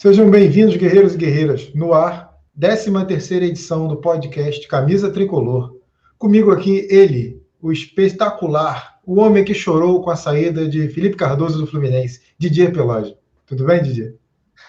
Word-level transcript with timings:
Sejam 0.00 0.30
bem-vindos, 0.30 0.76
guerreiros 0.76 1.14
e 1.14 1.18
guerreiras, 1.18 1.74
no 1.74 1.92
ar, 1.92 2.34
13 2.58 3.04
terceira 3.04 3.44
edição 3.44 3.86
do 3.86 3.98
podcast 3.98 4.66
Camisa 4.66 5.12
Tricolor. 5.12 5.76
Comigo 6.16 6.50
aqui, 6.50 6.88
ele, 6.90 7.38
o 7.60 7.70
espetacular, 7.70 8.98
o 9.04 9.20
homem 9.20 9.44
que 9.44 9.52
chorou 9.52 10.02
com 10.02 10.08
a 10.08 10.16
saída 10.16 10.66
de 10.66 10.88
Felipe 10.88 11.18
Cardoso 11.18 11.58
do 11.58 11.66
Fluminense, 11.66 12.32
Didier 12.38 12.72
Pelagio. 12.72 13.14
Tudo 13.44 13.66
bem, 13.66 13.82
Didier? 13.82 14.14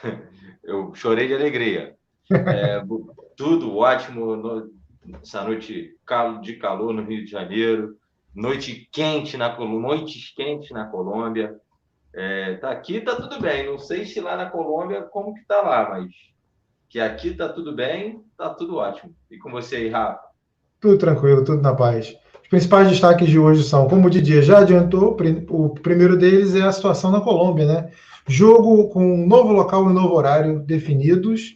Eu 0.61 0.93
chorei 0.93 1.29
de 1.29 1.33
alegria. 1.33 1.95
É, 2.29 2.83
tudo 3.37 3.77
ótimo, 3.77 4.35
no, 4.35 4.69
essa 5.23 5.45
noite 5.45 5.95
de 6.41 6.55
calor 6.57 6.91
no 6.93 7.05
Rio 7.05 7.23
de 7.23 7.31
Janeiro, 7.31 7.95
noite 8.35 8.89
quente 8.91 9.37
na 9.37 9.57
noites 9.57 10.33
quentes 10.35 10.71
na 10.71 10.87
Colômbia, 10.87 11.55
é, 12.13 12.55
tá 12.55 12.71
aqui 12.71 13.01
tá 13.01 13.15
tudo 13.15 13.39
bem. 13.39 13.65
Não 13.65 13.79
sei 13.79 14.05
se 14.05 14.19
lá 14.19 14.35
na 14.35 14.49
Colômbia 14.49 15.01
como 15.01 15.33
que 15.33 15.45
tá 15.45 15.61
lá, 15.61 15.89
mas 15.89 16.11
que 16.89 16.99
aqui 16.99 17.33
tá 17.33 17.47
tudo 17.47 17.73
bem, 17.73 18.21
tá 18.37 18.49
tudo 18.49 18.75
ótimo. 18.75 19.13
E 19.29 19.37
com 19.37 19.49
você 19.49 19.77
aí, 19.77 19.89
Rafa? 19.89 20.19
Tudo 20.79 20.97
tranquilo, 20.97 21.43
tudo 21.43 21.61
na 21.61 21.73
paz. 21.73 22.13
Os 22.43 22.49
principais 22.49 22.89
destaques 22.89 23.29
de 23.29 23.39
hoje 23.39 23.63
são, 23.63 23.87
como 23.87 24.07
o 24.07 24.09
Didier 24.09 24.43
já 24.43 24.59
adiantou, 24.59 25.15
o 25.49 25.69
primeiro 25.69 26.17
deles 26.17 26.53
é 26.53 26.61
a 26.61 26.71
situação 26.71 27.09
na 27.09 27.21
Colômbia, 27.21 27.65
né? 27.65 27.91
Jogo 28.27 28.89
com 28.89 29.03
um 29.03 29.25
novo 29.25 29.53
local 29.53 29.89
e 29.89 29.93
novo 29.93 30.13
horário 30.15 30.59
definidos. 30.59 31.55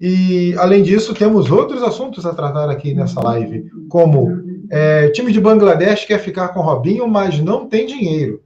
E, 0.00 0.54
além 0.58 0.82
disso, 0.82 1.14
temos 1.14 1.50
outros 1.50 1.82
assuntos 1.82 2.24
a 2.24 2.34
tratar 2.34 2.70
aqui 2.70 2.94
nessa 2.94 3.20
live, 3.20 3.70
como 3.88 4.42
é, 4.70 5.10
time 5.10 5.32
de 5.32 5.40
Bangladesh 5.40 6.04
quer 6.04 6.18
ficar 6.18 6.48
com 6.48 6.60
Robinho, 6.60 7.06
mas 7.06 7.38
não 7.40 7.68
tem 7.68 7.86
dinheiro. 7.86 8.42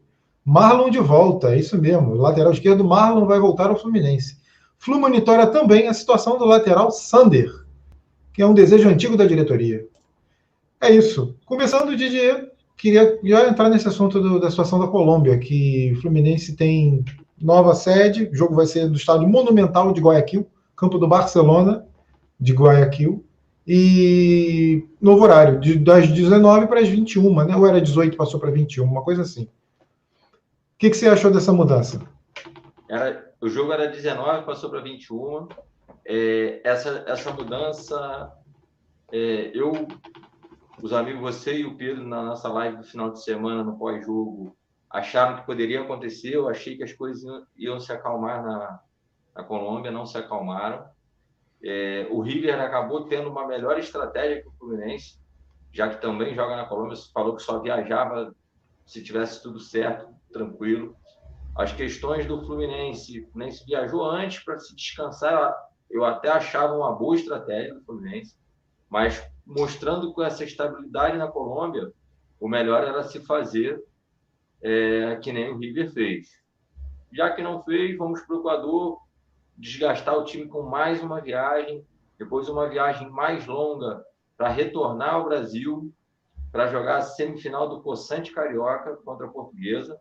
Marlon 0.50 0.90
de 0.90 0.98
volta, 0.98 1.54
é 1.54 1.60
isso 1.60 1.80
mesmo. 1.80 2.16
Lateral 2.16 2.50
esquerdo, 2.52 2.82
Marlon, 2.82 3.24
vai 3.24 3.38
voltar 3.38 3.70
ao 3.70 3.78
Fluminense. 3.78 4.36
Flu 4.78 4.98
monitora 4.98 5.46
também 5.46 5.86
a 5.86 5.94
situação 5.94 6.36
do 6.36 6.44
lateral 6.44 6.90
Sander, 6.90 7.52
que 8.32 8.42
é 8.42 8.46
um 8.46 8.52
desejo 8.52 8.88
antigo 8.88 9.16
da 9.16 9.26
diretoria. 9.26 9.86
É 10.80 10.90
isso. 10.90 11.36
Começando, 11.46 11.96
Didier, 11.96 12.50
queria 12.76 13.16
já 13.22 13.48
entrar 13.48 13.68
nesse 13.68 13.86
assunto 13.86 14.20
do, 14.20 14.40
da 14.40 14.50
situação 14.50 14.80
da 14.80 14.88
Colômbia, 14.88 15.38
que 15.38 15.92
o 15.92 16.00
Fluminense 16.00 16.56
tem 16.56 17.04
nova 17.40 17.72
sede, 17.76 18.24
o 18.24 18.34
jogo 18.34 18.56
vai 18.56 18.66
ser 18.66 18.88
do 18.88 18.96
estádio 18.96 19.28
Monumental 19.28 19.92
de 19.92 20.00
Guayaquil, 20.00 20.48
campo 20.74 20.98
do 20.98 21.06
Barcelona 21.06 21.86
de 22.40 22.52
Guayaquil, 22.52 23.24
e 23.64 24.84
novo 25.00 25.22
horário, 25.22 25.60
de, 25.60 25.78
das 25.78 26.08
19 26.08 26.66
para 26.66 26.80
as 26.80 26.88
21, 26.88 27.44
né? 27.44 27.54
Ou 27.54 27.68
era 27.68 27.80
18, 27.80 28.16
passou 28.16 28.40
para 28.40 28.50
21, 28.50 28.82
uma 28.82 29.02
coisa 29.02 29.22
assim 29.22 29.46
que, 30.80 30.88
que 30.88 30.96
você 30.96 31.10
achou 31.10 31.30
dessa 31.30 31.52
mudança? 31.52 32.00
Era, 32.88 33.34
o 33.38 33.50
jogo 33.50 33.70
era 33.70 33.86
19, 33.86 34.46
passou 34.46 34.70
para 34.70 34.80
21. 34.80 35.46
É, 36.06 36.62
essa, 36.64 37.04
essa 37.06 37.30
mudança, 37.34 38.32
é, 39.12 39.50
eu, 39.54 39.86
os 40.82 40.94
amigos, 40.94 41.20
você 41.20 41.58
e 41.58 41.66
o 41.66 41.76
Pedro, 41.76 42.02
na 42.02 42.22
nossa 42.22 42.48
live 42.48 42.78
do 42.78 42.82
final 42.82 43.10
de 43.10 43.22
semana, 43.22 43.62
no 43.62 43.76
pós-jogo, 43.76 44.56
acharam 44.88 45.36
que 45.36 45.44
poderia 45.44 45.82
acontecer. 45.82 46.34
Eu 46.34 46.48
achei 46.48 46.78
que 46.78 46.82
as 46.82 46.94
coisas 46.94 47.22
iam, 47.22 47.46
iam 47.58 47.78
se 47.78 47.92
acalmar 47.92 48.42
na, 48.42 48.80
na 49.36 49.44
Colômbia, 49.44 49.90
não 49.90 50.06
se 50.06 50.16
acalmaram. 50.16 50.82
É, 51.62 52.08
o 52.10 52.22
River 52.22 52.58
acabou 52.58 53.04
tendo 53.04 53.28
uma 53.28 53.46
melhor 53.46 53.78
estratégia 53.78 54.40
que 54.40 54.48
o 54.48 54.52
Fluminense, 54.52 55.20
já 55.70 55.90
que 55.90 56.00
também 56.00 56.34
joga 56.34 56.56
na 56.56 56.64
Colômbia. 56.64 56.96
Falou 57.12 57.36
que 57.36 57.42
só 57.42 57.60
viajava 57.60 58.34
se 58.86 59.04
tivesse 59.04 59.42
tudo 59.42 59.60
certo 59.60 60.18
tranquilo. 60.30 60.96
As 61.56 61.72
questões 61.72 62.26
do 62.26 62.44
Fluminense, 62.44 63.20
o 63.20 63.30
Fluminense 63.30 63.64
viajou 63.66 64.04
antes 64.04 64.42
para 64.42 64.58
se 64.58 64.74
descansar, 64.74 65.54
eu 65.90 66.04
até 66.04 66.28
achava 66.30 66.74
uma 66.74 66.92
boa 66.92 67.16
estratégia 67.16 67.74
do 67.74 67.84
Fluminense, 67.84 68.36
mas 68.88 69.22
mostrando 69.44 70.12
com 70.12 70.22
essa 70.22 70.44
estabilidade 70.44 71.18
na 71.18 71.28
Colômbia, 71.28 71.92
o 72.38 72.48
melhor 72.48 72.84
era 72.84 73.02
se 73.02 73.20
fazer 73.20 73.82
é, 74.62 75.16
que 75.16 75.32
nem 75.32 75.50
o 75.50 75.58
River 75.58 75.92
fez. 75.92 76.28
Já 77.12 77.30
que 77.30 77.42
não 77.42 77.62
fez, 77.64 77.96
vamos 77.98 78.20
para 78.22 78.36
o 78.36 78.40
Equador, 78.40 79.00
desgastar 79.56 80.16
o 80.16 80.24
time 80.24 80.46
com 80.46 80.62
mais 80.62 81.02
uma 81.02 81.20
viagem, 81.20 81.84
depois 82.18 82.48
uma 82.48 82.68
viagem 82.68 83.10
mais 83.10 83.46
longa 83.46 84.04
para 84.36 84.48
retornar 84.48 85.14
ao 85.14 85.24
Brasil, 85.24 85.92
para 86.52 86.68
jogar 86.68 86.98
a 86.98 87.02
semifinal 87.02 87.68
do 87.68 87.82
Poçante 87.82 88.32
Carioca 88.32 88.96
contra 89.04 89.26
a 89.26 89.30
Portuguesa 89.30 90.00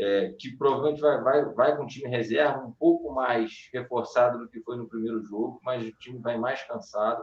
é, 0.00 0.30
que 0.38 0.56
provavelmente 0.56 0.98
vai, 0.98 1.20
vai, 1.22 1.44
vai 1.52 1.76
com 1.76 1.84
o 1.84 1.86
time 1.86 2.08
reserva 2.08 2.64
um 2.64 2.72
pouco 2.72 3.12
mais 3.12 3.68
reforçado 3.70 4.38
do 4.38 4.48
que 4.48 4.62
foi 4.62 4.78
no 4.78 4.88
primeiro 4.88 5.22
jogo, 5.22 5.60
mas 5.62 5.86
o 5.86 5.92
time 5.92 6.18
vai 6.18 6.38
mais 6.38 6.62
cansado. 6.62 7.22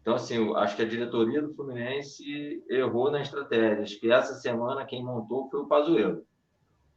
Então, 0.00 0.16
assim, 0.16 0.52
acho 0.56 0.74
que 0.74 0.82
a 0.82 0.88
diretoria 0.88 1.40
do 1.40 1.54
Fluminense 1.54 2.64
errou 2.68 3.12
na 3.12 3.22
estratégia. 3.22 3.84
Acho 3.84 4.00
que 4.00 4.10
essa 4.10 4.34
semana 4.34 4.84
quem 4.84 5.04
montou 5.04 5.48
foi 5.48 5.60
o 5.60 5.68
Pazuello. 5.68 6.26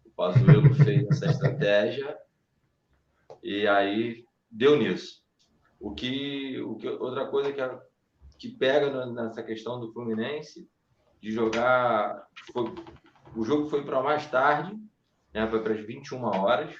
O 0.04 0.10
Pazuello 0.10 0.74
fez 0.84 1.06
essa 1.08 1.28
estratégia 1.28 2.18
e 3.44 3.68
aí 3.68 4.26
deu 4.50 4.78
nisso. 4.78 5.22
O 5.80 5.94
que, 5.94 6.60
o 6.62 6.76
que 6.76 6.88
outra 6.90 7.28
coisa 7.28 7.54
que, 7.54 7.62
que 8.40 8.58
pega 8.58 9.06
nessa 9.06 9.44
questão 9.44 9.80
do 9.80 9.94
Fluminense 9.94 10.68
de 11.22 11.32
jogar 11.32 12.26
o 13.36 13.44
jogo 13.44 13.70
foi 13.70 13.84
para 13.84 14.04
mais 14.04 14.30
tarde, 14.30 14.76
né, 15.34 15.48
foi 15.48 15.62
para 15.62 15.74
as 15.74 15.86
21 15.86 16.24
horas, 16.24 16.76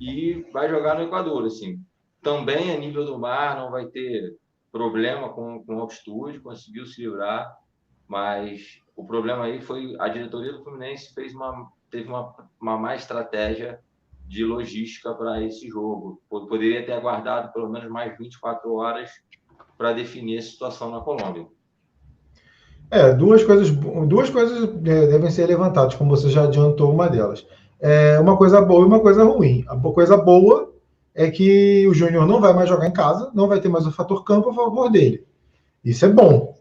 e 0.00 0.46
vai 0.52 0.68
jogar 0.68 0.96
no 0.96 1.04
Equador. 1.04 1.44
Assim. 1.46 1.80
Também 2.22 2.72
a 2.72 2.78
nível 2.78 3.04
do 3.04 3.18
mar, 3.18 3.56
não 3.56 3.70
vai 3.70 3.86
ter 3.86 4.36
problema 4.70 5.32
com, 5.32 5.64
com 5.64 5.80
altitude, 5.80 6.40
conseguiu 6.40 6.84
se 6.84 7.00
livrar, 7.00 7.56
mas 8.06 8.80
o 8.94 9.04
problema 9.04 9.44
aí 9.44 9.60
foi 9.60 9.96
a 9.98 10.08
diretoria 10.08 10.52
do 10.52 10.62
Fluminense 10.62 11.14
fez 11.14 11.34
uma, 11.34 11.70
teve 11.90 12.08
uma, 12.08 12.34
uma 12.60 12.76
má 12.78 12.94
estratégia 12.94 13.80
de 14.26 14.44
logística 14.44 15.14
para 15.14 15.42
esse 15.42 15.68
jogo. 15.68 16.20
Poderia 16.28 16.84
ter 16.84 16.92
aguardado 16.92 17.52
pelo 17.52 17.68
menos 17.68 17.88
mais 17.90 18.16
24 18.18 18.72
horas 18.74 19.10
para 19.78 19.92
definir 19.92 20.38
a 20.38 20.42
situação 20.42 20.90
na 20.90 21.00
Colômbia. 21.00 21.46
É, 22.90 23.12
duas 23.12 23.42
coisas, 23.42 23.70
duas 23.70 24.30
coisas 24.30 24.68
devem 24.78 25.30
ser 25.30 25.46
levantadas, 25.46 25.94
como 25.94 26.16
você 26.16 26.30
já 26.30 26.44
adiantou 26.44 26.92
uma 26.92 27.08
delas. 27.08 27.46
É 27.80 28.18
uma 28.20 28.36
coisa 28.36 28.60
boa 28.60 28.82
e 28.82 28.86
uma 28.86 29.00
coisa 29.00 29.24
ruim. 29.24 29.64
A 29.68 29.76
coisa 29.76 30.16
boa 30.16 30.72
é 31.14 31.30
que 31.30 31.86
o 31.88 31.94
Júnior 31.94 32.26
não 32.26 32.40
vai 32.40 32.52
mais 32.52 32.68
jogar 32.68 32.86
em 32.86 32.92
casa, 32.92 33.30
não 33.34 33.48
vai 33.48 33.60
ter 33.60 33.68
mais 33.68 33.86
o 33.86 33.92
fator 33.92 34.24
campo 34.24 34.50
a 34.50 34.54
favor 34.54 34.90
dele. 34.90 35.24
Isso 35.84 36.04
é 36.04 36.08
bom. 36.08 36.54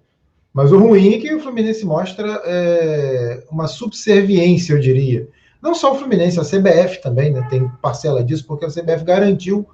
Mas 0.54 0.72
o 0.72 0.80
ruim 0.80 1.16
é 1.16 1.18
que 1.20 1.34
o 1.34 1.40
Fluminense 1.40 1.86
mostra 1.86 2.42
é, 2.46 3.44
uma 3.52 3.68
subserviência, 3.68 4.74
eu 4.74 4.80
diria. 4.80 5.28
Não 5.62 5.76
só 5.76 5.92
o 5.92 5.96
Fluminense, 5.96 6.40
a 6.40 6.44
CBF 6.44 7.02
também 7.02 7.34
né, 7.34 7.46
tem 7.50 7.68
parcela 7.82 8.24
disso, 8.24 8.46
porque 8.48 8.66
a 8.66 8.70
CBF 8.70 9.04
garantiu 9.04 9.68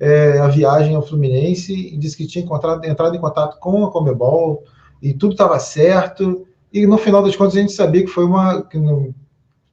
é, 0.00 0.38
a 0.38 0.48
viagem 0.48 0.94
ao 0.94 1.06
Fluminense 1.06 1.74
e 1.74 1.96
disse 1.98 2.16
que 2.16 2.26
tinha 2.26 2.44
entrado 2.84 3.14
em 3.14 3.20
contato 3.20 3.58
com 3.58 3.84
a 3.84 3.90
Comebol, 3.90 4.64
e 5.02 5.12
tudo 5.12 5.32
estava 5.32 5.58
certo. 5.58 6.46
E 6.72 6.86
no 6.86 6.96
final 6.96 7.22
das 7.22 7.34
contas 7.34 7.56
a 7.56 7.60
gente 7.60 7.72
sabia 7.72 8.02
que 8.02 8.10
foi 8.10 8.24
uma. 8.24 8.62
Que 8.62 8.78
não, 8.78 9.12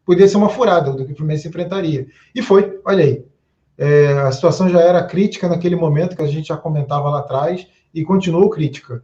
podia 0.03 0.27
ser 0.27 0.37
uma 0.37 0.49
furada 0.49 0.91
do 0.91 1.05
que 1.05 1.13
o 1.13 1.15
Fluminense 1.15 1.47
enfrentaria. 1.47 2.07
E 2.33 2.41
foi, 2.41 2.81
olha 2.83 3.03
aí. 3.03 3.25
É, 3.77 4.11
a 4.19 4.31
situação 4.31 4.67
já 4.67 4.81
era 4.81 5.03
crítica 5.03 5.47
naquele 5.47 5.75
momento 5.75 6.15
que 6.15 6.21
a 6.21 6.27
gente 6.27 6.47
já 6.47 6.57
comentava 6.57 7.09
lá 7.09 7.19
atrás 7.19 7.65
e 7.93 8.03
continuou 8.03 8.49
crítica. 8.49 9.03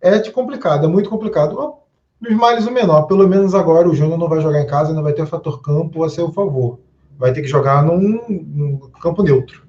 É 0.00 0.18
complicado, 0.30 0.86
é 0.86 0.88
muito 0.88 1.08
complicado. 1.08 1.74
Dos 2.20 2.32
males 2.34 2.66
o 2.66 2.72
menor, 2.72 3.02
pelo 3.02 3.28
menos 3.28 3.54
agora 3.54 3.88
o 3.88 3.94
Júnior 3.94 4.18
não 4.18 4.28
vai 4.28 4.40
jogar 4.40 4.60
em 4.60 4.66
casa, 4.66 4.92
não 4.92 5.02
vai 5.02 5.12
ter 5.12 5.22
o 5.22 5.26
fator 5.26 5.60
campo 5.60 6.02
a 6.02 6.08
seu 6.08 6.32
favor. 6.32 6.80
Vai 7.16 7.32
ter 7.32 7.42
que 7.42 7.48
jogar 7.48 7.84
num, 7.84 8.20
num 8.28 8.78
campo 9.00 9.22
neutro. 9.22 9.64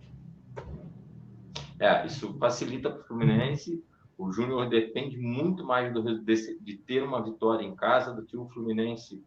É, 1.79 2.05
isso 2.07 2.35
facilita 2.39 2.89
para 2.89 3.01
o 3.01 3.03
Fluminense 3.03 3.83
o 4.17 4.31
Júnior 4.31 4.69
depende 4.69 5.17
muito 5.17 5.65
mais 5.65 5.93
do, 5.93 6.23
de, 6.23 6.59
de, 6.59 6.77
ter 6.77 7.03
uma 7.03 7.21
vitória 7.21 7.65
em 7.65 7.75
casa 7.75 8.13
do 8.13 8.23
que 8.23 8.37
o 8.37 8.47
Fluminense 8.49 9.23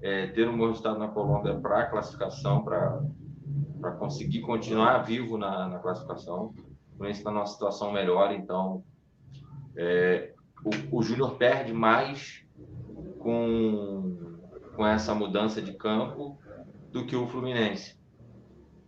é, 0.00 0.28
ter 0.28 0.48
um 0.48 0.56
bom 0.56 0.68
resultado 0.68 0.98
na 0.98 1.08
Colômbia 1.08 1.54
para 1.58 1.80
a 1.80 1.86
classificação, 1.86 2.64
para 2.64 3.92
conseguir 3.98 4.40
continuar 4.42 4.98
vivo 4.98 5.36
na, 5.36 5.68
na 5.68 5.78
classificação. 5.78 6.46
O 6.46 6.96
Fluminense 6.96 7.20
está 7.20 7.30
numa 7.30 7.46
situação 7.46 7.92
melhor, 7.92 8.32
então 8.32 8.84
é, 9.76 10.34
o, 10.64 10.98
o 10.98 11.02
Júnior 11.02 11.36
perde 11.36 11.72
mais 11.72 12.44
com, 13.18 14.38
com 14.76 14.86
essa 14.86 15.14
mudança 15.14 15.60
de 15.60 15.72
campo 15.72 16.38
do 16.92 17.04
que 17.06 17.16
o 17.16 17.26
Fluminense. 17.26 17.98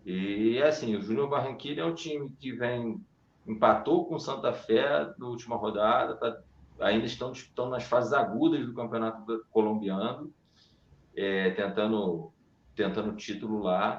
E 0.06 0.62
assim, 0.62 0.96
o 0.96 1.03
Júnior 1.03 1.29
Barranquilla 1.29 1.82
é 1.82 1.85
um 1.85 1.94
time 1.94 2.31
que 2.38 2.53
vem 2.53 3.00
empatou 3.46 4.06
com 4.06 4.19
Santa 4.19 4.52
Fé 4.52 5.12
na 5.19 5.26
última 5.26 5.56
rodada, 5.56 6.16
tá, 6.16 6.42
ainda 6.81 7.06
estão 7.06 7.32
disputando 7.32 7.70
nas 7.70 7.84
fases 7.84 8.12
agudas 8.12 8.64
do 8.66 8.75
campeonato 8.75 9.44
colombiano, 9.50 10.32
é, 11.14 11.50
tentando 11.50 12.32
tentando 12.75 13.14
título 13.14 13.62
lá. 13.62 13.98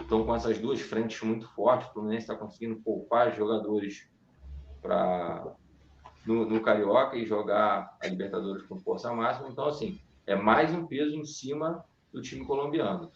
estão 0.00 0.24
com 0.24 0.34
essas 0.34 0.58
duas 0.58 0.80
frentes 0.80 1.22
muito 1.22 1.48
fortes. 1.54 1.88
O 1.88 1.92
Fluminense 1.92 2.24
está 2.24 2.34
conseguindo 2.34 2.80
poupar 2.82 3.34
jogadores 3.34 4.10
para 4.82 5.54
no, 6.26 6.44
no, 6.44 6.60
Carioca 6.60 7.16
e 7.16 7.24
jogar 7.24 7.96
a 8.00 8.06
Libertadores 8.06 8.66
com 8.66 8.78
força 8.78 9.12
máxima. 9.12 9.48
Então, 9.48 9.66
assim, 9.66 9.98
é 10.26 10.34
mais 10.34 10.72
um 10.72 10.86
peso 10.86 11.16
em 11.16 11.24
cima 11.24 11.84
do 12.12 12.20
time 12.20 12.44
colombiano. 12.44 13.10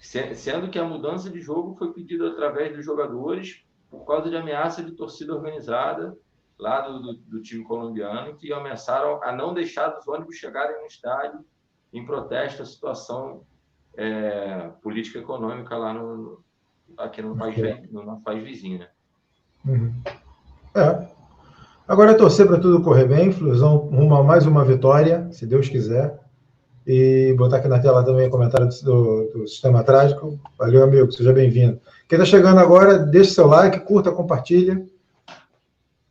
Sendo 0.00 0.70
que 0.70 0.78
a 0.78 0.84
mudança 0.84 1.28
de 1.28 1.40
jogo 1.40 1.74
foi 1.76 1.92
pedida 1.92 2.28
através 2.28 2.74
dos 2.74 2.84
jogadores 2.84 3.64
por 3.90 4.04
causa 4.06 4.30
de 4.30 4.36
ameaça 4.36 4.82
de 4.82 4.92
torcida 4.92 5.34
organizada 5.34 6.16
lá 6.58 6.82
do, 6.82 7.00
do, 7.00 7.14
do 7.14 7.42
time 7.42 7.64
colombiano, 7.64 8.36
que 8.36 8.52
ameaçaram 8.52 9.22
a 9.22 9.32
não 9.32 9.52
deixar 9.52 9.98
os 9.98 10.06
ônibus 10.06 10.36
chegarem 10.36 10.78
no 10.80 10.86
estádio 10.86 11.44
em 11.92 12.04
protesto 12.04 12.62
à 12.62 12.66
situação 12.66 13.42
é, 13.96 14.70
política 14.82 15.18
econômica 15.18 15.76
lá 15.76 15.92
no, 15.92 16.42
aqui 16.96 17.22
no 17.22 17.36
país, 17.36 17.90
no 17.90 18.04
nosso 18.04 18.22
país 18.22 18.44
vizinho. 18.44 18.78
Né? 18.78 18.88
Uhum. 19.66 19.94
É. 20.74 21.08
Agora 21.88 22.12
é 22.12 22.14
torcer 22.14 22.46
para 22.46 22.60
tudo 22.60 22.82
correr 22.82 23.06
bem, 23.06 23.32
Flusão 23.32 23.76
rumo 23.76 24.14
a 24.14 24.22
mais 24.22 24.46
uma 24.46 24.64
vitória, 24.64 25.30
se 25.32 25.44
Deus 25.46 25.68
quiser. 25.68 26.20
E 26.86 27.34
botar 27.36 27.58
aqui 27.58 27.68
na 27.68 27.78
tela 27.78 28.04
também 28.04 28.26
o 28.26 28.30
comentário 28.30 28.68
do, 28.82 29.30
do 29.32 29.48
Sistema 29.48 29.84
Trágico. 29.84 30.38
Valeu, 30.58 30.82
amigo, 30.82 31.12
seja 31.12 31.32
bem-vindo. 31.32 31.78
Quem 32.08 32.18
está 32.18 32.24
chegando 32.24 32.58
agora, 32.58 32.98
deixe 32.98 33.32
seu 33.32 33.46
like, 33.46 33.80
curta, 33.80 34.10
compartilha. 34.10 34.84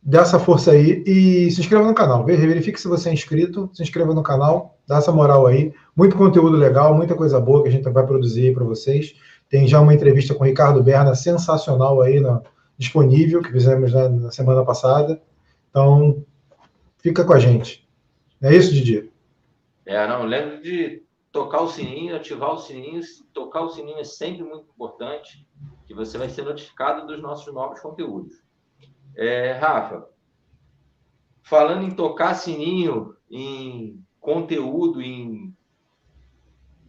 Dá 0.02 0.20
essa 0.20 0.38
força 0.38 0.70
aí 0.70 1.02
e 1.06 1.50
se 1.50 1.60
inscreva 1.60 1.84
no 1.84 1.94
canal. 1.94 2.24
Verifique 2.24 2.80
se 2.80 2.88
você 2.88 3.10
é 3.10 3.12
inscrito, 3.12 3.68
se 3.74 3.82
inscreva 3.82 4.14
no 4.14 4.22
canal, 4.22 4.78
dá 4.86 4.96
essa 4.96 5.12
moral 5.12 5.46
aí. 5.46 5.74
Muito 5.94 6.16
conteúdo 6.16 6.56
legal, 6.56 6.94
muita 6.94 7.14
coisa 7.14 7.38
boa 7.38 7.62
que 7.62 7.68
a 7.68 7.72
gente 7.72 7.88
vai 7.90 8.06
produzir 8.06 8.54
para 8.54 8.64
vocês. 8.64 9.14
Tem 9.50 9.68
já 9.68 9.80
uma 9.80 9.92
entrevista 9.92 10.34
com 10.34 10.44
o 10.44 10.46
Ricardo 10.46 10.82
Berna 10.82 11.14
sensacional 11.14 12.00
aí 12.00 12.22
disponível, 12.78 13.42
que 13.42 13.52
fizemos 13.52 13.92
né, 13.92 14.08
na 14.08 14.30
semana 14.30 14.64
passada. 14.64 15.20
Então, 15.68 16.24
fica 16.98 17.22
com 17.22 17.34
a 17.34 17.38
gente. 17.38 17.86
É 18.40 18.56
isso, 18.56 18.72
Didi? 18.72 19.10
É, 19.90 20.06
não, 20.06 20.22
lembre 20.22 20.58
de 20.58 21.02
tocar 21.32 21.62
o 21.62 21.68
sininho, 21.68 22.14
ativar 22.14 22.54
o 22.54 22.58
sininho. 22.58 23.02
Tocar 23.34 23.62
o 23.62 23.70
sininho 23.70 23.98
é 23.98 24.04
sempre 24.04 24.44
muito 24.44 24.70
importante, 24.70 25.44
que 25.84 25.92
você 25.92 26.16
vai 26.16 26.28
ser 26.28 26.44
notificado 26.44 27.08
dos 27.08 27.20
nossos 27.20 27.52
novos 27.52 27.80
conteúdos. 27.80 28.40
É, 29.16 29.50
Rafa, 29.50 30.08
falando 31.42 31.82
em 31.82 31.90
tocar 31.90 32.34
sininho, 32.34 33.16
em 33.28 34.00
conteúdo, 34.20 35.02
em 35.02 35.52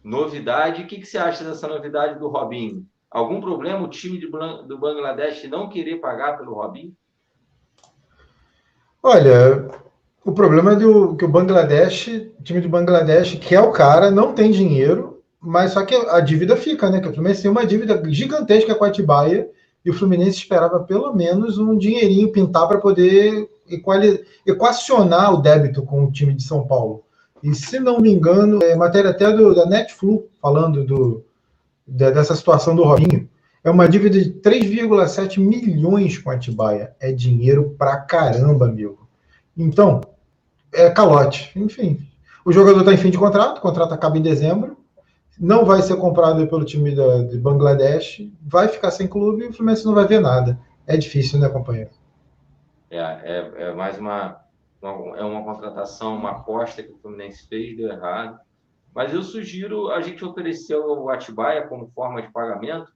novidade, 0.04 0.84
o 0.84 0.86
que, 0.86 0.98
que 0.98 1.06
você 1.06 1.18
acha 1.18 1.42
dessa 1.42 1.66
novidade 1.66 2.20
do 2.20 2.28
Robinho? 2.28 2.86
Algum 3.10 3.40
problema 3.40 3.82
o 3.82 3.90
time 3.90 4.20
do 4.20 4.78
Bangladesh 4.78 5.42
não 5.50 5.68
querer 5.68 5.96
pagar 5.96 6.38
pelo 6.38 6.54
Robinho? 6.54 6.96
Olha, 9.02 9.81
o 10.24 10.32
problema 10.32 10.72
é 10.72 10.76
do, 10.76 11.16
que 11.16 11.24
o 11.24 11.28
Bangladesh, 11.28 12.08
o 12.38 12.42
time 12.42 12.60
do 12.60 12.68
Bangladesh 12.68 13.38
quer 13.40 13.60
o 13.60 13.72
cara, 13.72 14.10
não 14.10 14.32
tem 14.32 14.50
dinheiro, 14.50 15.20
mas 15.40 15.72
só 15.72 15.84
que 15.84 15.94
a 15.94 16.20
dívida 16.20 16.56
fica, 16.56 16.88
né? 16.88 17.00
Que 17.00 17.08
o 17.08 17.12
Fluminense 17.12 17.42
tem 17.42 17.50
uma 17.50 17.66
dívida 17.66 18.00
gigantesca 18.08 18.74
com 18.74 18.84
a 18.84 18.88
Atibaia 18.88 19.48
e 19.84 19.90
o 19.90 19.94
Fluminense 19.94 20.38
esperava 20.38 20.80
pelo 20.80 21.12
menos 21.12 21.58
um 21.58 21.76
dinheirinho 21.76 22.30
pintar 22.30 22.68
para 22.68 22.78
poder 22.78 23.48
equacionar 24.46 25.34
o 25.34 25.42
débito 25.42 25.82
com 25.82 26.04
o 26.04 26.12
time 26.12 26.34
de 26.34 26.44
São 26.44 26.66
Paulo. 26.66 27.02
E 27.42 27.52
se 27.54 27.80
não 27.80 27.98
me 27.98 28.12
engano, 28.12 28.60
é 28.62 28.76
matéria 28.76 29.10
até 29.10 29.32
do, 29.32 29.52
da 29.52 29.66
Netflix 29.66 30.24
falando 30.40 30.84
do, 30.84 31.24
dessa 31.84 32.36
situação 32.36 32.76
do 32.76 32.84
Robinho. 32.84 33.28
É 33.64 33.70
uma 33.70 33.88
dívida 33.88 34.20
de 34.20 34.30
3,7 34.34 35.40
milhões 35.40 36.18
com 36.18 36.30
a 36.30 36.34
Atibaia. 36.34 36.94
É 37.00 37.10
dinheiro 37.10 37.74
pra 37.76 37.96
caramba, 37.96 38.66
amigo. 38.66 39.08
Então, 39.56 40.00
é 40.72 40.90
calote. 40.90 41.52
Enfim, 41.56 41.98
o 42.44 42.52
jogador 42.52 42.80
está 42.80 42.92
em 42.92 42.98
fim 42.98 43.10
de 43.10 43.18
contrato, 43.18 43.58
o 43.58 43.62
contrato 43.62 43.92
acaba 43.92 44.18
em 44.18 44.22
dezembro 44.22 44.82
não 45.38 45.64
vai 45.64 45.82
ser 45.82 45.96
comprado 45.96 46.46
pelo 46.46 46.64
time 46.64 46.94
da, 46.94 47.22
de 47.22 47.38
Bangladesh, 47.38 48.30
vai 48.40 48.68
ficar 48.68 48.90
sem 48.90 49.08
clube 49.08 49.44
e 49.44 49.48
o 49.48 49.52
Fluminense 49.52 49.84
não 49.84 49.94
vai 49.94 50.06
ver 50.06 50.20
nada. 50.20 50.58
É 50.86 50.96
difícil, 50.96 51.38
né, 51.38 51.48
companheiro? 51.48 51.90
É, 52.90 52.98
é, 52.98 53.52
é 53.56 53.74
mais 53.74 53.98
uma, 53.98 54.40
uma, 54.80 55.16
é 55.16 55.24
uma 55.24 55.42
contratação, 55.42 56.16
uma 56.16 56.30
aposta 56.30 56.82
que 56.82 56.92
o 56.92 56.98
Fluminense 56.98 57.46
fez, 57.48 57.76
deu 57.76 57.90
errado. 57.90 58.38
Mas 58.94 59.14
eu 59.14 59.22
sugiro 59.22 59.90
a 59.90 60.02
gente 60.02 60.24
oferecer 60.24 60.76
o 60.76 61.08
Atibaia 61.08 61.66
como 61.66 61.90
forma 61.94 62.20
de 62.20 62.30
pagamento 62.30 62.92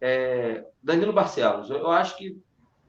é, 0.00 0.64
Danilo 0.82 1.14
Barcelos. 1.14 1.70
Eu 1.70 1.90
acho 1.90 2.16
que 2.18 2.38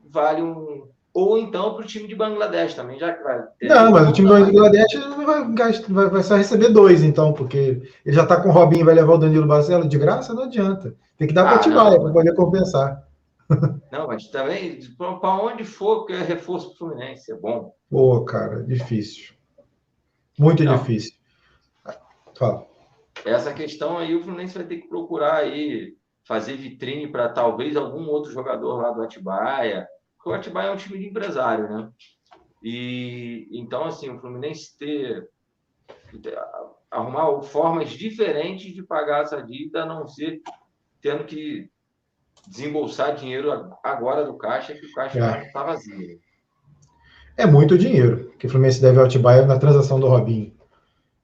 vale 0.03 0.41
um, 0.41 0.89
ou 1.15 1.37
então 1.37 1.73
para 1.73 1.83
o 1.83 1.87
time 1.87 2.09
de 2.09 2.13
Bangladesh 2.13 2.73
também, 2.73 2.99
já 2.99 3.13
que 3.13 3.23
vai 3.23 3.41
ter. 3.57 3.69
Não, 3.69 3.89
mas 3.89 4.09
o 4.09 4.11
time 4.11 4.27
do 4.27 4.33
Bangladesh 4.33 4.93
vai, 5.25 5.71
vai, 5.81 6.09
vai 6.09 6.23
só 6.23 6.35
receber 6.35 6.67
dois, 6.67 7.03
então, 7.03 7.31
porque 7.31 7.81
ele 8.05 8.15
já 8.15 8.23
está 8.23 8.41
com 8.41 8.49
o 8.49 8.51
Robinho 8.51 8.81
e 8.81 8.83
vai 8.83 8.93
levar 8.93 9.13
o 9.13 9.17
Danilo 9.17 9.47
Barcelos 9.47 9.87
de 9.87 9.97
graça, 9.97 10.33
não 10.33 10.43
adianta. 10.43 10.93
Tem 11.17 11.25
que 11.25 11.33
dar 11.33 11.43
ah, 11.43 11.45
para 11.45 11.55
Atibaia 11.55 12.01
para 12.01 12.11
poder 12.11 12.35
compensar. 12.35 13.07
Não, 13.91 14.07
mas 14.07 14.27
também, 14.27 14.79
para 14.97 15.35
onde 15.35 15.63
for, 15.63 16.05
que 16.05 16.13
é 16.13 16.21
reforço 16.21 16.69
para 16.69 16.73
o 16.73 16.77
Fluminense, 16.89 17.31
é 17.31 17.35
bom. 17.35 17.73
Pô, 17.89 18.25
cara, 18.25 18.63
difícil. 18.63 19.35
Muito 20.37 20.63
não. 20.63 20.75
difícil. 20.75 21.13
Fala. 22.35 22.65
Essa 23.23 23.53
questão 23.53 23.99
aí, 23.99 24.15
o 24.15 24.23
Fluminense 24.23 24.57
vai 24.57 24.65
ter 24.65 24.77
que 24.77 24.89
procurar 24.89 25.35
aí 25.35 25.93
fazer 26.27 26.57
vitrine 26.57 27.07
para 27.07 27.29
talvez 27.29 27.77
algum 27.77 28.09
outro 28.09 28.31
jogador 28.31 28.81
lá 28.81 28.89
do 28.89 29.03
Atibaia 29.03 29.87
o 30.25 30.33
Atibaia 30.33 30.69
é 30.69 30.71
um 30.71 30.77
time 30.77 30.97
de 30.97 31.07
empresário, 31.07 31.69
né? 31.69 31.89
E 32.63 33.47
então, 33.51 33.85
assim, 33.85 34.09
o 34.09 34.19
Fluminense 34.19 34.75
ter, 34.77 35.29
arrumar 36.89 37.41
formas 37.43 37.91
diferentes 37.91 38.73
de 38.73 38.81
pagar 38.81 39.23
essa 39.23 39.41
dívida, 39.41 39.83
a 39.83 39.85
não 39.85 40.07
ser 40.07 40.41
tendo 40.99 41.25
que 41.25 41.69
desembolsar 42.47 43.15
dinheiro 43.15 43.51
agora 43.83 44.25
do 44.25 44.35
caixa, 44.37 44.73
que 44.73 44.85
o 44.85 44.93
caixa 44.93 45.19
é. 45.19 45.45
está 45.45 45.63
vazio. 45.63 46.19
É 47.37 47.45
muito 47.45 47.77
dinheiro 47.77 48.31
que 48.39 48.47
o 48.47 48.49
Fluminense 48.49 48.81
deve 48.81 48.97
ao 48.97 49.05
Atibaia 49.05 49.45
na 49.45 49.59
transação 49.59 49.99
do 49.99 50.07
Robinho. 50.07 50.53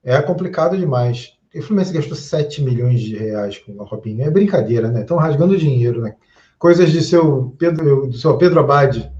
É 0.03 0.21
complicado 0.21 0.77
demais. 0.77 1.37
o 1.55 1.61
Fluminense 1.61 1.93
gastou 1.93 2.15
7 2.15 2.61
milhões 2.61 3.01
de 3.01 3.15
reais 3.15 3.57
com 3.57 3.71
o 3.73 3.83
Robinho. 3.83 4.23
É 4.23 4.29
brincadeira, 4.29 4.89
né? 4.89 5.01
Estão 5.01 5.17
rasgando 5.17 5.57
dinheiro, 5.57 6.01
né? 6.01 6.15
Coisas 6.61 6.91
de 6.91 7.01
seu 7.01 7.55
Pedro, 7.57 8.05
do 8.05 8.13
seu 8.13 8.37
Pedro 8.37 8.59
Abade. 8.59 9.11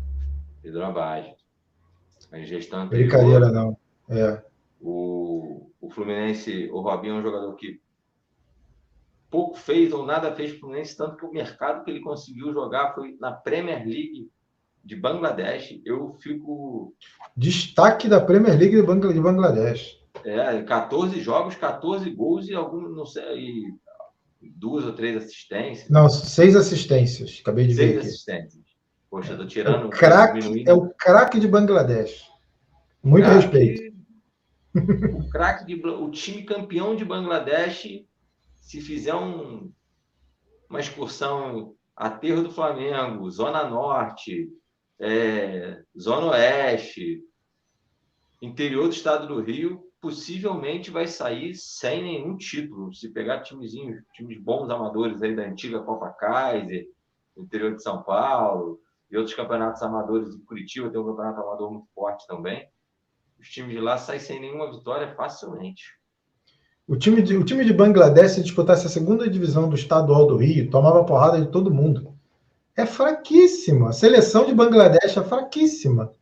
Pedro 0.62 0.86
Abade. 0.86 1.34
A 2.32 2.38
gestão 2.42 2.82
anterior. 2.84 3.08
Brincadeira, 3.10 3.52
não. 3.52 3.76
É. 4.08 4.44
O, 4.80 5.68
o 5.82 5.90
Fluminense, 5.90 6.70
o 6.72 6.82
Robinho 6.82 7.16
é 7.16 7.18
um 7.18 7.24
jogador 7.24 7.56
que 7.56 7.82
pouco 9.28 9.58
fez 9.58 9.92
ou 9.92 10.06
nada 10.06 10.36
fez 10.36 10.52
para 10.52 10.58
o 10.58 10.60
Fluminense, 10.60 10.96
tanto 10.96 11.18
que 11.18 11.26
o 11.26 11.32
mercado 11.32 11.84
que 11.84 11.90
ele 11.90 12.02
conseguiu 12.02 12.54
jogar 12.54 12.94
foi 12.94 13.18
na 13.20 13.32
Premier 13.32 13.88
League 13.88 14.30
de 14.86 14.96
Bangladesh. 14.96 15.82
Eu 15.84 16.14
fico. 16.22 16.94
Destaque 17.36 18.08
da 18.08 18.22
Premier 18.22 18.56
League 18.56 18.76
de 18.76 19.20
Bangladesh. 19.20 20.00
É, 20.24 20.62
14 20.62 21.20
jogos, 21.20 21.56
14 21.56 22.08
gols 22.12 22.48
e 22.48 22.54
alguns, 22.54 22.96
não 22.96 23.08
sei, 23.08 23.40
e 23.40 23.74
duas 24.42 24.86
ou 24.86 24.94
três 24.94 25.18
assistências. 25.18 25.90
Não, 25.90 26.10
seis 26.10 26.56
assistências. 26.56 27.40
Acabei 27.42 27.68
de 27.68 27.76
seis 27.76 27.88
ver. 27.88 28.02
Seis 28.02 28.14
assistências. 28.14 28.64
Poxa, 29.10 29.36
tô 29.36 29.46
tirando. 29.46 29.88
O 29.88 29.90
craque 29.90 30.64
é 30.68 30.74
o 30.74 30.90
craque 30.90 31.40
de 31.40 31.48
Bangladesh. 31.48 32.24
Muito 33.04 33.28
respeito. 33.28 33.92
O 34.74 35.30
craque 35.30 35.66
de 35.66 35.86
o 35.86 36.10
time 36.10 36.44
campeão 36.44 36.96
de 36.96 37.04
Bangladesh, 37.04 38.06
se 38.62 38.80
fizer 38.80 39.14
um, 39.14 39.70
uma 40.70 40.80
excursão 40.80 41.76
aterro 41.94 42.44
do 42.44 42.52
Flamengo, 42.52 43.30
Zona 43.30 43.70
Norte, 43.70 44.50
é, 44.98 45.84
Zona 46.00 46.28
Oeste, 46.28 47.22
interior 48.42 48.88
do 48.88 48.94
estado 48.94 49.28
do 49.28 49.42
Rio, 49.42 49.91
possivelmente 50.02 50.90
vai 50.90 51.08
sair 51.08 51.54
sem 51.54 52.02
nenhum 52.02 52.36
título. 52.36 52.94
Se 52.94 53.10
pegar 53.10 53.42
timezinhos, 53.42 54.02
times 54.16 54.42
bons 54.42 54.70
amadores 54.70 55.22
aí 55.22 55.36
da 55.36 55.44
antiga 55.44 55.80
Copa 55.80 56.10
Kaiser, 56.10 56.88
interior 57.38 57.76
de 57.76 57.84
São 57.84 58.02
Paulo, 58.02 58.82
e 59.12 59.18
outros 59.18 59.36
campeonatos 59.36 59.82
amadores 59.84 60.36
de 60.36 60.42
Curitiba, 60.44 60.90
tem 60.90 61.00
um 61.00 61.06
campeonato 61.06 61.42
amador 61.42 61.72
muito 61.72 61.88
forte 61.94 62.26
também. 62.26 62.68
Os 63.40 63.50
times 63.50 63.72
de 63.72 63.80
lá 63.80 63.98
saem 63.98 64.20
sem 64.20 64.40
nenhuma 64.40 64.72
vitória 64.72 65.14
facilmente. 65.16 65.84
O 66.88 66.98
time 66.98 67.22
de, 67.22 67.38
o 67.38 67.44
time 67.44 67.64
de 67.64 67.74
Bangladesh, 67.74 68.34
se 68.34 68.44
disputasse 68.44 68.88
a 68.88 68.90
segunda 68.90 69.30
divisão 69.30 69.70
do 69.70 69.76
estadual 69.76 70.26
do 70.26 70.38
Rio, 70.38 70.70
tomava 70.70 71.06
porrada 71.06 71.40
de 71.40 71.52
todo 71.52 71.74
mundo. 71.74 72.16
É 72.76 72.86
fraquíssima. 72.86 73.90
A 73.90 73.94
seleção 73.94 74.46
de 74.46 74.54
Bangladesh 74.54 75.16
é 75.16 75.24
fraquíssima. 75.24 76.14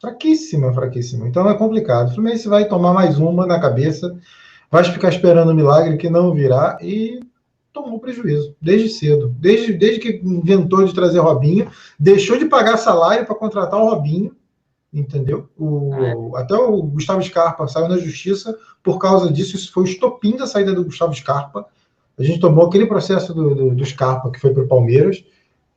Fraquíssima, 0.00 0.72
fraquíssima. 0.72 1.26
Então 1.26 1.48
é 1.48 1.54
complicado. 1.56 2.10
O 2.10 2.14
Fluminense 2.14 2.48
vai 2.48 2.68
tomar 2.68 2.92
mais 2.92 3.18
uma 3.18 3.46
na 3.46 3.60
cabeça, 3.60 4.16
vai 4.70 4.84
ficar 4.84 5.08
esperando 5.08 5.50
o 5.50 5.54
milagre 5.54 5.96
que 5.96 6.08
não 6.08 6.32
virá 6.32 6.78
e 6.80 7.20
tomou 7.72 7.98
prejuízo, 7.98 8.54
desde 8.60 8.88
cedo. 8.88 9.34
Desde, 9.38 9.72
desde 9.72 10.00
que 10.00 10.20
inventou 10.24 10.84
de 10.84 10.94
trazer 10.94 11.18
Robinho, 11.18 11.70
deixou 11.98 12.38
de 12.38 12.46
pagar 12.46 12.76
salário 12.76 13.26
para 13.26 13.34
contratar 13.34 13.80
o 13.80 13.90
Robinho, 13.90 14.34
entendeu? 14.92 15.48
O, 15.58 15.94
é. 15.94 16.40
Até 16.40 16.54
o 16.54 16.80
Gustavo 16.82 17.22
Scarpa 17.22 17.66
saiu 17.66 17.88
na 17.88 17.98
justiça 17.98 18.56
por 18.82 18.98
causa 18.98 19.32
disso. 19.32 19.56
Isso 19.56 19.72
foi 19.72 19.82
o 19.82 19.86
estopim 19.86 20.36
da 20.36 20.46
saída 20.46 20.72
do 20.72 20.84
Gustavo 20.84 21.14
Scarpa. 21.14 21.66
A 22.16 22.22
gente 22.22 22.40
tomou 22.40 22.66
aquele 22.66 22.86
processo 22.86 23.34
do, 23.34 23.54
do, 23.54 23.74
do 23.74 23.84
Scarpa 23.84 24.30
que 24.30 24.40
foi 24.40 24.52
para 24.52 24.62
o 24.62 24.68
Palmeiras. 24.68 25.24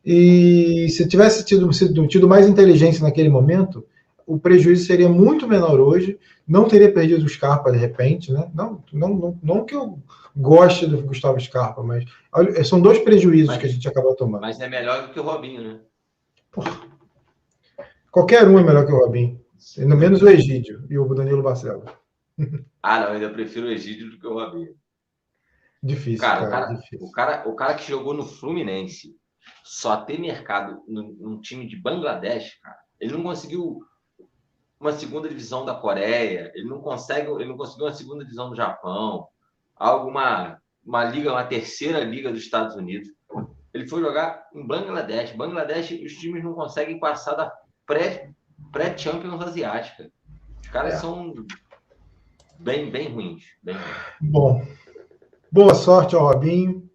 E 0.04 0.88
se 0.90 1.08
tivesse 1.08 1.46
tido, 1.46 1.70
tido 2.08 2.28
mais 2.28 2.48
inteligência 2.48 3.04
naquele 3.04 3.30
momento, 3.30 3.86
o 4.32 4.40
prejuízo 4.40 4.86
seria 4.86 5.10
muito 5.10 5.48
menor 5.48 5.80
hoje. 5.80 6.18
Não 6.48 6.68
teria 6.68 6.92
perdido 6.94 7.26
o 7.26 7.30
Scarpa 7.30 7.72
de 7.72 7.78
repente, 7.78 8.32
né? 8.32 8.50
Não, 8.54 8.84
não, 8.94 9.10
não, 9.10 9.40
não 9.44 9.66
que 9.66 9.76
eu 9.76 10.02
goste 10.36 10.88
do 10.88 11.02
Gustavo 11.02 11.40
Scarpa, 11.40 11.84
mas 11.84 12.06
são 12.66 12.80
dois 12.80 13.00
prejuízos 13.00 13.50
mas, 13.50 13.58
que 13.58 13.66
a 13.66 13.70
gente 13.70 13.88
acabou 13.88 14.16
tomando. 14.16 14.42
Mas 14.42 14.60
é 14.62 14.70
melhor 14.70 15.08
do 15.08 15.14
que 15.14 15.20
o 15.20 15.24
Robinho, 15.24 15.62
né? 15.62 15.80
Porra. 16.50 16.80
Qualquer 18.10 18.48
um 18.48 18.58
é 18.58 18.64
melhor 18.64 18.86
que 18.86 18.94
o 18.94 18.98
Robinho. 18.98 19.40
Ainda 19.78 19.96
menos 19.96 20.22
o 20.22 20.30
Egídio 20.30 20.86
e 20.90 20.98
o 20.98 21.14
Danilo 21.14 21.44
Barcelos. 21.44 21.92
Ah, 22.84 23.00
não, 23.00 23.08
ainda 23.12 23.30
prefiro 23.30 23.68
o 23.68 23.70
Egídio 23.70 24.10
do 24.10 24.18
que 24.18 24.26
o 24.26 24.34
Robinho. 24.34 24.74
Difícil, 25.84 26.20
cara, 26.20 26.40
cara, 26.40 26.48
o, 26.48 26.50
cara 26.50 26.74
difícil. 26.74 27.08
O, 27.08 27.12
cara, 27.12 27.50
o 27.50 27.56
cara 27.56 27.74
que 27.76 27.88
jogou 27.88 28.16
no 28.16 28.26
Fluminense 28.26 29.16
só 29.64 29.98
ter 29.98 30.20
mercado 30.20 30.82
num, 30.88 31.16
num 31.20 31.40
time 31.40 31.68
de 31.68 31.76
Bangladesh, 31.76 32.60
cara, 32.60 32.80
ele 33.00 33.14
não 33.14 33.22
conseguiu 33.22 33.82
uma 34.82 34.92
segunda 34.94 35.30
divisão 35.30 35.64
da 35.64 35.76
Coreia, 35.76 36.52
ele 36.56 36.68
não 36.68 36.82
consegue, 36.82 37.30
ele 37.30 37.46
não 37.46 37.56
conseguiu 37.56 37.86
uma 37.86 37.94
segunda 37.94 38.24
divisão 38.24 38.50
do 38.50 38.56
Japão, 38.56 39.28
alguma 39.76 40.60
uma 40.84 41.04
liga, 41.04 41.32
uma 41.32 41.44
terceira 41.44 42.00
liga 42.00 42.32
dos 42.32 42.42
Estados 42.42 42.76
Unidos. 42.76 43.08
Ele 43.72 43.88
foi 43.88 44.02
jogar 44.02 44.48
em 44.54 44.66
Bangladesh. 44.66 45.34
Bangladesh, 45.34 45.92
os 46.04 46.14
times 46.14 46.44
não 46.44 46.54
conseguem 46.54 47.00
passar 47.00 47.36
da 47.36 47.54
pré 47.86 48.32
pré 48.72 48.98
Champions 48.98 49.42
asiática. 49.44 50.12
Os 50.64 50.70
caras 50.70 50.96
é. 50.96 50.98
são 50.98 51.34
bem 52.60 52.90
bem 52.90 53.14
ruins, 53.14 53.44
bem 53.62 53.76
ruins. 53.76 53.96
Bom, 54.20 54.66
boa 55.52 55.76
sorte 55.76 56.16
ao 56.16 56.24
Robinho. 56.24 56.90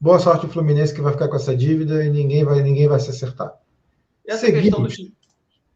Boa 0.00 0.18
sorte 0.18 0.46
ao 0.46 0.52
Fluminense 0.52 0.94
que 0.94 1.02
vai 1.02 1.12
ficar 1.12 1.28
com 1.28 1.36
essa 1.36 1.54
dívida 1.54 2.02
e 2.02 2.08
ninguém 2.08 2.44
vai 2.44 2.62
ninguém 2.62 2.88
vai 2.88 2.98
se 2.98 3.10
acertar. 3.10 3.54
Essa 4.26 4.46
Seguimos. 4.46 4.86
questão 4.88 5.06
do 5.06 5.15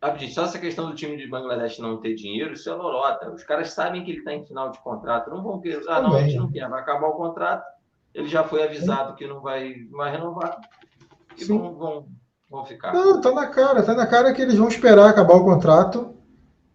Rapidinho, 0.03 0.33
só 0.33 0.45
essa 0.45 0.59
questão 0.59 0.89
do 0.89 0.95
time 0.95 1.17
de 1.19 1.29
Bangladesh 1.29 1.79
não 1.79 1.99
ter 1.99 2.15
dinheiro, 2.15 2.55
isso 2.55 2.71
é 2.71 2.73
lorota. 2.73 3.31
Os 3.31 3.45
caras 3.45 3.73
sabem 3.73 4.03
que 4.03 4.13
ele 4.13 4.19
está 4.21 4.33
em 4.33 4.47
final 4.47 4.71
de 4.71 4.79
contrato, 4.79 5.29
não 5.29 5.43
vão 5.43 5.61
querer. 5.61 5.83
Ah, 5.89 6.01
não, 6.01 6.15
a 6.15 6.23
gente 6.23 6.37
não 6.37 6.51
quer, 6.51 6.69
vai 6.69 6.81
acabar 6.81 7.09
o 7.09 7.17
contrato. 7.17 7.65
Ele 8.15 8.27
já 8.27 8.43
foi 8.43 8.63
avisado 8.63 9.15
que 9.15 9.27
não 9.27 9.41
vai, 9.41 9.75
não 9.91 9.99
vai 9.99 10.11
renovar. 10.11 10.59
E 11.39 11.45
vão, 11.45 11.75
vão, 11.75 12.09
vão 12.51 12.65
ficar. 12.65 12.95
Não, 12.95 13.21
tá 13.21 13.31
na 13.31 13.47
cara, 13.47 13.83
tá 13.83 13.95
na 13.95 14.07
cara 14.07 14.33
que 14.33 14.41
eles 14.41 14.57
vão 14.57 14.69
esperar 14.69 15.09
acabar 15.09 15.35
o 15.35 15.45
contrato 15.45 16.15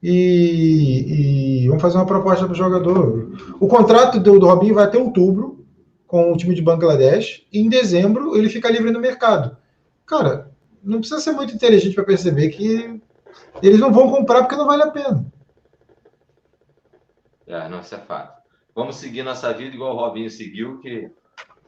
e, 0.04 1.64
e 1.64 1.68
vão 1.68 1.80
fazer 1.80 1.98
uma 1.98 2.06
proposta 2.06 2.46
para 2.46 2.54
o 2.54 2.56
jogador. 2.56 3.32
O 3.60 3.68
contrato 3.68 4.20
do, 4.20 4.40
do 4.40 4.46
Robinho 4.46 4.76
vai 4.76 4.86
até 4.86 5.00
outubro 5.00 5.66
com 6.06 6.32
o 6.32 6.38
time 6.38 6.54
de 6.54 6.62
Bangladesh, 6.62 7.46
e 7.52 7.60
em 7.60 7.68
dezembro 7.68 8.38
ele 8.38 8.50
fica 8.50 8.70
livre 8.70 8.92
no 8.92 9.00
mercado. 9.00 9.58
Cara, 10.06 10.52
não 10.84 11.00
precisa 11.00 11.20
ser 11.20 11.32
muito 11.32 11.56
inteligente 11.56 11.96
para 11.96 12.04
perceber 12.04 12.50
que 12.50 13.02
eles 13.62 13.80
não 13.80 13.92
vão 13.92 14.10
comprar 14.10 14.44
porque 14.44 14.56
não 14.56 14.66
vale 14.66 14.84
a 14.84 14.92
pena. 14.92 15.26
É, 17.48 17.70
não, 17.70 17.80
isso 17.80 17.96
é 17.96 18.00
fato. 18.00 18.42
Vamos 18.76 18.98
seguir 18.98 19.24
nossa 19.24 19.54
vida 19.54 19.74
igual 19.74 19.96
o 19.96 20.00
Robinho 20.00 20.30
seguiu, 20.30 20.80
que. 20.80 21.10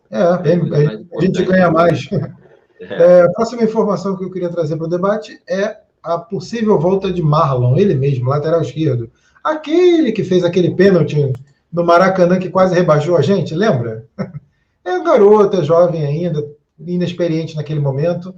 É, 0.10 0.22
a, 0.22 0.36
a 0.36 1.22
gente 1.22 1.44
ganha 1.44 1.72
mais. 1.72 2.10
É. 2.12 2.48
É, 2.80 3.24
a 3.24 3.32
próxima 3.32 3.64
informação 3.64 4.16
que 4.16 4.24
eu 4.24 4.30
queria 4.30 4.52
trazer 4.52 4.78
para 4.78 4.86
o 4.86 4.90
debate 4.90 5.42
é 5.50 5.80
a 6.04 6.18
possível 6.20 6.80
volta 6.80 7.12
de 7.12 7.24
Marlon, 7.24 7.76
ele 7.76 7.96
mesmo, 7.96 8.30
lateral 8.30 8.62
esquerdo. 8.62 9.10
Aquele 9.44 10.12
que 10.12 10.24
fez 10.24 10.44
aquele 10.44 10.76
pênalti 10.76 11.34
no 11.72 11.84
Maracanã 11.84 12.38
que 12.38 12.52
quase 12.52 12.76
rebaixou 12.76 13.18
a 13.18 13.22
gente, 13.22 13.56
lembra? 13.56 14.06
É 14.86 14.94
um 14.94 15.04
garoto, 15.04 15.58
é 15.58 15.64
jovem 15.64 16.06
ainda, 16.06 16.42
inexperiente 16.80 17.58
naquele 17.58 17.82
momento, 17.82 18.34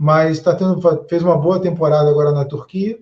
mas 0.00 0.38
tá 0.38 0.54
tendo, 0.54 0.80
fez 1.08 1.24
uma 1.24 1.36
boa 1.36 1.58
temporada 1.58 2.08
agora 2.08 2.30
na 2.30 2.44
Turquia. 2.44 3.00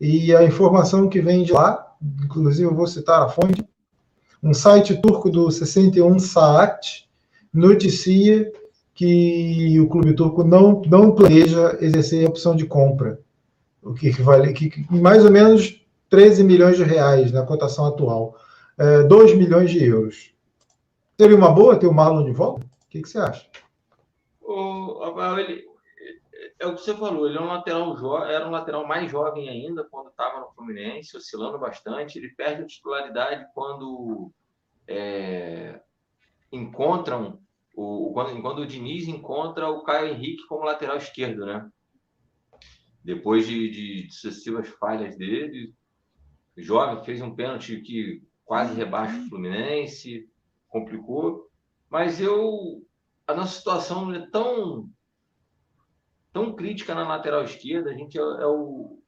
E 0.00 0.34
a 0.34 0.42
informação 0.42 1.08
que 1.08 1.20
vem 1.20 1.44
de 1.44 1.52
lá, 1.52 1.94
inclusive 2.24 2.64
eu 2.64 2.74
vou 2.74 2.88
citar 2.88 3.22
a 3.22 3.28
fonte, 3.28 3.64
um 4.42 4.52
site 4.52 5.00
turco 5.00 5.30
do 5.30 5.48
61 5.52 6.18
Saat 6.18 7.08
noticia 7.54 8.52
que 8.92 9.78
o 9.78 9.88
clube 9.88 10.14
turco 10.14 10.42
não, 10.42 10.82
não 10.86 11.14
planeja 11.14 11.78
exercer 11.80 12.26
a 12.26 12.28
opção 12.28 12.56
de 12.56 12.66
compra, 12.66 13.20
o 13.80 13.94
que 13.94 14.10
vale 14.10 14.52
que, 14.52 14.84
mais 14.90 15.24
ou 15.24 15.30
menos 15.30 15.80
13 16.10 16.42
milhões 16.42 16.76
de 16.76 16.82
reais 16.82 17.30
na 17.30 17.46
cotação 17.46 17.86
atual, 17.86 18.36
é, 18.76 19.04
2 19.04 19.36
milhões 19.36 19.70
de 19.70 19.84
euros. 19.84 20.32
Seria 21.18 21.36
uma 21.36 21.52
boa 21.52 21.76
ter 21.76 21.86
o 21.86 21.94
Marlon 21.94 22.24
de 22.24 22.32
volta? 22.32 22.66
O 22.66 22.90
que, 22.90 23.00
que 23.00 23.08
você 23.08 23.18
acha? 23.18 23.46
O, 24.42 25.38
ele, 25.38 25.64
é 26.58 26.66
o 26.66 26.74
que 26.74 26.80
você 26.80 26.94
falou, 26.96 27.28
ele 27.28 27.36
é 27.36 27.40
um 27.40 27.46
lateral 27.46 28.24
era 28.26 28.46
um 28.46 28.50
lateral 28.50 28.86
mais 28.86 29.10
jovem 29.10 29.48
ainda 29.48 29.84
quando 29.84 30.08
estava 30.08 30.40
no 30.40 30.52
Fluminense, 30.52 31.16
oscilando 31.16 31.58
bastante. 31.58 32.18
Ele 32.18 32.30
perde 32.30 32.62
a 32.62 32.66
titularidade 32.66 33.46
quando 33.54 34.32
é... 34.88 35.80
encontram 36.50 37.40
o 37.74 38.10
quando, 38.14 38.40
quando 38.40 38.58
o 38.60 38.66
Diniz 38.66 39.06
encontra 39.06 39.68
o 39.68 39.82
Caio 39.82 40.08
Henrique 40.08 40.46
como 40.46 40.64
lateral 40.64 40.96
esquerdo, 40.96 41.44
né? 41.44 41.70
Depois 43.04 43.46
de, 43.46 43.70
de 43.70 44.10
sucessivas 44.10 44.66
falhas 44.68 45.16
dele, 45.16 45.74
jovem 46.56 47.04
fez 47.04 47.20
um 47.20 47.34
pênalti 47.34 47.82
que 47.82 48.22
quase 48.46 48.74
rebaixa 48.74 49.18
o 49.18 49.28
Fluminense, 49.28 50.26
complicou. 50.68 51.50
Mas 51.90 52.18
eu 52.18 52.82
a 53.26 53.34
nossa 53.34 53.58
situação 53.58 54.14
é 54.14 54.26
tão 54.30 54.88
tão 56.36 56.54
crítica 56.54 56.94
na 56.94 57.08
lateral 57.08 57.44
esquerda. 57.44 57.90
A 57.90 57.94
gente 57.94 58.18
é, 58.18 58.20
é, 58.20 58.46
o, 58.46 59.00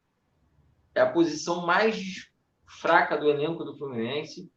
é 0.95 1.01
a 1.03 1.13
posição 1.13 1.67
mais 1.67 2.27
fraca 2.67 3.19
do 3.19 3.29
elenco 3.29 3.63
do 3.65 3.77
Fluminense. 3.77 4.51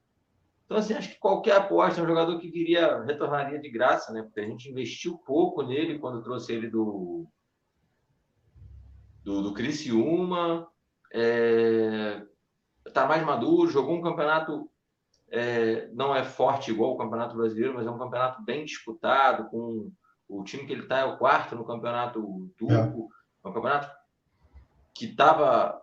Então, 0.63 0.77
assim, 0.77 0.93
acho 0.93 1.09
que 1.09 1.19
qualquer 1.19 1.57
aposta, 1.57 1.99
é 1.99 2.03
um 2.03 2.07
jogador 2.07 2.39
que 2.39 2.49
queria 2.49 3.03
retornaria 3.03 3.59
de 3.59 3.69
graça, 3.69 4.13
né? 4.13 4.23
Porque 4.23 4.39
a 4.39 4.45
gente 4.45 4.69
investiu 4.69 5.17
pouco 5.17 5.61
nele 5.63 5.99
quando 5.99 6.23
trouxe 6.23 6.53
ele 6.53 6.69
do, 6.69 7.27
do, 9.21 9.41
do 9.41 9.53
Criciúma. 9.53 10.65
É, 11.13 12.23
tá 12.93 13.05
mais 13.05 13.21
maduro, 13.25 13.69
jogou 13.69 13.97
um 13.97 14.01
campeonato 14.01 14.71
é, 15.29 15.89
não 15.89 16.15
é 16.15 16.23
forte 16.23 16.71
igual 16.71 16.93
o 16.93 16.97
Campeonato 16.97 17.35
Brasileiro, 17.35 17.73
mas 17.73 17.85
é 17.85 17.91
um 17.91 17.97
campeonato 17.97 18.41
bem 18.43 18.63
disputado, 18.63 19.49
com 19.49 19.91
o 20.31 20.43
time 20.43 20.65
que 20.65 20.71
ele 20.71 20.83
está 20.83 20.99
é 20.99 21.05
o 21.05 21.17
quarto 21.17 21.55
no 21.55 21.65
campeonato 21.65 22.49
turco, 22.57 23.09
é, 23.43 23.47
é 23.47 23.49
um 23.49 23.53
campeonato 23.53 23.89
que 24.93 25.05
estava 25.05 25.81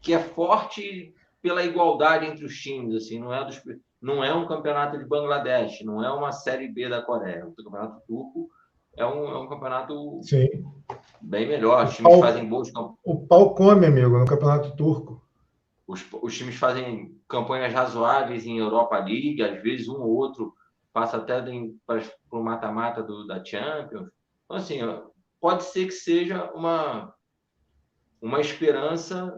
que 0.00 0.14
é 0.14 0.18
forte 0.20 1.12
pela 1.42 1.64
igualdade 1.64 2.26
entre 2.26 2.44
os 2.44 2.56
times, 2.56 2.94
assim, 2.94 3.18
não 3.18 3.34
é 3.34 3.44
dos, 3.44 3.60
não 4.00 4.22
é 4.22 4.32
um 4.32 4.46
campeonato 4.46 4.96
de 4.96 5.04
Bangladesh, 5.04 5.82
não 5.82 6.04
é 6.04 6.10
uma 6.10 6.30
série 6.30 6.68
B 6.68 6.88
da 6.88 7.02
Coreia, 7.02 7.46
o 7.46 7.52
campeonato 7.52 8.00
turco 8.06 8.48
é 8.96 9.04
um, 9.04 9.28
é 9.28 9.38
um 9.38 9.48
campeonato 9.48 10.20
Sim. 10.22 10.48
bem 11.20 11.48
melhor, 11.48 11.84
os 11.84 11.96
times 11.96 12.12
pau, 12.12 12.20
fazem 12.20 12.48
boas 12.48 12.70
O 13.04 13.26
pau 13.26 13.54
come, 13.54 13.86
amigo, 13.86 14.18
no 14.18 14.26
campeonato 14.26 14.74
turco. 14.76 15.22
Os, 15.86 16.04
os 16.22 16.36
times 16.36 16.56
fazem 16.56 17.16
campanhas 17.28 17.72
razoáveis 17.72 18.46
em 18.46 18.58
Europa 18.58 18.98
League, 18.98 19.42
às 19.42 19.60
vezes 19.62 19.88
um 19.88 20.00
ou 20.00 20.10
outro 20.10 20.54
passa 20.92 21.18
até 21.18 21.40
para 21.86 22.02
o 22.32 22.42
mata-mata 22.42 23.02
da 23.26 23.44
Champions. 23.44 24.08
Então, 24.44 24.56
assim, 24.56 24.78
pode 25.40 25.64
ser 25.64 25.86
que 25.86 25.92
seja 25.92 26.50
uma, 26.52 27.14
uma 28.20 28.40
esperança 28.40 29.34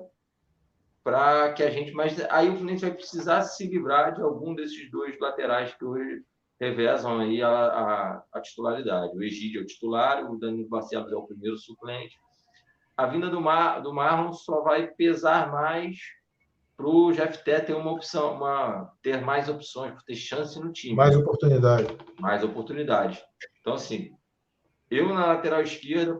para 1.02 1.52
que 1.52 1.62
a 1.62 1.70
gente. 1.70 1.92
Mas 1.92 2.20
aí 2.30 2.48
o 2.48 2.52
Fluminense 2.52 2.82
vai 2.82 2.94
precisar 2.94 3.42
se 3.42 3.66
livrar 3.66 4.14
de 4.14 4.22
algum 4.22 4.54
desses 4.54 4.90
dois 4.90 5.18
laterais 5.18 5.74
que 5.74 5.84
hoje 5.84 6.22
revezam 6.60 7.18
aí 7.18 7.42
a, 7.42 7.50
a, 7.50 8.24
a 8.34 8.40
titularidade. 8.40 9.16
O 9.16 9.22
Egídio 9.22 9.60
é 9.60 9.64
o 9.64 9.66
titular, 9.66 10.30
o 10.30 10.38
Danilo 10.38 10.68
Barcelos 10.68 11.10
é 11.10 11.16
o 11.16 11.26
primeiro 11.26 11.56
suplente. 11.56 12.18
A 12.96 13.06
vinda 13.06 13.30
do, 13.30 13.40
Mar, 13.40 13.80
do 13.80 13.94
Marlon 13.94 14.32
só 14.34 14.60
vai 14.60 14.88
pesar 14.88 15.50
mais 15.50 15.96
para 16.80 16.88
o 16.88 17.12
GFT 17.12 17.60
ter 17.60 17.74
uma 17.74 17.92
opção, 17.92 18.34
uma, 18.36 18.90
ter 19.02 19.20
mais 19.20 19.50
opções, 19.50 19.92
ter 20.04 20.14
chance 20.14 20.58
no 20.58 20.72
time. 20.72 20.96
Mais 20.96 21.14
oportunidade. 21.14 21.86
Mais 22.18 22.42
oportunidade. 22.42 23.22
Então, 23.60 23.74
assim, 23.74 24.12
eu 24.90 25.10
na 25.10 25.26
lateral 25.26 25.60
esquerda, 25.60 26.18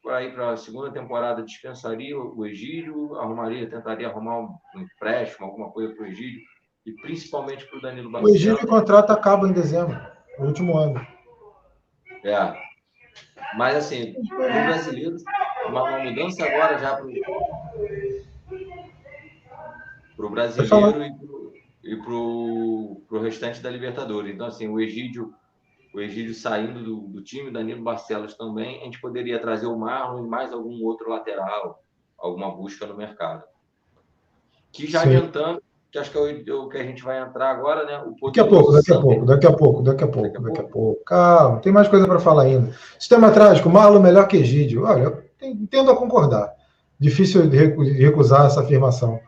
para 0.00 0.52
a 0.52 0.56
segunda 0.56 0.92
temporada, 0.92 1.42
dispensaria 1.42 2.16
o 2.16 2.46
Egídio, 2.46 3.16
arrumaria, 3.16 3.68
tentaria 3.68 4.06
arrumar 4.06 4.38
um, 4.38 4.56
empréstimo, 4.76 5.46
alguma 5.46 5.70
coisa 5.72 5.92
para 5.92 6.04
o 6.04 6.06
Egídio, 6.06 6.40
e 6.86 6.92
principalmente 6.92 7.66
para 7.66 7.78
o 7.78 7.82
Danilo 7.82 8.10
Barcelos. 8.10 8.32
O 8.32 8.36
Egídio, 8.36 8.64
o 8.64 8.68
contrato 8.68 9.10
acaba 9.10 9.48
em 9.48 9.52
dezembro. 9.52 10.00
no 10.38 10.46
último 10.46 10.78
ano. 10.78 11.04
É. 12.24 12.54
Mas 13.56 13.74
assim, 13.76 14.14
o 14.16 14.36
brasileiro, 14.36 15.16
uma, 15.66 15.82
uma 15.82 15.98
mudança 15.98 16.44
agora 16.44 16.78
já 16.78 16.94
para 16.94 17.06
o 20.24 20.30
brasileiro 20.30 21.16
e 21.84 21.96
para 21.96 22.12
o 22.12 23.20
restante 23.22 23.60
da 23.60 23.70
Libertadores. 23.70 24.34
Então, 24.34 24.46
assim, 24.46 24.68
o 24.68 24.80
Egídio, 24.80 25.32
o 25.94 26.00
Egídio 26.00 26.34
saindo 26.34 26.82
do, 26.82 26.96
do 27.08 27.22
time, 27.22 27.50
Danilo 27.50 27.82
Barcelos 27.82 28.34
também, 28.34 28.80
a 28.80 28.84
gente 28.84 29.00
poderia 29.00 29.38
trazer 29.38 29.66
o 29.66 29.78
Marlon 29.78 30.24
e 30.24 30.28
mais 30.28 30.52
algum 30.52 30.82
outro 30.84 31.08
lateral, 31.08 31.82
alguma 32.18 32.50
busca 32.50 32.86
no 32.86 32.96
mercado. 32.96 33.44
Que 34.72 34.90
já 34.90 35.00
Sim. 35.00 35.16
adiantando, 35.16 35.62
que 35.92 35.98
acho 35.98 36.10
que 36.10 36.18
é 36.18 36.54
o, 36.54 36.68
que 36.68 36.76
a 36.76 36.82
gente 36.82 37.02
vai 37.02 37.20
entrar 37.20 37.50
agora, 37.50 37.84
né? 37.86 38.04
Daqui 38.22 38.40
a 38.40 38.46
pouco, 38.46 38.72
daqui 38.72 38.92
a 38.92 39.00
pouco, 39.00 39.24
daqui 39.24 39.46
a 39.46 39.52
pouco, 39.52 39.82
daqui 39.82 40.04
a 40.04 40.08
pouco, 40.08 40.42
daqui 40.42 40.60
a 40.60 40.64
pouco. 40.64 41.04
Calma, 41.04 41.60
tem 41.60 41.72
mais 41.72 41.88
coisa 41.88 42.06
para 42.06 42.18
falar 42.18 42.42
ainda. 42.42 42.72
Sistema 42.98 43.30
trágico, 43.30 43.70
Marlon 43.70 44.00
melhor 44.00 44.26
que 44.26 44.38
Egídio. 44.38 44.84
Olha, 44.84 45.02
eu 45.02 45.24
tendo 45.70 45.90
a 45.90 45.96
concordar. 45.96 46.52
Difícil 46.98 47.48
recusar 47.48 48.46
essa 48.46 48.60
afirmação. 48.60 49.20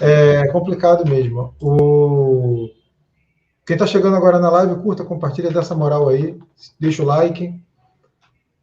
É 0.00 0.46
complicado 0.48 1.08
mesmo. 1.08 1.54
O... 1.60 2.68
Quem 3.66 3.74
está 3.74 3.86
chegando 3.86 4.16
agora 4.16 4.38
na 4.38 4.50
live, 4.50 4.82
curta, 4.82 5.04
compartilha 5.04 5.50
dessa 5.50 5.74
moral 5.74 6.08
aí, 6.08 6.38
deixa 6.78 7.02
o 7.02 7.06
like 7.06 7.54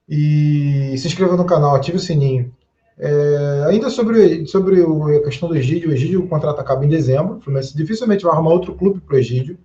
e 0.08 0.96
se 0.98 1.08
inscreva 1.08 1.36
no 1.36 1.46
canal, 1.46 1.75
ative 1.75 1.98
o 1.98 2.00
sininho. 2.00 2.54
É, 2.98 3.66
ainda 3.68 3.90
sobre, 3.90 4.46
sobre 4.46 4.82
a 4.82 5.24
questão 5.24 5.50
do 5.50 5.56
Egídio, 5.56 5.90
o 5.90 5.94
Egídio, 5.94 6.28
contrato 6.28 6.60
acaba 6.60 6.86
em 6.86 6.90
dezembro, 6.90 7.38
o 7.38 7.42
Fluminense 7.42 7.75
dificilmente 7.75 8.24
vai 8.24 8.34
arrumar 8.34 8.51
outro 8.51 8.75
clube 8.75 9.00
para 9.00 9.16
o 9.16 9.18
Egídio. 9.18 9.58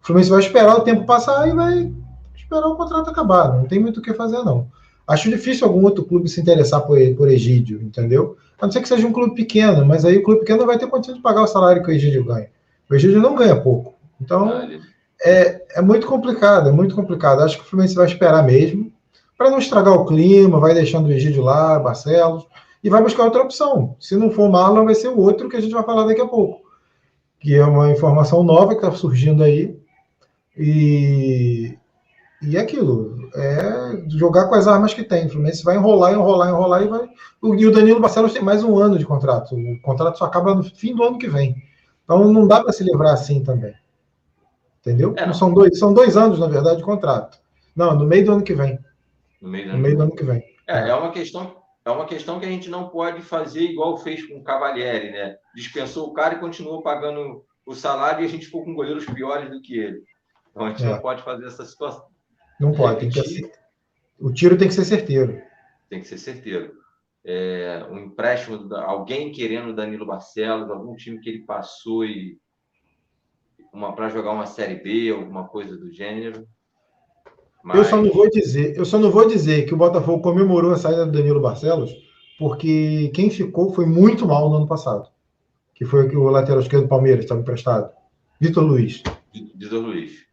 O 0.00 0.06
Fluminense 0.06 0.30
vai 0.30 0.40
esperar 0.40 0.76
o 0.76 0.82
tempo 0.82 1.04
passar 1.04 1.48
e 1.48 1.52
vai 1.52 1.92
esperar 2.36 2.68
o 2.68 2.76
contrato 2.76 3.10
acabar, 3.10 3.56
não 3.56 3.64
tem 3.64 3.80
muito 3.80 3.98
o 3.98 4.02
que 4.02 4.14
fazer 4.14 4.44
não. 4.44 4.68
Acho 5.06 5.28
difícil 5.28 5.66
algum 5.66 5.84
outro 5.84 6.04
clube 6.04 6.28
se 6.28 6.40
interessar 6.40 6.80
por, 6.82 6.98
por 7.14 7.28
Egídio, 7.28 7.80
entendeu? 7.82 8.36
A 8.58 8.66
não 8.66 8.72
ser 8.72 8.80
que 8.80 8.88
seja 8.88 9.06
um 9.06 9.12
clube 9.12 9.34
pequeno, 9.34 9.84
mas 9.84 10.04
aí 10.04 10.16
o 10.16 10.22
clube 10.22 10.40
pequeno 10.40 10.60
não 10.60 10.66
vai 10.66 10.78
ter 10.78 10.86
condição 10.86 11.14
de 11.14 11.20
pagar 11.20 11.42
o 11.42 11.46
salário 11.46 11.82
que 11.82 11.90
o 11.90 11.92
Egídio 11.92 12.24
ganha. 12.24 12.48
O 12.90 12.94
Egídio 12.94 13.20
não 13.20 13.34
ganha 13.34 13.56
pouco. 13.56 13.94
Então, 14.20 14.50
é, 15.22 15.62
é 15.76 15.82
muito 15.82 16.06
complicado, 16.06 16.68
é 16.68 16.72
muito 16.72 16.94
complicado. 16.94 17.42
Acho 17.42 17.58
que 17.58 17.64
o 17.64 17.66
Fluminense 17.66 17.94
vai 17.94 18.06
esperar 18.06 18.42
mesmo, 18.42 18.90
para 19.36 19.50
não 19.50 19.58
estragar 19.58 19.92
o 19.92 20.06
clima, 20.06 20.60
vai 20.60 20.72
deixando 20.72 21.08
o 21.08 21.12
Egídio 21.12 21.42
lá, 21.42 21.78
Barcelos, 21.78 22.46
e 22.82 22.88
vai 22.88 23.02
buscar 23.02 23.24
outra 23.24 23.42
opção. 23.42 23.96
Se 23.98 24.16
não 24.16 24.30
for 24.30 24.48
o 24.48 24.52
Marlon, 24.52 24.84
vai 24.84 24.94
ser 24.94 25.08
o 25.08 25.18
outro 25.18 25.48
que 25.48 25.56
a 25.56 25.60
gente 25.60 25.72
vai 25.72 25.82
falar 25.82 26.06
daqui 26.06 26.20
a 26.20 26.26
pouco. 26.26 26.62
Que 27.40 27.54
é 27.54 27.64
uma 27.64 27.90
informação 27.90 28.42
nova 28.42 28.74
que 28.74 28.84
está 28.84 28.92
surgindo 28.92 29.42
aí. 29.42 29.76
E, 30.56 31.76
e 32.46 32.56
é 32.56 32.60
aquilo, 32.60 33.28
é 33.34 34.08
jogar 34.08 34.48
com 34.48 34.54
as 34.54 34.68
armas 34.68 34.94
que 34.94 35.02
tem. 35.02 35.26
O 35.26 35.30
Fluminense 35.30 35.64
vai 35.64 35.76
enrolar, 35.76 36.12
enrolar, 36.12 36.48
enrolar 36.48 36.82
e 36.82 36.88
vai. 36.88 37.08
E 37.58 37.66
o 37.66 37.72
Danilo 37.72 38.00
Barcelos 38.00 38.32
tem 38.32 38.42
mais 38.42 38.62
um 38.62 38.78
ano 38.78 38.98
de 38.98 39.04
contrato. 39.04 39.54
O 39.54 39.80
contrato 39.82 40.18
só 40.18 40.24
acaba 40.24 40.54
no 40.54 40.62
fim 40.62 40.94
do 40.94 41.02
ano 41.02 41.18
que 41.18 41.28
vem. 41.28 41.56
Então 42.04 42.32
não 42.32 42.46
dá 42.46 42.62
para 42.62 42.72
se 42.72 42.84
livrar 42.84 43.12
assim 43.12 43.42
também. 43.42 43.74
Entendeu? 44.80 45.14
É, 45.16 45.32
são, 45.32 45.52
dois, 45.52 45.78
são 45.78 45.94
dois 45.94 46.16
anos, 46.16 46.38
na 46.38 46.46
verdade, 46.46 46.78
de 46.78 46.82
contrato. 46.82 47.38
Não, 47.74 47.96
no 47.96 48.04
meio 48.04 48.24
do 48.24 48.32
ano 48.32 48.42
que 48.42 48.54
vem. 48.54 48.78
No 49.40 49.48
meio 49.48 49.66
do, 49.66 49.72
no 49.72 49.78
meio 49.78 49.96
do 49.96 50.02
ano 50.02 50.14
que 50.14 50.24
vem. 50.24 50.44
É, 50.68 50.90
é 50.90 50.94
uma 50.94 51.10
questão. 51.10 51.56
É 51.86 51.90
uma 51.90 52.06
questão 52.06 52.40
que 52.40 52.46
a 52.46 52.48
gente 52.48 52.70
não 52.70 52.88
pode 52.88 53.20
fazer 53.20 53.60
igual 53.60 53.98
fez 53.98 54.26
com 54.26 54.38
o 54.38 54.42
Cavalieri, 54.42 55.10
né? 55.10 55.36
Dispensou 55.54 56.08
o 56.08 56.14
cara 56.14 56.34
e 56.34 56.40
continuou 56.40 56.82
pagando 56.82 57.44
o 57.66 57.74
salário 57.74 58.22
e 58.22 58.26
a 58.26 58.28
gente 58.28 58.46
ficou 58.46 58.64
com 58.64 58.74
goleiros 58.74 59.04
piores 59.04 59.50
do 59.50 59.60
que 59.60 59.78
ele. 59.78 60.02
Então 60.50 60.66
a 60.66 60.70
gente 60.70 60.84
é. 60.84 60.88
não 60.88 60.98
pode 61.00 61.22
fazer 61.22 61.46
essa 61.46 61.64
situação. 61.64 62.06
Não 62.58 62.72
pode, 62.72 63.00
tem 63.00 63.10
que 63.10 63.22
ser, 63.22 63.52
o 64.18 64.32
tiro 64.32 64.56
tem 64.56 64.68
que 64.68 64.74
ser 64.74 64.84
certeiro. 64.84 65.40
Tem 65.88 66.00
que 66.00 66.06
ser 66.06 66.18
certeiro. 66.18 66.72
É, 67.24 67.86
um 67.90 67.98
empréstimo, 67.98 68.74
alguém 68.74 69.32
querendo 69.32 69.74
Danilo 69.74 70.06
Barcelos, 70.06 70.70
algum 70.70 70.94
time 70.94 71.20
que 71.20 71.28
ele 71.28 71.40
passou 71.40 72.04
e 72.04 72.38
uma 73.72 73.94
para 73.94 74.08
jogar 74.08 74.32
uma 74.32 74.46
série 74.46 74.76
B, 74.76 75.10
alguma 75.10 75.48
coisa 75.48 75.76
do 75.76 75.90
gênero. 75.90 76.46
Mas... 77.62 77.78
Eu 77.78 77.84
só 77.84 77.96
não 77.96 78.12
vou 78.12 78.30
dizer, 78.30 78.76
eu 78.76 78.84
só 78.84 78.98
não 78.98 79.10
vou 79.10 79.26
dizer 79.26 79.64
que 79.64 79.74
o 79.74 79.76
Botafogo 79.76 80.22
comemorou 80.22 80.72
a 80.72 80.76
saída 80.76 81.06
do 81.06 81.12
Danilo 81.12 81.40
Barcelos, 81.40 81.92
porque 82.38 83.10
quem 83.14 83.30
ficou 83.30 83.72
foi 83.72 83.86
muito 83.86 84.26
mal 84.26 84.50
no 84.50 84.56
ano 84.56 84.66
passado, 84.66 85.08
que 85.74 85.84
foi 85.84 86.06
o 86.14 86.28
lateral 86.28 86.60
esquerdo 86.60 86.84
do 86.84 86.88
Palmeiras, 86.88 87.24
estava 87.24 87.40
emprestado, 87.40 87.90
Vitor 88.38 88.62
Luiz. 88.62 89.02
Vitor 89.32 89.82
Luiz 89.82 90.23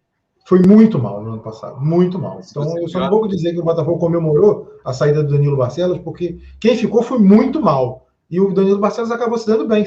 foi 0.45 0.60
muito 0.60 0.99
mal 0.99 1.23
no 1.23 1.34
ano 1.34 1.41
passado, 1.41 1.80
muito 1.80 2.19
mal. 2.19 2.41
Então, 2.49 2.77
eu 2.77 2.88
só 2.89 2.99
não 2.99 3.10
vou 3.10 3.27
dizer 3.27 3.54
que 3.54 3.60
o 3.60 3.63
Botafogo 3.63 3.99
comemorou 3.99 4.67
a 4.84 4.91
saída 4.91 5.23
do 5.23 5.34
Danilo 5.34 5.58
Barcelos, 5.58 5.99
porque 5.99 6.39
quem 6.60 6.75
ficou 6.75 7.04
foi 7.04 7.19
muito 7.19 7.62
mal. 7.62 8.08
E 8.30 8.39
o 8.39 8.54
Danilo 8.54 8.80
Barcelos 8.80 9.12
acabou 9.12 9.38
se 9.38 9.47
dando 9.47 9.67
bem. 9.67 9.86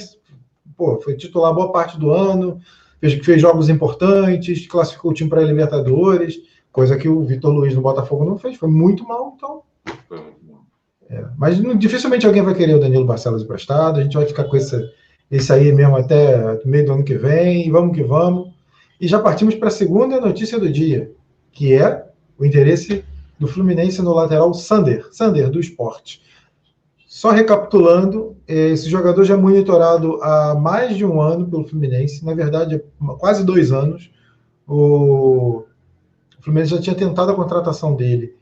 Pô, 0.76 1.00
foi 1.00 1.16
titular 1.16 1.54
boa 1.54 1.72
parte 1.72 1.98
do 1.98 2.10
ano, 2.10 2.58
fez, 3.00 3.14
fez 3.24 3.40
jogos 3.40 3.68
importantes, 3.68 4.66
classificou 4.66 5.10
o 5.10 5.14
time 5.14 5.28
para 5.28 5.40
a 5.40 5.44
Libertadores, 5.44 6.36
coisa 6.72 6.96
que 6.96 7.08
o 7.08 7.22
Vitor 7.22 7.52
Luiz 7.52 7.74
no 7.74 7.82
Botafogo 7.82 8.24
não 8.24 8.38
fez. 8.38 8.56
Foi 8.56 8.68
muito 8.68 9.04
mal, 9.04 9.34
então. 9.36 9.62
É, 11.10 11.24
mas 11.36 11.60
dificilmente 11.78 12.26
alguém 12.26 12.42
vai 12.42 12.54
querer 12.54 12.74
o 12.74 12.80
Danilo 12.80 13.04
Barcelos 13.04 13.42
emprestado. 13.42 14.00
A 14.00 14.02
gente 14.02 14.16
vai 14.16 14.26
ficar 14.26 14.44
com 14.44 14.56
esse, 14.56 14.82
esse 15.30 15.52
aí 15.52 15.72
mesmo 15.72 15.96
até 15.96 16.60
meio 16.64 16.86
do 16.86 16.92
ano 16.94 17.04
que 17.04 17.14
vem. 17.14 17.66
E 17.66 17.70
vamos 17.70 17.94
que 17.94 18.02
vamos. 18.02 18.53
E 19.00 19.08
já 19.08 19.18
partimos 19.18 19.54
para 19.54 19.68
a 19.68 19.72
segunda 19.72 20.20
notícia 20.20 20.58
do 20.58 20.70
dia, 20.70 21.12
que 21.52 21.72
é 21.74 22.06
o 22.38 22.44
interesse 22.44 23.04
do 23.38 23.46
Fluminense 23.46 24.00
no 24.02 24.14
lateral 24.14 24.52
Sander, 24.54 25.08
Sander 25.12 25.50
do 25.50 25.60
esporte. 25.60 26.22
Só 27.06 27.30
recapitulando, 27.30 28.36
esse 28.46 28.88
jogador 28.88 29.24
já 29.24 29.34
é 29.34 29.36
monitorado 29.36 30.20
há 30.22 30.54
mais 30.54 30.96
de 30.96 31.04
um 31.04 31.20
ano 31.20 31.46
pelo 31.46 31.66
Fluminense, 31.66 32.24
na 32.24 32.34
verdade, 32.34 32.82
quase 33.18 33.44
dois 33.44 33.70
anos. 33.70 34.10
O 34.66 35.64
Fluminense 36.40 36.72
já 36.72 36.80
tinha 36.80 36.96
tentado 36.96 37.30
a 37.30 37.36
contratação 37.36 37.94
dele 37.94 38.34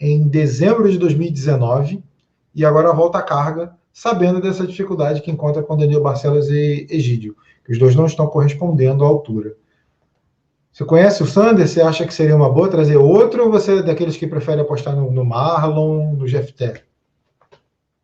em 0.00 0.26
dezembro 0.26 0.90
de 0.90 0.98
2019 0.98 2.02
e 2.54 2.64
agora 2.64 2.92
volta 2.92 3.18
à 3.18 3.22
carga, 3.22 3.74
sabendo 3.92 4.40
dessa 4.40 4.66
dificuldade 4.66 5.20
que 5.20 5.30
encontra 5.30 5.62
com 5.62 5.76
Daniel 5.76 6.02
Barcelos 6.02 6.48
e 6.50 6.86
Egídio, 6.90 7.36
que 7.64 7.72
os 7.72 7.78
dois 7.78 7.94
não 7.94 8.06
estão 8.06 8.26
correspondendo 8.26 9.04
à 9.04 9.06
altura. 9.06 9.56
Você 10.74 10.84
conhece 10.84 11.22
o 11.22 11.26
Sander? 11.26 11.68
Você 11.68 11.80
acha 11.80 12.04
que 12.04 12.12
seria 12.12 12.34
uma 12.34 12.52
boa 12.52 12.68
trazer 12.68 12.96
outro 12.96 13.44
ou 13.44 13.50
você 13.50 13.78
é 13.78 13.82
daqueles 13.82 14.16
que 14.16 14.26
prefere 14.26 14.60
apostar 14.60 14.96
no, 14.96 15.08
no 15.08 15.24
Marlon, 15.24 16.14
no 16.14 16.26
GFT? 16.26 16.84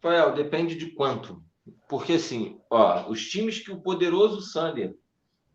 Rafael, 0.01 0.33
depende 0.33 0.77
de 0.77 0.87
quanto. 0.93 1.43
Porque, 1.89 2.13
assim, 2.13 2.61
ó, 2.71 3.09
os 3.09 3.29
times 3.29 3.59
que 3.59 3.73
o 3.73 3.81
poderoso 3.81 4.41
Sander, 4.41 4.95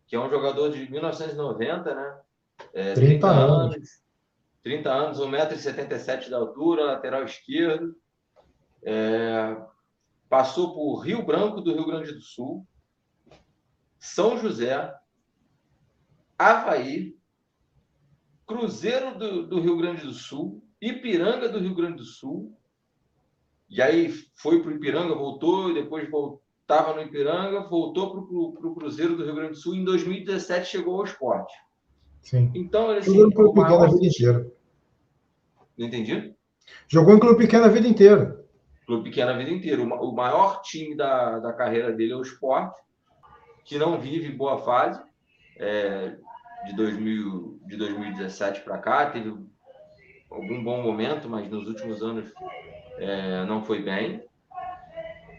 que 0.06 0.14
é 0.14 0.20
um 0.20 0.28
jogador 0.28 0.70
de 0.70 0.90
1990, 0.90 1.94
né? 1.94 2.18
É, 2.74 2.92
30, 2.92 3.00
30 3.00 3.26
anos. 3.28 3.74
anos. 3.74 3.88
30 4.62 4.92
anos, 4.92 5.18
1,77m 5.18 6.26
de 6.26 6.34
altura, 6.34 6.84
lateral 6.84 7.24
esquerdo. 7.24 7.96
É, 8.82 9.56
passou 10.28 10.74
por 10.74 10.98
Rio 10.98 11.24
Branco 11.24 11.62
do 11.62 11.72
Rio 11.72 11.86
Grande 11.86 12.12
do 12.12 12.20
Sul, 12.20 12.66
São 13.98 14.36
José, 14.36 14.92
Havaí, 16.38 17.16
Cruzeiro 18.46 19.18
do, 19.18 19.46
do, 19.46 19.60
Rio 19.60 19.76
Grande 19.76 20.02
do 20.02 20.12
Sul, 20.12 20.62
Ipiranga 20.80 21.48
do 21.48 21.58
Rio 21.58 21.74
Grande 21.74 21.96
do 21.96 22.04
Sul, 22.04 22.56
e 23.68 23.82
aí 23.82 24.08
foi 24.36 24.62
para 24.62 24.70
o 24.70 24.74
Ipiranga, 24.74 25.14
voltou, 25.14 25.74
depois 25.74 26.08
voltava 26.08 26.94
no 26.94 27.02
Ipiranga, 27.02 27.68
voltou 27.68 28.10
para 28.10 28.68
o 28.68 28.74
Cruzeiro 28.74 29.16
do 29.16 29.24
Rio 29.24 29.34
Grande 29.34 29.52
do 29.52 29.56
Sul, 29.56 29.74
e 29.74 29.78
em 29.78 29.84
2017 29.84 30.68
chegou 30.68 30.98
ao 30.98 31.04
esporte. 31.04 31.52
Sim. 32.22 32.50
Então, 32.54 32.90
ele 32.90 33.00
assim, 33.00 33.12
Jogou 33.14 33.28
em 33.28 33.34
clube 33.34 33.60
pequeno 33.60 33.82
a 33.82 33.88
vida 33.88 34.06
inteira. 34.06 34.52
Não 35.78 35.86
entendi? 35.86 36.34
Jogou 36.88 37.14
em 37.14 37.18
clube 37.18 37.38
pequeno 37.38 37.64
a 37.64 37.68
vida 37.68 37.88
inteira. 37.88 38.44
Clube 38.86 39.10
pequeno 39.10 39.30
a 39.30 39.36
vida 39.36 39.50
inteira. 39.50 39.82
O 39.82 40.12
maior 40.12 40.60
time 40.62 40.96
da, 40.96 41.38
da 41.38 41.52
carreira 41.52 41.92
dele 41.92 42.12
é 42.12 42.16
o 42.16 42.22
esporte, 42.22 42.80
que 43.64 43.78
não 43.78 44.00
vive 44.00 44.30
boa 44.32 44.58
fase. 44.58 45.00
É, 45.58 46.16
de, 46.66 46.72
2000, 46.72 47.60
de 47.64 47.76
2017 47.76 48.62
para 48.62 48.78
cá, 48.78 49.10
teve 49.10 49.34
algum 50.30 50.62
bom 50.62 50.82
momento, 50.82 51.28
mas 51.28 51.48
nos 51.48 51.68
últimos 51.68 52.02
anos 52.02 52.28
é, 52.98 53.44
não 53.44 53.62
foi 53.62 53.82
bem. 53.82 54.24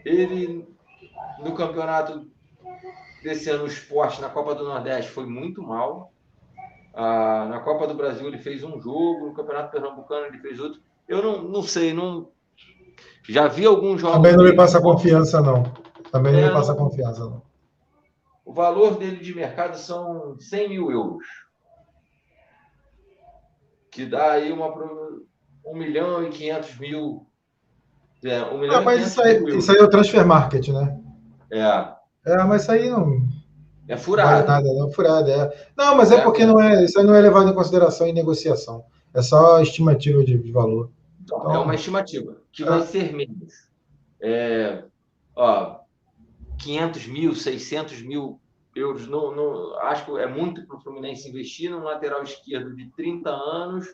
Ele, 0.04 0.66
no 1.38 1.54
campeonato 1.54 2.26
desse 3.22 3.50
ano, 3.50 3.64
o 3.64 3.68
esporte 3.68 4.20
na 4.20 4.30
Copa 4.30 4.54
do 4.54 4.64
Nordeste 4.64 5.10
foi 5.10 5.26
muito 5.26 5.62
mal. 5.62 6.12
Ah, 6.94 7.46
na 7.48 7.60
Copa 7.60 7.86
do 7.86 7.94
Brasil 7.94 8.26
ele 8.26 8.38
fez 8.38 8.64
um 8.64 8.80
jogo, 8.80 9.26
no 9.26 9.34
Campeonato 9.34 9.70
Pernambucano 9.70 10.26
ele 10.26 10.38
fez 10.38 10.58
outro. 10.58 10.80
Eu 11.06 11.22
não, 11.22 11.42
não 11.42 11.62
sei, 11.62 11.92
não. 11.92 12.30
Já 13.28 13.46
vi 13.46 13.66
alguns 13.66 14.00
jogos. 14.00 14.16
Também 14.16 14.36
não 14.36 14.44
me 14.44 14.56
passa 14.56 14.80
confiança, 14.80 15.40
não. 15.42 15.62
Também 16.10 16.32
não 16.32 16.40
é, 16.40 16.46
me 16.46 16.52
passa 16.52 16.74
confiança, 16.74 17.20
não. 17.20 17.47
O 18.48 18.52
valor 18.54 18.96
dele 18.96 19.18
de 19.18 19.34
mercado 19.34 19.76
são 19.76 20.34
100 20.40 20.70
mil 20.70 20.90
euros. 20.90 21.26
que 23.90 24.06
dá 24.06 24.32
aí 24.32 24.50
uma 24.50 24.68
1 25.66 25.76
milhão 25.76 26.24
e 26.24 26.30
500 26.30 26.78
mil. 26.78 27.26
É, 28.24 28.42
1 28.44 28.58
milhão 28.58 28.76
ah, 28.76 28.80
mas 28.80 29.06
isso 29.06 29.20
aí, 29.20 29.44
isso 29.54 29.70
aí 29.70 29.76
é 29.76 29.82
o 29.82 29.90
transfer 29.90 30.24
market, 30.26 30.66
né? 30.68 30.98
É. 31.52 31.92
É, 32.24 32.42
mas 32.44 32.62
isso 32.62 32.72
aí 32.72 32.88
não. 32.88 33.22
É 33.86 33.98
furado. 33.98 34.40
Não 34.40 34.46
nada, 34.46 34.72
não, 34.72 34.90
furado, 34.90 35.30
é. 35.30 35.68
Não, 35.76 35.94
mas 35.94 36.10
é, 36.10 36.14
é 36.14 36.20
porque 36.22 36.46
não 36.46 36.58
é, 36.58 36.82
isso 36.84 36.98
aí 36.98 37.04
não 37.04 37.14
é 37.14 37.20
levado 37.20 37.50
em 37.50 37.54
consideração 37.54 38.06
em 38.06 38.14
negociação. 38.14 38.82
É 39.12 39.20
só 39.20 39.60
estimativa 39.60 40.24
de, 40.24 40.38
de 40.38 40.52
valor. 40.52 40.90
Então, 41.22 41.52
é 41.52 41.58
uma 41.58 41.74
estimativa, 41.74 42.34
que 42.50 42.62
é. 42.62 42.66
vai 42.66 42.80
ser 42.80 43.12
menos. 43.12 43.68
É, 44.22 44.84
ó, 45.36 45.80
500 46.58 47.06
mil, 47.06 47.34
600 47.34 48.02
mil 48.02 48.40
euros, 48.74 49.06
não, 49.06 49.34
não, 49.34 49.78
acho 49.80 50.04
que 50.04 50.18
é 50.18 50.26
muito 50.26 50.66
para 50.66 50.76
o 50.76 50.80
Fluminense 50.80 51.28
investir 51.28 51.70
num 51.70 51.82
lateral 51.82 52.22
esquerdo 52.22 52.74
de 52.74 52.90
30 52.90 53.30
anos, 53.30 53.86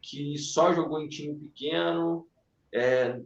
que 0.00 0.36
só 0.38 0.72
jogou 0.74 1.00
em 1.00 1.08
time 1.08 1.34
pequeno. 1.34 2.26
É, 2.72 3.20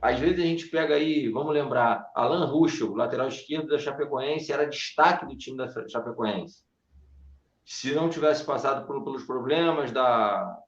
às 0.00 0.18
vezes 0.18 0.40
a 0.40 0.46
gente 0.46 0.68
pega 0.68 0.94
aí, 0.94 1.28
vamos 1.28 1.52
lembrar, 1.52 2.10
Alan 2.14 2.46
Ruschel, 2.46 2.94
lateral 2.94 3.28
esquerdo 3.28 3.68
da 3.68 3.78
Chapecoense, 3.78 4.52
era 4.52 4.68
destaque 4.68 5.26
do 5.26 5.36
time 5.36 5.56
da 5.56 5.68
Chapecoense. 5.88 6.62
Se 7.64 7.92
não 7.92 8.08
tivesse 8.08 8.44
passado 8.44 8.86
por, 8.86 9.04
pelos 9.04 9.24
problemas 9.24 9.92
da, 9.92 10.58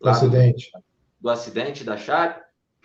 do 0.00 0.08
acidente. 0.08 0.70
Do, 0.72 0.82
do, 1.22 1.30
acidente 1.30 1.82
da 1.82 1.96
Chape, 1.96 2.40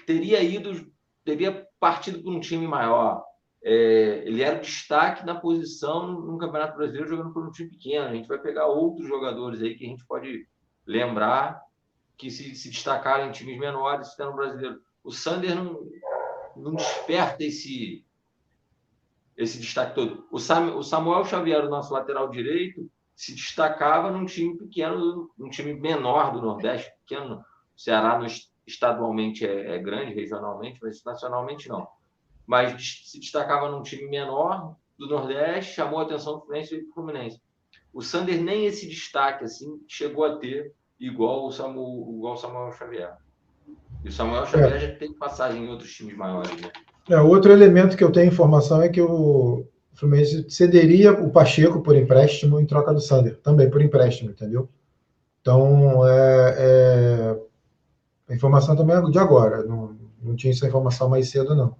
teria 0.06 0.42
ido, 0.42 0.92
teria 1.24 1.67
partido 1.80 2.22
por 2.22 2.34
um 2.34 2.40
time 2.40 2.68
maior. 2.68 3.24
É, 3.64 4.24
ele 4.26 4.42
era 4.42 4.58
o 4.58 4.62
destaque 4.62 5.26
na 5.26 5.36
posição 5.36 6.08
no 6.08 6.38
Campeonato 6.38 6.78
Brasileiro 6.78 7.10
jogando 7.10 7.34
por 7.34 7.46
um 7.46 7.52
time 7.52 7.70
pequeno. 7.70 8.08
A 8.08 8.14
gente 8.14 8.28
vai 8.28 8.40
pegar 8.40 8.68
outros 8.68 9.08
jogadores 9.08 9.62
aí 9.62 9.76
que 9.76 9.86
a 9.86 9.90
gente 9.90 10.06
pode 10.06 10.48
lembrar 10.86 11.62
que 12.18 12.32
se, 12.32 12.56
se 12.56 12.70
destacaram 12.70 13.28
em 13.28 13.32
times 13.32 13.60
menores 13.60 14.16
no 14.18 14.34
brasileiro. 14.34 14.82
O 15.04 15.12
Sander 15.12 15.56
não, 15.56 15.88
não 16.56 16.76
desperta 16.76 17.44
esse, 17.44 18.06
esse 19.36 19.60
destaque 19.60 19.94
todo. 19.94 20.28
O, 20.32 20.40
Sam, 20.40 20.76
o 20.76 20.84
Samuel 20.84 21.26
Xavier, 21.26 21.64
o 21.64 21.70
nosso 21.70 21.94
lateral 21.94 22.30
direito, 22.30 22.90
se 23.16 23.34
destacava 23.34 24.12
num 24.12 24.26
time 24.26 24.58
pequeno, 24.58 25.32
num 25.38 25.50
time 25.50 25.74
menor 25.74 26.34
do 26.34 26.42
Nordeste, 26.42 26.92
pequeno. 27.02 27.44
Ceará 27.76 28.18
no, 28.18 28.26
estadualmente 28.68 29.48
é, 29.48 29.76
é 29.76 29.80
grande, 29.80 30.14
regionalmente, 30.14 30.80
mas 30.84 31.02
nacionalmente 31.04 31.70
não. 31.70 31.88
Mas 32.46 33.02
se 33.06 33.20
destacava 33.20 33.72
num 33.72 33.82
time 33.82 34.08
menor 34.10 34.76
do 35.00 35.08
Nordeste, 35.08 35.76
chamou 35.76 36.00
a 36.00 36.04
atenção 36.04 36.34
do 36.34 36.42
Fluminense 36.42 36.76
e 36.76 36.82
do 36.82 36.94
Fluminense. 36.94 37.42
O 37.94 38.02
Sander 38.02 38.42
nem 38.42 38.66
esse 38.66 38.88
destaque 38.88 39.46
assim 39.46 39.82
chegou 39.88 40.26
a 40.26 40.38
ter 40.38 40.74
igual 41.00 41.46
o 41.46 41.52
Samuel, 41.52 42.14
igual 42.16 42.34
o 42.34 42.38
Samuel 42.38 42.72
Xavier. 42.74 43.16
E 44.04 44.10
o 44.10 44.12
Samuel 44.12 44.46
Xavier 44.46 44.74
é. 44.74 44.80
já 44.80 44.96
tem 44.96 45.14
passagem 45.14 45.64
em 45.64 45.70
outros 45.70 45.94
times 45.94 46.16
maiores. 46.16 46.52
Né? 46.62 46.72
É, 47.10 47.20
outro 47.22 47.52
elemento 47.52 47.96
que 47.96 48.04
eu 48.04 48.12
tenho 48.12 48.28
informação 48.28 48.82
é 48.82 48.90
que 48.90 49.02
o 49.02 49.66
Fluminense 49.94 50.46
cederia 50.50 51.14
o 51.14 51.32
Pacheco 51.32 51.82
por 51.82 51.96
empréstimo 51.96 52.60
em 52.60 52.66
troca 52.66 52.94
do 52.94 53.00
Sander, 53.00 53.40
também 53.40 53.70
por 53.70 53.82
empréstimo, 53.82 54.32
entendeu? 54.32 54.70
Então, 55.42 56.08
é, 56.08 56.56
é 56.58 57.47
a 58.30 58.34
informação 58.34 58.76
também 58.76 58.96
é 58.96 59.02
de 59.02 59.20
agora, 59.20 59.64
não, 59.64 59.92
não 60.22 60.36
tinha 60.36 60.52
essa 60.52 60.68
informação 60.68 61.10
mais 61.10 61.30
cedo, 61.30 61.56
não. 61.56 61.76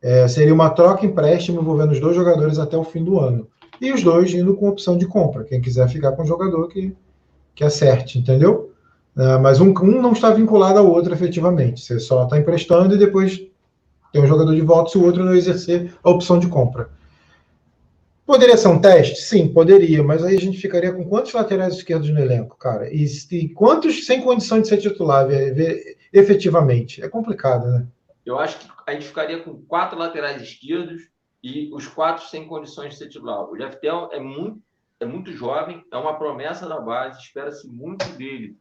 É, 0.00 0.28
seria 0.28 0.54
uma 0.54 0.70
troca 0.70 1.04
empréstimo 1.04 1.60
envolvendo 1.60 1.92
os 1.92 2.00
dois 2.00 2.14
jogadores 2.14 2.58
até 2.58 2.76
o 2.76 2.84
fim 2.84 3.02
do 3.02 3.18
ano. 3.18 3.48
E 3.80 3.92
os 3.92 4.02
dois 4.02 4.32
indo 4.32 4.54
com 4.54 4.68
opção 4.68 4.96
de 4.96 5.06
compra. 5.06 5.44
Quem 5.44 5.60
quiser 5.60 5.88
ficar 5.88 6.12
com 6.12 6.22
o 6.22 6.26
jogador 6.26 6.68
que, 6.68 6.94
que 7.54 7.64
acerte, 7.64 8.18
entendeu? 8.18 8.72
É, 9.16 9.38
mas 9.38 9.60
um, 9.60 9.70
um 9.70 10.00
não 10.00 10.12
está 10.12 10.30
vinculado 10.30 10.78
ao 10.78 10.88
outro 10.88 11.12
efetivamente. 11.12 11.80
Você 11.80 11.98
só 11.98 12.24
está 12.24 12.38
emprestando 12.38 12.94
e 12.94 12.98
depois 12.98 13.40
tem 14.12 14.22
um 14.22 14.26
jogador 14.26 14.54
de 14.54 14.60
volta 14.60 14.90
se 14.90 14.98
o 14.98 15.04
outro 15.04 15.24
não 15.24 15.34
exercer 15.34 15.92
a 16.02 16.10
opção 16.10 16.38
de 16.38 16.46
compra. 16.48 16.88
Poderia 18.28 18.58
ser 18.58 18.68
um 18.68 18.78
teste? 18.78 19.22
Sim, 19.22 19.50
poderia, 19.50 20.02
mas 20.02 20.22
aí 20.22 20.36
a 20.36 20.40
gente 20.40 20.58
ficaria 20.58 20.92
com 20.92 21.02
quantos 21.02 21.32
laterais 21.32 21.76
esquerdos 21.76 22.10
no 22.10 22.20
elenco, 22.20 22.58
cara? 22.58 22.92
E, 22.92 23.06
e 23.32 23.48
quantos 23.48 24.04
sem 24.04 24.20
condição 24.20 24.60
de 24.60 24.68
ser 24.68 24.76
titular 24.76 25.26
efetivamente? 26.12 27.02
É 27.02 27.08
complicado, 27.08 27.66
né? 27.66 27.88
Eu 28.26 28.38
acho 28.38 28.58
que 28.58 28.68
a 28.86 28.92
gente 28.92 29.06
ficaria 29.06 29.42
com 29.42 29.62
quatro 29.62 29.98
laterais 29.98 30.42
esquerdos 30.42 31.08
e 31.42 31.70
os 31.72 31.86
quatro 31.86 32.26
sem 32.26 32.46
condições 32.46 32.90
de 32.90 32.98
ser 32.98 33.08
titular. 33.08 33.48
O 33.48 33.56
Jeftel 33.56 34.10
é 34.12 34.20
muito, 34.20 34.60
é 35.00 35.06
muito 35.06 35.32
jovem, 35.32 35.82
é 35.90 35.96
uma 35.96 36.18
promessa 36.18 36.68
da 36.68 36.78
base, 36.78 37.18
espera-se 37.22 37.66
muito 37.66 38.04
dele. 38.18 38.58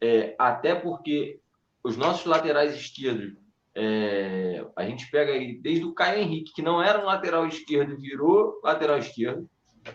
É, 0.00 0.34
até 0.36 0.74
porque 0.74 1.38
os 1.84 1.96
nossos 1.96 2.26
laterais 2.26 2.74
esquerdos 2.74 3.34
é, 3.74 4.66
a 4.76 4.84
gente 4.84 5.10
pega 5.10 5.32
aí 5.32 5.58
desde 5.60 5.84
o 5.84 5.94
Caio 5.94 6.22
Henrique, 6.22 6.52
que 6.52 6.62
não 6.62 6.82
era 6.82 7.00
um 7.00 7.06
lateral 7.06 7.46
esquerdo, 7.46 7.96
virou 7.96 8.60
lateral 8.62 8.98
esquerdo. 8.98 9.48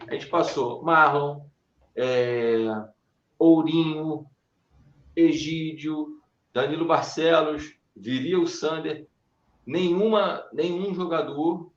A 0.07 0.13
gente 0.13 0.27
passou 0.27 0.83
Marlon, 0.83 1.45
é, 1.95 2.65
Ourinho, 3.37 4.25
Egídio, 5.15 6.21
Danilo 6.53 6.85
Barcelos, 6.85 7.75
viria 7.95 8.39
o 8.39 8.47
Sander. 8.47 9.07
Nenhuma, 9.65 10.47
nenhum 10.53 10.93
jogador 10.93 11.71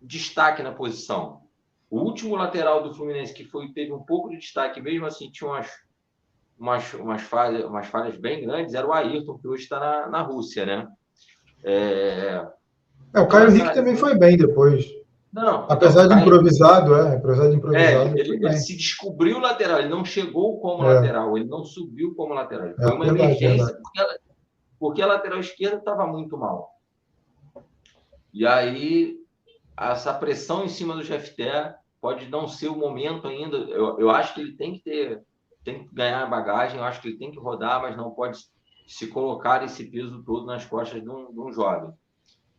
destaque 0.00 0.62
na 0.62 0.72
posição. 0.72 1.42
O 1.90 2.00
último 2.00 2.36
lateral 2.36 2.82
do 2.82 2.94
Fluminense 2.94 3.34
que 3.34 3.44
foi 3.44 3.72
teve 3.72 3.92
um 3.92 4.02
pouco 4.02 4.30
de 4.30 4.38
destaque, 4.38 4.80
mesmo 4.80 5.06
assim 5.06 5.30
tinha 5.30 5.50
umas 5.50 5.70
umas, 6.60 6.92
umas, 6.92 7.22
falhas, 7.22 7.64
umas 7.64 7.86
falhas 7.86 8.16
bem 8.16 8.44
grandes, 8.44 8.74
era 8.74 8.86
o 8.86 8.92
Ayrton, 8.92 9.38
que 9.38 9.48
hoje 9.48 9.62
está 9.62 9.80
na, 9.80 10.08
na 10.08 10.22
Rússia, 10.22 10.66
né? 10.66 10.86
É, 11.64 12.46
é 13.14 13.20
o 13.20 13.26
Caio 13.26 13.48
Henrique 13.48 13.64
essa... 13.64 13.74
também 13.74 13.96
foi 13.96 14.16
bem 14.16 14.36
depois. 14.36 14.84
Não, 15.32 15.64
apesar 15.68 16.04
então, 16.04 16.18
de 16.18 16.22
improvisado, 16.22 16.94
é, 16.94 17.16
apesar 17.16 17.48
de 17.48 17.56
improvisado. 17.56 18.18
É, 18.18 18.20
ele, 18.20 18.44
ele, 18.44 18.56
se 18.56 18.76
descobriu 18.76 19.38
lateral, 19.38 19.78
ele 19.78 19.88
não 19.88 20.04
chegou 20.04 20.60
como 20.60 20.84
é. 20.84 20.94
lateral, 20.94 21.36
ele 21.38 21.46
não 21.46 21.64
subiu 21.64 22.14
como 22.14 22.34
lateral. 22.34 22.66
É, 22.66 22.74
foi 22.74 22.92
uma 22.92 23.04
verdade, 23.04 23.22
emergência, 23.22 23.66
verdade. 23.66 23.82
Porque, 23.82 24.00
ela, 24.00 24.18
porque 24.78 25.02
a 25.02 25.06
lateral 25.06 25.40
esquerda 25.40 25.76
estava 25.76 26.06
muito 26.06 26.36
mal. 26.36 26.74
E 28.34 28.46
aí, 28.46 29.16
essa 29.78 30.12
pressão 30.12 30.64
em 30.64 30.68
cima 30.68 30.94
do 30.94 31.02
Jefté 31.02 31.74
pode 32.00 32.28
não 32.28 32.48
ser 32.48 32.68
o 32.68 32.76
momento 32.76 33.26
ainda. 33.28 33.56
Eu, 33.56 34.00
eu 34.00 34.10
acho 34.10 34.34
que 34.34 34.40
ele 34.40 34.52
tem 34.52 34.74
que 34.74 34.80
ter 34.80 35.22
tem 35.64 35.86
que 35.86 35.94
ganhar 35.94 36.28
bagagem, 36.28 36.78
eu 36.78 36.84
acho 36.84 37.00
que 37.00 37.08
ele 37.08 37.18
tem 37.18 37.30
que 37.30 37.38
rodar, 37.38 37.80
mas 37.82 37.96
não 37.96 38.10
pode 38.10 38.38
se 38.86 39.06
colocar 39.06 39.62
esse 39.62 39.84
peso 39.90 40.22
todo 40.24 40.46
nas 40.46 40.64
costas 40.64 41.02
de 41.02 41.08
um, 41.08 41.32
de 41.32 41.38
um 41.38 41.52
jovem, 41.52 41.92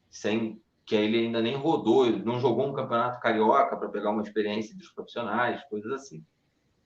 sem 0.10 0.62
que 0.86 0.96
ele 0.96 1.26
ainda 1.26 1.42
nem 1.42 1.56
rodou, 1.56 2.10
não 2.10 2.40
jogou 2.40 2.68
um 2.68 2.74
campeonato 2.74 3.20
carioca 3.20 3.78
para 3.78 3.90
pegar 3.90 4.12
uma 4.12 4.22
experiência 4.22 4.76
dos 4.76 4.90
profissionais, 4.90 5.64
coisas 5.70 5.92
assim. 5.92 6.26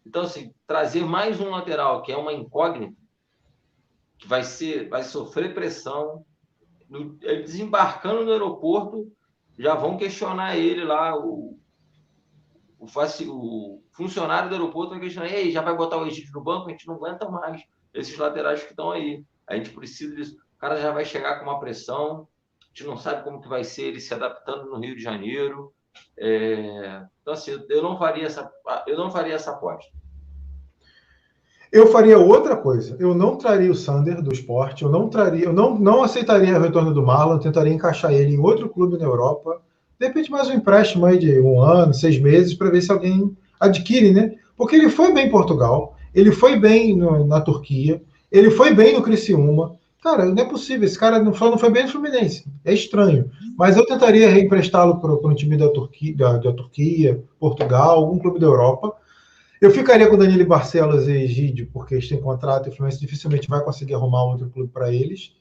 Então, 0.06 0.24
assim, 0.24 0.54
trazer 0.68 1.04
mais 1.04 1.40
um 1.40 1.50
lateral 1.50 2.02
que 2.02 2.12
é 2.12 2.18
uma 2.18 2.34
incógnita, 2.34 2.96
que 4.18 4.28
vai 4.28 4.44
ser, 4.44 4.90
vai 4.90 5.04
sofrer 5.04 5.54
pressão, 5.54 6.26
no, 6.90 7.16
desembarcando 7.16 8.26
no 8.26 8.32
aeroporto, 8.32 9.12
já 9.58 9.74
vão 9.76 9.98
questionar 9.98 10.58
ele 10.58 10.84
lá, 10.84 11.18
o, 11.18 11.58
o, 12.80 12.86
o 12.86 13.84
funcionário 13.96 14.50
do 14.50 14.56
aeroporto 14.56 14.92
vai 14.92 15.00
questionar, 15.00 15.32
ei, 15.32 15.52
já 15.52 15.62
vai 15.62 15.76
botar 15.76 15.98
o 15.98 16.06
Egito 16.06 16.32
no 16.34 16.44
banco? 16.44 16.68
A 16.68 16.72
gente 16.72 16.88
não 16.88 16.96
aguenta 16.96 17.30
mais 17.30 17.64
esses 17.94 18.18
laterais 18.18 18.62
que 18.62 18.72
estão 18.72 18.92
aí. 18.92 19.24
A 19.48 19.56
gente 19.56 19.70
precisa 19.70 20.16
disso. 20.16 20.36
O 20.58 20.60
cara 20.60 20.80
já 20.80 20.92
vai 20.92 21.06
chegar 21.06 21.40
com 21.40 21.46
uma 21.46 21.60
pressão, 21.60 22.28
a 22.62 22.68
gente 22.68 22.88
não 22.88 22.98
sabe 22.98 23.24
como 23.24 23.42
que 23.42 23.48
vai 23.48 23.64
ser 23.64 23.84
ele 23.84 24.00
se 24.00 24.14
adaptando 24.14 24.66
no 24.66 24.80
Rio 24.80 24.96
de 24.96 25.02
Janeiro. 25.02 25.72
É... 26.20 27.04
Então, 27.22 27.34
assim, 27.34 27.58
eu 27.70 27.82
não 27.82 27.98
faria 27.98 28.26
essa, 28.26 28.52
eu 28.86 28.98
não 28.98 29.10
faria 29.10 29.34
essa 29.34 29.52
aposta. 29.52 29.92
Eu 31.72 31.88
faria 31.88 32.18
outra 32.18 32.56
coisa. 32.56 32.96
Eu 33.00 33.14
não 33.14 33.38
traria 33.38 33.72
o 33.72 33.76
Sander 33.76 34.22
do 34.22 34.32
esporte, 34.32 34.84
eu 34.84 34.90
não 34.90 35.10
traria, 35.10 35.46
eu 35.46 35.54
não, 35.54 35.78
não 35.78 36.04
aceitaria 36.04 36.58
o 36.58 36.62
retorno 36.62 36.94
do 36.94 37.06
Marlon, 37.06 37.40
tentaria 37.40 37.74
encaixar 37.74 38.14
ele 38.14 38.36
em 38.36 38.40
outro 38.40 38.70
clube 38.70 38.98
na 38.98 39.06
Europa. 39.06 39.62
De 40.00 40.08
repente, 40.08 40.30
mais 40.32 40.50
um 40.50 40.54
empréstimo 40.54 41.06
aí 41.06 41.18
de 41.18 41.40
um 41.40 41.62
ano, 41.62 41.94
seis 41.94 42.20
meses, 42.20 42.54
para 42.54 42.70
ver 42.70 42.82
se 42.82 42.92
alguém 42.92 43.36
adquire, 43.60 44.12
né? 44.12 44.36
Porque 44.58 44.76
ele 44.76 44.90
foi 44.90 45.14
bem 45.14 45.28
em 45.28 45.32
Portugal, 45.32 45.96
ele 46.14 46.32
foi 46.32 46.58
bem 46.58 46.96
no, 46.96 47.26
na 47.26 47.42
Turquia, 47.42 48.02
ele 48.32 48.52
foi 48.52 48.74
bem 48.74 48.94
no 48.94 49.02
Criciúma. 49.02 49.76
Cara, 50.02 50.26
não 50.26 50.44
é 50.44 50.46
possível. 50.46 50.86
Esse 50.86 51.00
cara 51.00 51.18
não, 51.20 51.34
só 51.34 51.50
não 51.50 51.58
foi 51.58 51.72
bem 51.72 51.84
no 51.84 51.90
Fluminense. 51.90 52.46
É 52.64 52.74
estranho. 52.74 53.32
Mas 53.58 53.76
eu 53.76 53.86
tentaria 53.86 54.30
reemprestá-lo 54.30 55.00
para 55.00 55.12
o 55.12 55.34
time 55.34 55.58
da 55.58 55.68
Turquia, 55.70 56.16
da, 56.16 56.38
da, 56.38 56.54
Turquia, 56.54 57.24
Portugal, 57.40 57.98
algum 57.98 58.20
clube 58.20 58.40
da 58.40 58.46
Europa. 58.46 58.94
Eu 59.60 59.72
ficaria 59.72 60.08
com 60.08 60.18
Danilo 60.18 60.46
Barcelos 60.46 61.08
e 61.08 61.12
Egídio, 61.12 61.70
porque 61.74 61.96
eles 61.96 62.08
têm 62.08 62.20
contrato 62.20 62.68
e 62.68 62.70
o 62.70 62.76
Fluminense 62.76 63.02
dificilmente 63.02 63.48
vai 63.48 63.64
conseguir 63.64 63.96
arrumar 63.96 64.26
outro 64.26 64.50
clube 64.50 64.70
para 64.72 64.94
eles. 64.94 65.34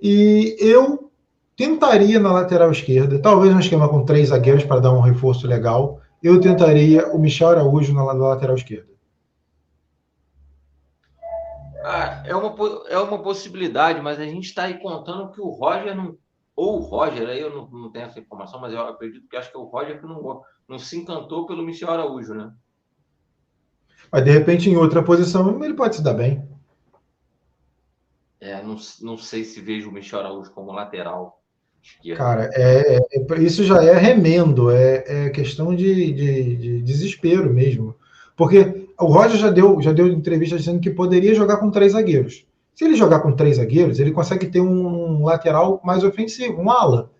E 0.00 0.56
eu 0.60 1.10
tentaria 1.56 2.20
na 2.20 2.32
lateral 2.32 2.70
esquerda, 2.70 3.18
talvez 3.18 3.54
um 3.54 3.58
esquema 3.58 3.88
com 3.88 4.04
três 4.04 4.28
zagueiros 4.28 4.64
para 4.64 4.80
dar 4.80 4.92
um 4.92 5.00
reforço 5.00 5.46
legal. 5.46 6.00
Eu 6.22 6.40
tentaria 6.40 7.08
o 7.08 7.18
Michel 7.18 7.48
Araújo 7.48 7.92
na, 7.92 8.04
lateral 8.04 8.54
esquerda. 8.54 8.92
É, 11.84 12.30
é, 12.30 12.36
uma, 12.36 12.54
é 12.88 12.98
uma 12.98 13.20
possibilidade, 13.20 14.00
mas 14.00 14.20
a 14.20 14.24
gente 14.24 14.44
está 14.44 14.64
aí 14.64 14.80
contando 14.80 15.32
que 15.32 15.40
o 15.40 15.48
Roger 15.48 15.96
não. 15.96 16.16
Ou 16.54 16.78
o 16.78 16.80
Roger, 16.80 17.28
aí 17.28 17.40
eu 17.40 17.50
não, 17.50 17.66
não 17.70 17.90
tenho 17.90 18.06
essa 18.06 18.20
informação, 18.20 18.60
mas 18.60 18.72
eu 18.72 18.80
acredito 18.80 19.26
que 19.26 19.36
acho 19.36 19.50
que 19.50 19.56
é 19.56 19.60
o 19.60 19.64
Roger 19.64 19.98
que 19.98 20.06
não, 20.06 20.42
não 20.68 20.78
se 20.78 20.96
encantou 20.96 21.46
pelo 21.46 21.64
Michel 21.64 21.90
Araújo, 21.90 22.34
né? 22.34 22.52
Mas 24.12 24.24
de 24.24 24.30
repente, 24.30 24.68
em 24.68 24.76
outra 24.76 25.02
posição, 25.02 25.62
ele 25.64 25.74
pode 25.74 25.96
se 25.96 26.04
dar 26.04 26.14
bem. 26.14 26.46
É, 28.38 28.62
não, 28.62 28.76
não 29.00 29.16
sei 29.16 29.44
se 29.44 29.60
vejo 29.60 29.88
o 29.88 29.92
Michel 29.92 30.20
Araújo 30.20 30.52
como 30.52 30.72
lateral. 30.72 31.41
Cara, 32.16 32.50
é, 32.54 32.98
é, 32.98 33.42
isso 33.42 33.64
já 33.64 33.82
é 33.82 33.96
remendo, 33.96 34.70
é, 34.70 35.04
é 35.06 35.30
questão 35.30 35.74
de, 35.74 36.12
de, 36.12 36.56
de, 36.56 36.82
desespero 36.82 37.52
mesmo. 37.52 37.94
Porque 38.36 38.86
o 38.98 39.06
Roger 39.06 39.36
já 39.36 39.50
deu, 39.50 39.80
já 39.80 39.92
deu 39.92 40.08
entrevista 40.08 40.56
dizendo 40.56 40.80
que 40.80 40.90
poderia 40.90 41.34
jogar 41.34 41.58
com 41.58 41.70
três 41.70 41.92
zagueiros. 41.92 42.44
Se 42.74 42.84
ele 42.84 42.96
jogar 42.96 43.20
com 43.20 43.32
três 43.32 43.56
zagueiros, 43.56 44.00
ele 44.00 44.10
consegue 44.10 44.46
ter 44.46 44.60
um 44.60 45.24
lateral 45.24 45.80
mais 45.84 46.02
ofensivo, 46.02 46.60
um 46.60 46.70
ala. 46.70 47.10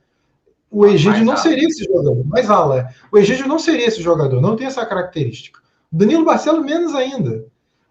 O 0.70 0.86
Egídio 0.86 1.24
não 1.24 1.34
ala. 1.34 1.42
seria 1.42 1.68
esse 1.68 1.84
jogador, 1.84 2.24
mais 2.26 2.48
ala. 2.48 2.80
É. 2.80 2.88
O 3.12 3.18
Egídio 3.18 3.46
não 3.46 3.58
seria 3.58 3.86
esse 3.86 4.02
jogador, 4.02 4.40
não 4.40 4.56
tem 4.56 4.66
essa 4.66 4.84
característica. 4.86 5.60
O 5.92 5.96
Danilo 5.96 6.24
Barcelo, 6.24 6.64
menos 6.64 6.94
ainda. 6.94 7.44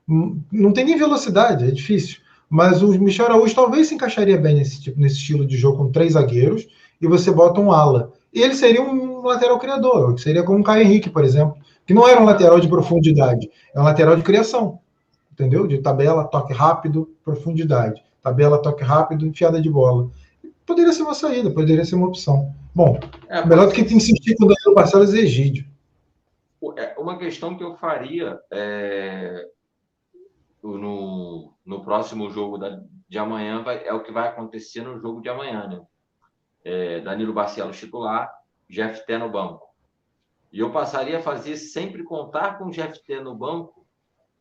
Não 0.07 0.73
tem 0.73 0.83
nem 0.83 0.97
velocidade, 0.97 1.65
é 1.65 1.71
difícil. 1.71 2.20
Mas 2.51 2.81
o 2.81 2.89
Michel 2.99 3.27
Araújo 3.27 3.55
talvez 3.55 3.87
se 3.87 3.95
encaixaria 3.95 4.37
bem 4.37 4.55
nesse 4.55 4.81
tipo, 4.81 4.99
nesse 4.99 5.15
estilo 5.15 5.45
de 5.45 5.55
jogo 5.55 5.77
com 5.77 5.89
três 5.89 6.13
zagueiros 6.13 6.67
e 7.01 7.07
você 7.07 7.31
bota 7.31 7.61
um 7.61 7.71
ala. 7.71 8.11
E 8.33 8.41
ele 8.41 8.55
seria 8.55 8.81
um 8.81 9.21
lateral 9.21 9.57
criador, 9.57 10.13
que 10.15 10.21
seria 10.21 10.43
como 10.43 10.59
o 10.59 10.63
Caio 10.63 10.83
Henrique, 10.83 11.09
por 11.09 11.23
exemplo, 11.23 11.55
que 11.85 11.93
não 11.93 12.05
era 12.05 12.19
um 12.19 12.25
lateral 12.25 12.59
de 12.59 12.67
profundidade, 12.67 13.49
é 13.73 13.79
um 13.79 13.83
lateral 13.83 14.17
de 14.17 14.23
criação. 14.23 14.79
Entendeu? 15.31 15.65
De 15.65 15.77
tabela, 15.77 16.25
toque 16.25 16.51
rápido, 16.51 17.09
profundidade. 17.23 18.03
Tabela, 18.21 18.61
toque 18.61 18.83
rápido, 18.83 19.25
enfiada 19.25 19.61
de 19.61 19.69
bola. 19.69 20.09
Poderia 20.65 20.91
ser 20.91 21.03
uma 21.03 21.13
saída, 21.13 21.49
poderia 21.51 21.85
ser 21.85 21.95
uma 21.95 22.07
opção. 22.07 22.53
Bom, 22.75 22.99
é, 23.29 23.45
melhor 23.45 23.67
do 23.67 23.71
que 23.71 23.81
insistir 23.81 24.35
com 24.35 24.43
o 24.43 24.47
Danilo 24.49 24.75
Barcelos 24.75 25.13
e 25.13 25.19
Egídio. 25.19 25.65
É, 26.77 26.99
uma 26.99 27.17
questão 27.17 27.55
que 27.55 27.63
eu 27.63 27.75
faria 27.75 28.37
é, 28.51 29.47
no, 30.61 31.50
no 31.71 31.81
próximo 31.81 32.29
jogo 32.29 32.57
da, 32.57 32.81
de 33.07 33.17
amanhã 33.17 33.63
vai, 33.63 33.87
é 33.87 33.93
o 33.93 34.03
que 34.03 34.11
vai 34.11 34.27
acontecer 34.27 34.81
no 34.81 34.99
jogo 34.99 35.21
de 35.21 35.29
amanhã, 35.29 35.67
né? 35.67 35.81
É, 36.65 36.99
Danilo 36.99 37.33
Barcelos 37.33 37.79
titular, 37.79 38.29
Jeff 38.69 39.05
T 39.05 39.17
no 39.17 39.29
banco. 39.29 39.65
E 40.51 40.59
eu 40.59 40.69
passaria 40.69 41.19
a 41.19 41.21
fazer 41.21 41.55
sempre 41.55 42.03
contar 42.03 42.57
com 42.57 42.65
o 42.65 42.71
Jeff 42.71 43.01
T 43.05 43.21
no 43.21 43.33
banco 43.33 43.87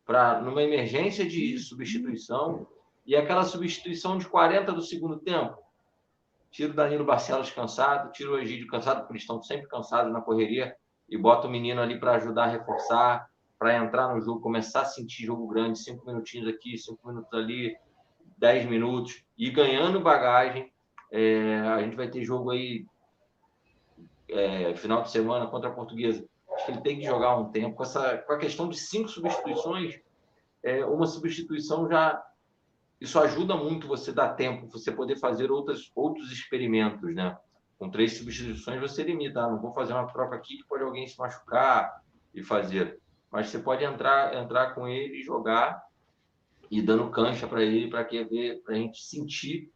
para 0.04 0.40
numa 0.40 0.60
emergência 0.60 1.24
de 1.24 1.56
substituição 1.60 2.66
e 3.06 3.14
aquela 3.14 3.44
substituição 3.44 4.18
de 4.18 4.26
40 4.26 4.72
do 4.72 4.82
segundo 4.82 5.16
tempo. 5.20 5.56
Tira 6.50 6.72
o 6.72 6.74
Danilo 6.74 7.04
Barcelos 7.04 7.52
cansado, 7.52 8.10
tira 8.10 8.32
o 8.32 8.38
Egídio 8.38 8.66
cansado, 8.66 9.02
porque 9.02 9.12
eles 9.12 9.22
estão 9.22 9.40
sempre 9.40 9.68
cansados 9.68 10.12
na 10.12 10.20
correria, 10.20 10.74
e 11.08 11.16
bota 11.16 11.46
o 11.46 11.50
menino 11.50 11.80
ali 11.80 11.98
para 11.98 12.16
ajudar 12.16 12.44
a 12.44 12.48
reforçar, 12.48 13.29
para 13.60 13.76
entrar 13.76 14.08
no 14.08 14.22
jogo, 14.22 14.40
começar 14.40 14.80
a 14.80 14.86
sentir 14.86 15.26
jogo 15.26 15.46
grande, 15.46 15.78
cinco 15.78 16.06
minutinhos 16.06 16.48
aqui, 16.48 16.78
cinco 16.78 17.06
minutos 17.06 17.30
ali, 17.34 17.76
dez 18.38 18.64
minutos, 18.64 19.22
e 19.36 19.50
ganhando 19.50 20.00
bagagem. 20.00 20.72
É, 21.12 21.60
a 21.60 21.82
gente 21.82 21.94
vai 21.94 22.08
ter 22.08 22.24
jogo 22.24 22.50
aí 22.50 22.86
é, 24.30 24.74
final 24.76 25.02
de 25.02 25.10
semana 25.10 25.46
contra 25.46 25.68
a 25.68 25.74
Portuguesa. 25.74 26.26
Acho 26.54 26.64
que 26.64 26.72
ele 26.72 26.80
tem 26.80 26.98
que 26.98 27.04
jogar 27.04 27.36
um 27.36 27.50
tempo. 27.50 27.76
Com, 27.76 27.82
essa, 27.82 28.16
com 28.16 28.32
a 28.32 28.38
questão 28.38 28.66
de 28.66 28.78
cinco 28.78 29.10
substituições, 29.10 30.00
é, 30.62 30.82
uma 30.86 31.06
substituição 31.06 31.86
já. 31.86 32.18
Isso 32.98 33.20
ajuda 33.20 33.56
muito 33.56 33.86
você 33.86 34.10
dar 34.10 34.30
tempo, 34.36 34.70
você 34.70 34.90
poder 34.90 35.16
fazer 35.16 35.50
outras, 35.50 35.90
outros 35.94 36.32
experimentos, 36.32 37.14
né? 37.14 37.36
Com 37.78 37.90
três 37.90 38.16
substituições 38.16 38.80
você 38.80 39.02
limita. 39.02 39.42
Ah, 39.42 39.50
não 39.50 39.60
vou 39.60 39.74
fazer 39.74 39.92
uma 39.92 40.06
troca 40.06 40.34
aqui 40.34 40.56
que 40.56 40.66
pode 40.66 40.82
alguém 40.82 41.06
se 41.06 41.18
machucar 41.18 42.02
e 42.32 42.42
fazer 42.42 42.98
mas 43.30 43.48
você 43.48 43.58
pode 43.58 43.84
entrar, 43.84 44.34
entrar 44.34 44.74
com 44.74 44.88
ele 44.88 45.20
e 45.20 45.22
jogar 45.22 45.82
e 46.70 46.80
dando 46.80 47.10
cancha 47.10 47.46
para 47.46 47.62
ele 47.62 47.88
para 47.88 48.04
que 48.04 48.22
ver, 48.24 48.62
para 48.62 48.74
a 48.74 48.78
gente 48.78 49.02
sentir 49.02 49.70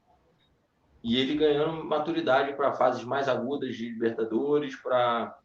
e 1.05 1.19
ele 1.19 1.37
ganhando 1.37 1.85
maturidade 1.85 2.55
para 2.55 2.73
fases 2.73 3.05
mais 3.05 3.29
agudas 3.29 3.77
de 3.77 3.91
Libertadores, 3.91 4.75
para 4.75 5.39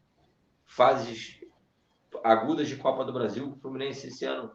fases 0.65 1.41
agudas 2.23 2.69
de 2.69 2.77
Copa 2.77 3.03
do 3.03 3.11
Brasil. 3.11 3.49
O 3.49 3.59
Fluminense 3.59 4.07
esse 4.07 4.23
ano 4.23 4.53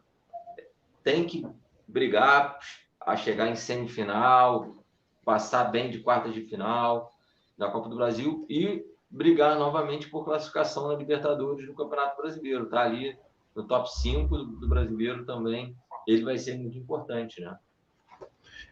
tem 1.02 1.26
que 1.26 1.46
brigar 1.86 2.58
a 2.98 3.16
chegar 3.16 3.48
em 3.48 3.54
semifinal, 3.54 4.82
passar 5.26 5.64
bem 5.64 5.90
de 5.90 6.00
quartas 6.00 6.32
de 6.32 6.40
final 6.40 7.10
da 7.58 7.70
Copa 7.70 7.90
do 7.90 7.96
Brasil 7.96 8.46
e 8.48 8.82
brigar 9.10 9.58
novamente 9.58 10.08
por 10.08 10.24
classificação 10.24 10.88
na 10.88 10.94
Libertadores 10.94 11.66
do 11.66 11.74
Campeonato 11.74 12.16
Brasileiro. 12.16 12.70
Tá 12.70 12.80
ali 12.80 13.14
no 13.54 13.66
top 13.66 13.88
5 14.00 14.36
do, 14.36 14.68
brasileiro 14.68 15.24
também, 15.24 15.74
ele 16.06 16.24
vai 16.24 16.38
ser 16.38 16.58
muito 16.58 16.76
importante, 16.76 17.40
né? 17.40 17.54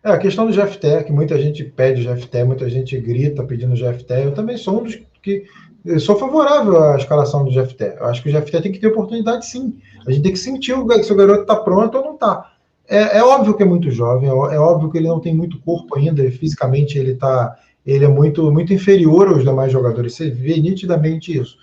É, 0.04 0.10
a 0.10 0.18
questão 0.18 0.46
do 0.46 0.52
GFT, 0.52 1.04
que 1.04 1.12
muita 1.12 1.40
gente 1.40 1.64
pede 1.64 2.04
GFT, 2.04 2.44
muita 2.44 2.68
gente 2.68 2.98
grita 3.00 3.44
pedindo 3.44 3.76
GFT, 3.76 4.14
eu 4.24 4.34
também 4.34 4.56
sou 4.56 4.80
um 4.80 4.84
dos 4.84 4.98
que 5.22 5.44
eu 5.84 5.98
sou 5.98 6.16
favorável 6.16 6.80
à 6.82 6.96
escalação 6.96 7.44
do 7.44 7.50
GFT. 7.50 7.96
Eu 7.98 8.06
acho 8.06 8.22
que 8.22 8.28
o 8.28 8.32
GFT 8.32 8.60
tem 8.62 8.72
que 8.72 8.78
ter 8.78 8.88
oportunidade 8.88 9.46
sim. 9.46 9.78
A 10.06 10.10
gente 10.10 10.22
tem 10.22 10.32
que 10.32 10.38
sentir 10.38 10.74
se 11.02 11.12
o 11.12 11.16
garoto 11.16 11.42
está 11.42 11.56
pronto 11.56 11.98
ou 11.98 12.04
não 12.04 12.14
está. 12.14 12.52
É, 12.88 13.18
é, 13.18 13.22
óbvio 13.22 13.54
que 13.56 13.62
é 13.62 13.66
muito 13.66 13.90
jovem, 13.90 14.28
é, 14.28 14.32
é 14.32 14.58
óbvio 14.58 14.90
que 14.90 14.98
ele 14.98 15.08
não 15.08 15.20
tem 15.20 15.34
muito 15.34 15.60
corpo 15.60 15.96
ainda, 15.96 16.28
fisicamente 16.30 16.98
ele 16.98 17.14
tá, 17.14 17.56
ele 17.86 18.04
é 18.04 18.08
muito, 18.08 18.50
muito 18.50 18.72
inferior 18.72 19.28
aos 19.28 19.44
demais 19.44 19.72
jogadores. 19.72 20.14
Você 20.14 20.30
vê 20.30 20.56
nitidamente 20.60 21.36
isso. 21.36 21.56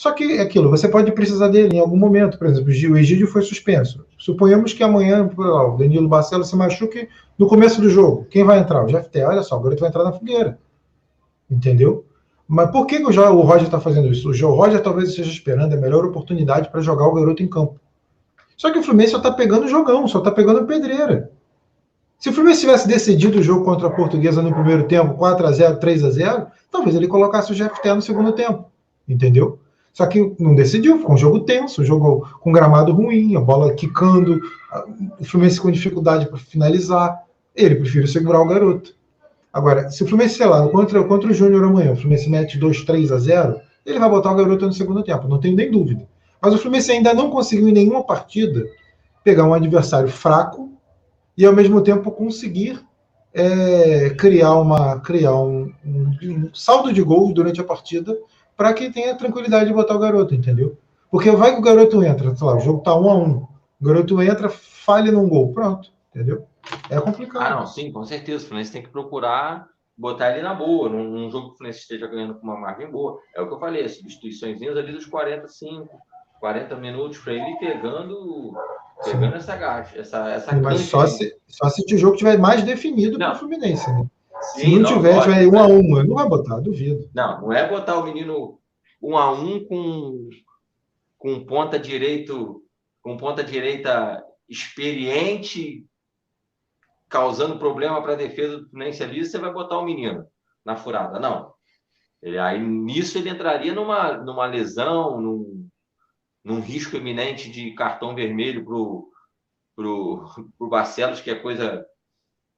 Só 0.00 0.12
que 0.12 0.38
é 0.38 0.40
aquilo, 0.40 0.70
você 0.70 0.88
pode 0.88 1.12
precisar 1.12 1.48
dele 1.48 1.76
em 1.76 1.78
algum 1.78 1.94
momento. 1.94 2.38
Por 2.38 2.46
exemplo, 2.46 2.70
o 2.70 2.96
Egídio 2.96 3.26
foi 3.26 3.42
suspenso. 3.42 4.02
Suponhamos 4.16 4.72
que 4.72 4.82
amanhã 4.82 5.30
o 5.36 5.76
Danilo 5.76 6.08
Barcelos 6.08 6.48
se 6.48 6.56
machuque 6.56 7.06
no 7.38 7.46
começo 7.46 7.82
do 7.82 7.90
jogo. 7.90 8.26
Quem 8.30 8.42
vai 8.42 8.60
entrar? 8.60 8.82
O 8.82 8.86
GFT. 8.86 9.22
Olha 9.24 9.42
só, 9.42 9.58
o 9.58 9.60
garoto 9.60 9.80
vai 9.80 9.90
entrar 9.90 10.02
na 10.02 10.12
fogueira. 10.12 10.58
Entendeu? 11.50 12.06
Mas 12.48 12.70
por 12.70 12.86
que, 12.86 12.96
o 12.96 13.40
Roger 13.42 13.64
está 13.64 13.78
fazendo 13.78 14.10
isso? 14.10 14.30
O 14.30 14.54
Roger 14.54 14.82
talvez 14.82 15.10
esteja 15.10 15.30
esperando 15.30 15.74
a 15.74 15.76
melhor 15.76 16.02
oportunidade 16.06 16.70
para 16.70 16.80
jogar 16.80 17.06
o 17.06 17.12
garoto 17.12 17.42
em 17.42 17.46
campo. 17.46 17.78
Só 18.56 18.72
que 18.72 18.78
o 18.78 18.82
Fluminense 18.82 19.12
só 19.12 19.18
está 19.18 19.30
pegando 19.30 19.68
jogão, 19.68 20.08
só 20.08 20.20
está 20.20 20.30
pegando 20.30 20.64
pedreira. 20.64 21.30
Se 22.18 22.30
o 22.30 22.32
Fluminense 22.32 22.62
tivesse 22.62 22.88
decidido 22.88 23.38
o 23.38 23.42
jogo 23.42 23.66
contra 23.66 23.88
a 23.88 23.90
Portuguesa 23.90 24.40
no 24.40 24.50
primeiro 24.50 24.84
tempo, 24.88 25.12
4 25.12 25.46
a 25.46 25.52
0 25.52 25.76
3 25.76 26.04
a 26.04 26.10
0 26.10 26.46
talvez 26.72 26.96
ele 26.96 27.06
colocasse 27.06 27.52
o 27.52 27.54
GFT 27.54 27.92
no 27.92 28.00
segundo 28.00 28.32
tempo. 28.32 28.64
Entendeu? 29.06 29.59
Só 29.92 30.06
que 30.06 30.34
não 30.38 30.54
decidiu, 30.54 30.98
ficou 30.98 31.14
um 31.14 31.18
jogo 31.18 31.40
tenso, 31.40 31.82
um 31.82 31.84
jogo 31.84 32.28
com 32.40 32.52
gramado 32.52 32.92
ruim, 32.92 33.34
a 33.36 33.40
bola 33.40 33.74
quicando, 33.74 34.40
o 35.18 35.24
Fluminense 35.24 35.60
com 35.60 35.70
dificuldade 35.70 36.26
para 36.26 36.38
finalizar. 36.38 37.22
Ele 37.54 37.74
prefere 37.74 38.06
segurar 38.06 38.40
o 38.40 38.46
garoto. 38.46 38.94
Agora, 39.52 39.90
se 39.90 40.02
o 40.04 40.06
Fluminense, 40.06 40.36
sei 40.36 40.46
lá, 40.46 40.66
contra, 40.68 41.02
contra 41.02 41.28
o 41.28 41.34
Júnior 41.34 41.64
amanhã, 41.64 41.92
o 41.92 41.96
Fluminense 41.96 42.30
mete 42.30 42.56
2, 42.56 42.84
3 42.84 43.10
a 43.10 43.18
0, 43.18 43.60
ele 43.84 43.98
vai 43.98 44.08
botar 44.08 44.30
o 44.30 44.36
garoto 44.36 44.66
no 44.66 44.72
segundo 44.72 45.02
tempo, 45.02 45.26
não 45.26 45.40
tenho 45.40 45.56
nem 45.56 45.70
dúvida. 45.70 46.08
Mas 46.40 46.54
o 46.54 46.58
Fluminense 46.58 46.92
ainda 46.92 47.12
não 47.12 47.30
conseguiu 47.30 47.68
em 47.68 47.72
nenhuma 47.72 48.04
partida 48.04 48.64
pegar 49.24 49.44
um 49.44 49.54
adversário 49.54 50.08
fraco 50.08 50.70
e 51.36 51.44
ao 51.44 51.52
mesmo 51.52 51.80
tempo 51.82 52.10
conseguir 52.12 52.80
é, 53.34 54.10
criar, 54.10 54.54
uma, 54.54 55.00
criar 55.00 55.34
um, 55.34 55.72
um, 55.84 56.16
um 56.22 56.50
saldo 56.54 56.92
de 56.92 57.02
gols 57.02 57.34
durante 57.34 57.60
a 57.60 57.64
partida 57.64 58.16
para 58.60 58.74
que 58.74 58.90
tenha 58.90 59.14
tranquilidade 59.14 59.68
de 59.68 59.72
botar 59.72 59.94
o 59.94 59.98
garoto, 59.98 60.34
entendeu? 60.34 60.76
Porque 61.10 61.30
vai 61.30 61.54
que 61.54 61.60
o 61.60 61.62
garoto 61.62 62.04
entra, 62.04 62.36
sei 62.36 62.46
lá, 62.46 62.54
o 62.54 62.60
jogo 62.60 62.82
tá 62.82 62.94
um 62.94 63.10
a 63.10 63.16
um, 63.16 63.46
o 63.80 63.84
garoto 63.84 64.20
entra, 64.20 64.50
falha 64.50 65.10
num 65.10 65.26
gol, 65.30 65.50
pronto, 65.50 65.90
entendeu? 66.14 66.46
É 66.90 67.00
complicado. 67.00 67.42
Ah, 67.42 67.60
não, 67.60 67.66
sim, 67.66 67.90
com 67.90 68.04
certeza. 68.04 68.44
O 68.44 68.48
Fluminense 68.48 68.70
tem 68.70 68.82
que 68.82 68.90
procurar 68.90 69.66
botar 69.96 70.32
ele 70.32 70.42
na 70.42 70.52
boa, 70.52 70.90
num, 70.90 71.04
num 71.04 71.30
jogo 71.30 71.46
que 71.48 71.54
o 71.54 71.56
Fluminense 71.56 71.80
esteja 71.80 72.06
ganhando 72.06 72.34
com 72.34 72.42
uma 72.42 72.60
margem 72.60 72.90
boa. 72.90 73.18
É 73.34 73.40
o 73.40 73.48
que 73.48 73.54
eu 73.54 73.58
falei, 73.58 73.88
substituições 73.88 74.60
ali 74.60 74.92
dos 74.92 75.06
45, 75.06 75.88
40 76.38 76.76
minutos 76.76 77.16
para 77.16 77.32
ele 77.32 77.56
pegando 77.58 78.52
pegando 79.02 79.36
essa 79.36 79.56
gacha, 79.56 79.98
essa, 79.98 80.28
essa 80.28 80.54
Mas 80.56 80.82
só 80.82 81.06
se, 81.06 81.34
só 81.46 81.70
se 81.70 81.82
o 81.94 81.98
jogo 81.98 82.18
tiver 82.18 82.38
mais 82.38 82.62
definido 82.62 83.16
para 83.16 83.32
o 83.32 83.36
Fluminense, 83.36 83.90
né? 83.90 84.04
Se 84.40 84.60
Sim, 84.60 84.78
não, 84.78 84.94
tiver, 84.94 85.20
tiver 85.22 85.46
um 85.46 85.58
a 85.58 85.66
um, 85.66 86.04
não 86.04 86.14
vai 86.14 86.28
botar, 86.28 86.60
duvido. 86.60 87.08
Não, 87.14 87.42
não 87.42 87.52
é 87.52 87.68
botar 87.68 87.98
o 87.98 88.04
menino 88.04 88.58
um 89.00 89.16
a 89.16 89.30
um 89.32 89.64
com, 89.64 90.28
com 91.18 91.44
ponta 91.44 91.78
direito, 91.78 92.62
com 93.02 93.16
ponta 93.16 93.44
direita 93.44 94.24
experiente, 94.48 95.86
causando 97.08 97.58
problema 97.58 98.02
para 98.02 98.12
a 98.12 98.16
defesa 98.16 98.58
do 98.58 98.68
Fluminense 98.68 99.02
ali, 99.02 99.24
você 99.24 99.38
vai 99.38 99.52
botar 99.52 99.78
o 99.78 99.84
menino 99.84 100.26
na 100.64 100.76
furada. 100.76 101.18
Não. 101.18 101.52
Ele, 102.22 102.38
aí 102.38 102.60
nisso 102.60 103.18
ele 103.18 103.30
entraria 103.30 103.74
numa, 103.74 104.12
numa 104.18 104.46
lesão, 104.46 105.20
num, 105.20 105.68
num 106.44 106.60
risco 106.60 106.96
iminente 106.96 107.50
de 107.50 107.72
cartão 107.74 108.14
vermelho 108.14 108.64
para 108.64 108.74
o 108.74 109.10
o 110.58 110.68
Barcelos, 110.68 111.20
que 111.20 111.30
é 111.30 111.34
coisa 111.34 111.86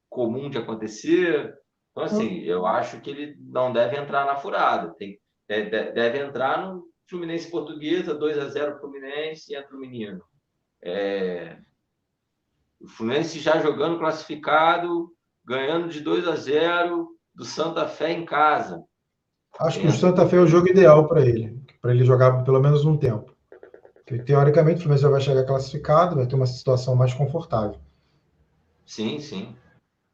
comum 0.09 0.51
de 0.51 0.59
acontecer. 0.59 1.55
Então, 1.93 2.05
assim, 2.05 2.39
eu 2.41 2.67
acho 2.67 3.01
que 3.01 3.11
ele 3.11 3.37
não 3.39 3.73
deve 3.73 3.97
entrar 3.97 4.25
na 4.25 4.37
furada. 4.37 4.95
Tem, 4.95 5.21
é, 5.49 5.93
deve 5.93 6.19
entrar 6.19 6.67
no 6.67 6.85
Fluminense 7.09 7.51
Portuguesa, 7.51 8.15
2 8.15 8.39
a 8.39 8.49
0 8.49 8.81
Fluminense 8.81 9.53
e 9.53 9.57
entra 9.57 9.77
o 9.77 9.79
menino. 9.79 10.23
É, 10.83 11.59
o 12.81 12.89
Fluminense 12.89 13.39
já 13.39 13.61
jogando 13.61 13.99
classificado, 13.99 15.13
ganhando 15.45 15.89
de 15.89 16.01
2 16.01 16.27
a 16.27 16.35
0 16.35 17.09
do 17.35 17.45
Santa 17.45 17.87
Fé 17.87 18.13
em 18.13 18.25
casa. 18.25 18.83
Acho 19.61 19.81
que 19.81 19.87
o 19.87 19.93
Santa 19.93 20.27
Fé 20.27 20.37
é 20.37 20.41
o 20.41 20.47
jogo 20.47 20.69
ideal 20.69 21.07
para 21.07 21.21
ele, 21.21 21.61
para 21.81 21.95
ele 21.95 22.05
jogar 22.05 22.43
pelo 22.43 22.61
menos 22.61 22.87
um 22.87 22.97
tempo. 22.97 23.37
Porque, 23.95 24.19
teoricamente, 24.23 24.79
o 24.79 24.83
Fluminense 24.83 25.03
já 25.03 25.11
vai 25.11 25.21
chegar 25.21 25.45
classificado, 25.45 26.17
vai 26.17 26.27
ter 26.27 26.35
uma 26.35 26.47
situação 26.47 26.97
mais 26.97 27.13
confortável. 27.13 27.79
Sim, 28.87 29.21
sim. 29.21 29.55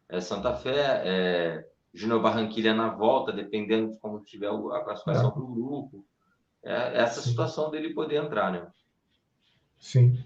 É 0.09 0.21
Santa 0.21 0.55
Fé, 0.55 1.03
é 1.05 1.65
Júnior 1.93 2.23
Barranquilha 2.23 2.75
na 2.75 2.91
volta, 2.91 3.33
dependendo 3.33 3.93
de 3.93 3.99
como 3.99 4.21
tiver 4.21 4.49
a 4.49 4.81
classificação 4.81 5.29
é. 5.29 5.33
para 5.33 5.43
o 5.43 5.55
grupo. 5.55 6.05
É 6.65 7.03
essa 7.03 7.21
sim. 7.21 7.31
situação 7.31 7.71
dele 7.71 7.95
poder 7.95 8.17
entrar, 8.17 8.53
né? 8.53 8.67
Sim. 9.79 10.19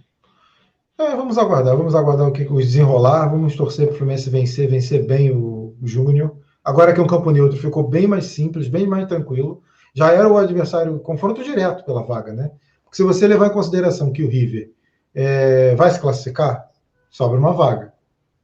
É, 0.98 1.16
vamos 1.16 1.36
aguardar, 1.38 1.76
vamos 1.76 1.94
aguardar 1.94 2.28
o 2.28 2.32
que 2.32 2.42
o 2.42 2.58
desenrolar, 2.58 3.28
vamos 3.28 3.56
torcer 3.56 3.86
para 3.86 3.94
o 3.94 3.98
Fluminense 3.98 4.30
vencer, 4.30 4.68
vencer 4.68 5.06
bem 5.06 5.30
o, 5.30 5.76
o 5.80 5.86
Júnior. 5.86 6.36
Agora 6.64 6.92
que 6.92 7.00
é 7.00 7.02
um 7.02 7.08
campo 7.08 7.30
neutro, 7.30 7.58
ficou 7.58 7.88
bem 7.88 8.06
mais 8.06 8.26
simples, 8.26 8.68
bem 8.68 8.86
mais 8.86 9.08
tranquilo. 9.08 9.62
Já 9.94 10.12
era 10.12 10.28
o 10.28 10.38
adversário 10.38 10.98
confronto 11.00 11.42
direto 11.42 11.84
pela 11.84 12.02
vaga, 12.02 12.32
né? 12.32 12.50
Porque 12.84 12.96
se 12.96 13.02
você 13.02 13.26
levar 13.26 13.48
em 13.48 13.52
consideração 13.52 14.12
que 14.12 14.22
o 14.22 14.28
River 14.28 14.70
é, 15.14 15.74
vai 15.74 15.90
se 15.90 16.00
classificar, 16.00 16.70
sobra 17.10 17.38
uma 17.38 17.52
vaga, 17.52 17.92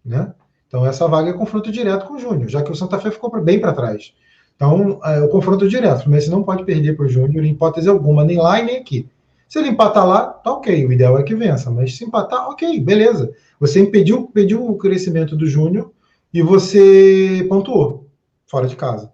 né? 0.05 0.35
Então 0.68 0.87
essa 0.87 1.09
vaga 1.09 1.31
é 1.31 1.33
confronto 1.33 1.72
direto 1.72 2.07
com 2.07 2.14
o 2.14 2.18
Júnior, 2.18 2.48
já 2.48 2.62
que 2.62 2.70
o 2.70 2.76
Santa 2.76 2.98
Fé 2.98 3.11
ficou 3.11 3.31
bem 3.40 3.59
para 3.59 3.72
trás. 3.72 4.12
Então 4.54 5.00
é, 5.02 5.20
o 5.20 5.28
confronto 5.28 5.68
direto, 5.68 6.00
o 6.00 6.02
Fluminense 6.02 6.31
não 6.31 6.42
pode 6.42 6.64
perder 6.64 6.96
para 6.96 7.07
o 7.07 7.09
Júnior 7.09 7.44
em 7.44 7.50
hipótese 7.50 7.88
alguma, 7.88 8.24
nem 8.24 8.38
lá 8.38 8.61
e 8.61 8.64
nem 8.64 8.76
aqui. 8.76 9.09
Se 9.48 9.59
ele 9.59 9.68
empatar 9.68 10.07
lá, 10.07 10.26
tá 10.26 10.52
ok, 10.52 10.87
o 10.87 10.92
ideal 10.92 11.18
é 11.18 11.22
que 11.22 11.35
vença, 11.35 11.70
mas 11.70 11.96
se 11.96 12.04
empatar, 12.04 12.48
ok, 12.50 12.78
beleza. 12.81 13.33
Você 13.59 13.81
impediu, 13.81 14.20
impediu 14.20 14.64
o 14.68 14.76
crescimento 14.76 15.35
do 15.35 15.46
Júnior 15.46 15.90
e 16.33 16.42
você 16.42 17.46
pontuou 17.48 18.07
fora 18.46 18.66
de 18.66 18.76
casa. 18.76 19.11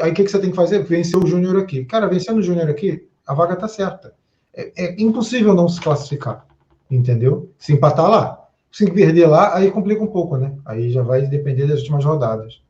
Aí 0.00 0.10
o 0.10 0.14
que, 0.14 0.24
que 0.24 0.30
você 0.30 0.40
tem 0.40 0.50
que 0.50 0.56
fazer? 0.56 0.82
Vencer 0.82 1.16
o 1.16 1.26
Júnior 1.26 1.56
aqui. 1.58 1.84
Cara, 1.84 2.08
vencendo 2.08 2.38
o 2.38 2.42
Júnior 2.42 2.68
aqui, 2.68 3.06
a 3.26 3.32
vaga 3.32 3.54
tá 3.54 3.68
certa. 3.68 4.14
É, 4.52 4.72
é, 4.76 5.00
impossível 5.00 5.54
não 5.54 5.68
se 5.68 5.80
classificar, 5.80 6.44
entendeu? 6.90 7.52
Se 7.56 7.72
empatar 7.72 8.10
lá. 8.10 8.37
Se 8.70 8.90
perder 8.92 9.26
lá, 9.26 9.56
aí 9.56 9.70
complica 9.70 10.02
um 10.02 10.12
pouco, 10.12 10.36
né? 10.36 10.58
Aí 10.64 10.90
já 10.90 11.02
vai 11.02 11.26
depender 11.26 11.66
das 11.66 11.80
últimas 11.80 12.04
rodadas. 12.04 12.62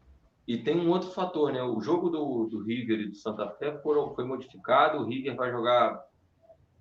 E 0.47 0.57
tem 0.57 0.81
um 0.81 0.89
outro 0.89 1.11
fator, 1.11 1.53
né? 1.53 1.63
O 1.63 1.81
jogo 1.81 2.09
do, 2.09 2.47
do 2.47 2.63
River 2.63 3.01
e 3.01 3.09
do 3.09 3.15
Santa 3.15 3.51
Fé 3.51 3.77
foi, 3.83 4.15
foi 4.15 4.25
modificado. 4.25 4.99
O 4.99 5.05
River 5.05 5.37
vai 5.37 5.51
jogar, 5.51 6.03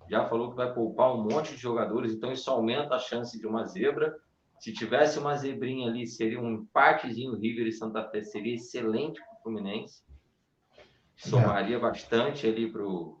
já 0.08 0.26
falou 0.26 0.50
que 0.50 0.56
vai 0.56 0.72
poupar 0.72 1.14
um 1.14 1.22
monte 1.24 1.54
de 1.54 1.60
jogadores, 1.60 2.12
então 2.12 2.32
isso 2.32 2.50
aumenta 2.50 2.94
a 2.94 2.98
chance 2.98 3.38
de 3.38 3.46
uma 3.46 3.66
zebra. 3.66 4.16
Se 4.58 4.72
tivesse 4.72 5.18
uma 5.18 5.36
zebrinha 5.36 5.88
ali, 5.88 6.06
seria 6.06 6.40
um 6.40 6.50
empatezinho 6.50 7.36
River 7.36 7.66
e 7.66 7.72
Santa 7.72 8.02
Fé, 8.08 8.22
seria 8.22 8.54
excelente 8.54 9.20
para 9.20 9.38
o 9.38 9.42
Fluminense. 9.42 10.02
Somaria 11.14 11.76
é. 11.76 11.80
bastante 11.80 12.46
ali 12.46 12.72
para 12.72 12.82
o 12.82 13.20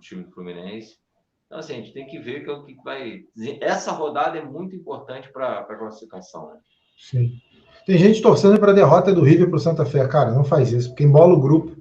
time 0.00 0.24
do 0.24 0.32
Fluminense. 0.32 0.98
Então, 1.46 1.58
assim, 1.58 1.74
a 1.74 1.76
gente 1.76 1.92
tem 1.92 2.06
que 2.06 2.18
ver 2.18 2.42
que 2.42 2.50
é 2.50 2.52
o 2.52 2.64
que 2.64 2.74
vai. 2.84 3.20
Essa 3.60 3.92
rodada 3.92 4.38
é 4.38 4.44
muito 4.44 4.74
importante 4.74 5.30
para 5.32 5.60
a 5.60 5.76
classificação. 5.76 6.48
Né? 6.48 6.56
Sim. 6.98 7.32
Tem 7.86 7.98
gente 7.98 8.22
torcendo 8.22 8.58
para 8.58 8.72
a 8.72 8.74
derrota 8.74 9.12
do 9.12 9.22
River 9.22 9.48
para 9.48 9.56
o 9.56 9.60
Santa 9.60 9.84
Fé. 9.84 10.06
Cara, 10.08 10.32
não 10.32 10.44
faz 10.44 10.72
isso, 10.72 10.88
porque 10.88 11.04
embola 11.04 11.34
o 11.34 11.40
grupo. 11.40 11.76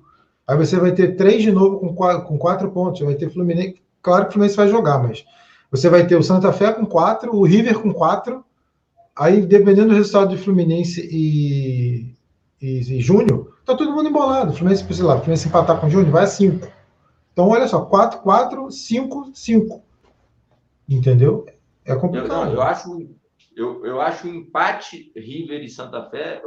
Aí 0.46 0.58
você 0.58 0.78
vai 0.78 0.92
ter 0.92 1.16
três 1.16 1.42
de 1.42 1.52
novo 1.52 1.80
com 1.80 1.96
quatro, 1.96 2.28
com 2.28 2.38
quatro 2.38 2.72
pontos. 2.72 3.02
Vai 3.02 3.16
ter 3.16 3.30
Fluminense. 3.30 3.82
Claro 4.02 4.26
que 4.26 4.30
o 4.30 4.34
Fluminense 4.34 4.58
vai 4.58 4.68
jogar, 4.68 5.02
mas 5.02 5.24
você 5.72 5.90
vai 5.90 6.06
ter 6.06 6.18
o 6.18 6.24
Santa 6.24 6.52
Fé 6.52 6.74
com 6.74 6.86
quatro, 6.86 7.34
o 7.34 7.44
River 7.46 7.80
com 7.80 7.94
quatro. 7.94 8.44
Aí, 9.16 9.42
dependendo 9.42 9.90
do 9.90 9.96
resultado 9.96 10.36
de 10.36 10.38
Fluminense 10.38 11.08
e, 11.10 12.16
e, 12.62 12.98
e 12.98 13.02
Júnior, 13.02 13.56
tá 13.66 13.76
todo 13.76 13.94
mundo 13.94 14.10
embolado. 14.10 14.54
Fluminense, 14.54 14.86
sei 14.94 15.06
lá, 15.06 15.16
Fluminense 15.16 15.48
empatar 15.48 15.80
com 15.80 15.88
o 15.88 15.90
Júnior, 15.90 16.12
vai 16.12 16.24
a 16.24 16.28
cinco. 16.28 16.68
Então, 17.34 17.50
olha 17.50 17.68
só, 17.68 17.84
4, 17.84 18.22
4, 18.22 18.72
5, 18.72 19.32
5. 19.34 19.84
Entendeu? 20.88 21.46
É 21.84 21.96
complicado. 21.96 22.52
Eu, 22.52 22.54
eu 22.54 22.62
acho 22.62 23.10
eu, 23.56 23.86
eu 23.86 24.02
acho 24.02 24.28
o 24.28 24.30
empate 24.30 25.12
River 25.16 25.64
e 25.64 25.70
Santa 25.70 26.10
Fé 26.10 26.42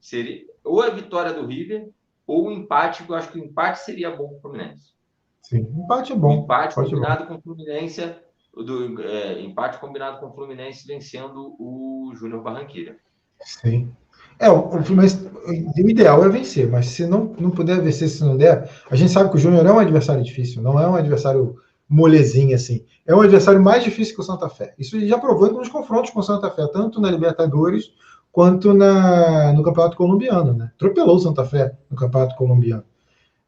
seria 0.00 0.44
ou 0.64 0.80
a 0.82 0.90
vitória 0.90 1.32
do 1.32 1.46
River 1.46 1.90
ou 2.26 2.48
o 2.48 2.52
empate, 2.52 3.04
eu 3.08 3.14
acho 3.14 3.32
que 3.32 3.38
o 3.38 3.44
empate 3.44 3.80
seria 3.80 4.14
bom 4.14 4.28
para 4.28 4.36
o 4.36 4.40
Fluminense. 4.40 4.94
Sim, 5.42 5.58
empate 5.58 6.12
é 6.12 6.16
bom. 6.16 6.40
O 6.40 6.44
empate 6.44 6.74
empate 6.74 6.90
combinado 6.90 7.24
é 7.24 7.26
com 7.26 7.34
o 7.34 7.40
Fluminense 7.40 8.16
do 8.54 9.02
é, 9.02 9.40
empate 9.40 9.78
combinado 9.78 10.20
com 10.20 10.26
o 10.26 10.32
Fluminense 10.32 10.86
vencendo 10.86 11.56
o 11.58 12.12
Júnior 12.14 12.42
Barranquilla. 12.42 12.96
Sim. 13.42 13.92
É, 14.40 14.50
o, 14.50 14.68
o 14.68 14.82
Fluminense, 14.82 15.28
o 15.46 15.88
ideal 15.90 16.24
é 16.24 16.28
vencer, 16.30 16.66
mas 16.66 16.86
se 16.86 17.06
não, 17.06 17.34
não 17.38 17.50
puder 17.50 17.80
vencer, 17.82 18.08
se 18.08 18.24
não 18.24 18.36
der, 18.36 18.70
a 18.90 18.96
gente 18.96 19.12
sabe 19.12 19.28
que 19.30 19.36
o 19.36 19.38
Júnior 19.38 19.66
é 19.66 19.72
um 19.72 19.78
adversário 19.78 20.24
difícil, 20.24 20.62
não 20.62 20.80
é 20.80 20.88
um 20.88 20.96
adversário 20.96 21.56
molezinho 21.88 22.54
assim. 22.54 22.84
É 23.06 23.14
um 23.14 23.20
adversário 23.20 23.60
mais 23.62 23.84
difícil 23.84 24.14
que 24.14 24.20
o 24.20 24.24
Santa 24.24 24.48
Fé. 24.48 24.74
Isso 24.78 24.98
já 25.06 25.18
provou 25.18 25.52
nos 25.52 25.68
confrontos 25.68 26.10
com 26.10 26.20
o 26.20 26.22
Santa 26.22 26.50
Fé, 26.50 26.66
tanto 26.72 27.00
na 27.00 27.10
Libertadores 27.10 27.92
quanto 28.32 28.72
na, 28.72 29.52
no 29.52 29.62
Campeonato 29.62 29.96
Colombiano, 29.96 30.54
né? 30.54 30.70
Atropelou 30.76 31.16
o 31.16 31.20
Santa 31.20 31.44
Fé 31.44 31.76
no 31.90 31.96
Campeonato 31.96 32.36
Colombiano. 32.36 32.84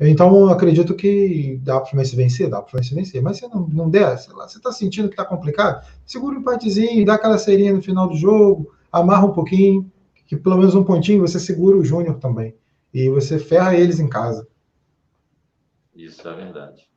Então, 0.00 0.48
acredito 0.48 0.94
que 0.94 1.60
dá 1.62 1.74
para 1.74 1.84
o 1.84 1.90
Fluminense 1.90 2.16
vencer, 2.16 2.50
dá 2.50 2.60
para 2.60 2.66
o 2.66 2.70
Fluminense 2.70 2.94
vencer. 2.94 3.22
Mas 3.22 3.36
se 3.36 3.46
não, 3.46 3.68
não 3.68 3.88
der, 3.88 4.18
sei 4.18 4.34
lá, 4.34 4.48
você 4.48 4.58
está 4.58 4.72
sentindo 4.72 5.08
que 5.08 5.14
está 5.14 5.24
complicado, 5.24 5.86
segura 6.04 6.36
um 6.36 6.40
empatezinho, 6.40 7.06
dá 7.06 7.14
aquela 7.14 7.38
serinha 7.38 7.72
no 7.72 7.80
final 7.80 8.08
do 8.08 8.16
jogo, 8.16 8.72
amarra 8.90 9.26
um 9.26 9.32
pouquinho, 9.32 9.91
que 10.32 10.38
pelo 10.38 10.56
menos 10.56 10.74
um 10.74 10.82
pontinho 10.82 11.20
você 11.20 11.38
segura 11.38 11.76
o 11.76 11.84
Júnior 11.84 12.18
também. 12.18 12.54
E 12.92 13.06
você 13.10 13.38
ferra 13.38 13.76
eles 13.76 14.00
em 14.00 14.08
casa. 14.08 14.48
Isso 15.94 16.26
é 16.26 16.34
verdade. 16.34 16.88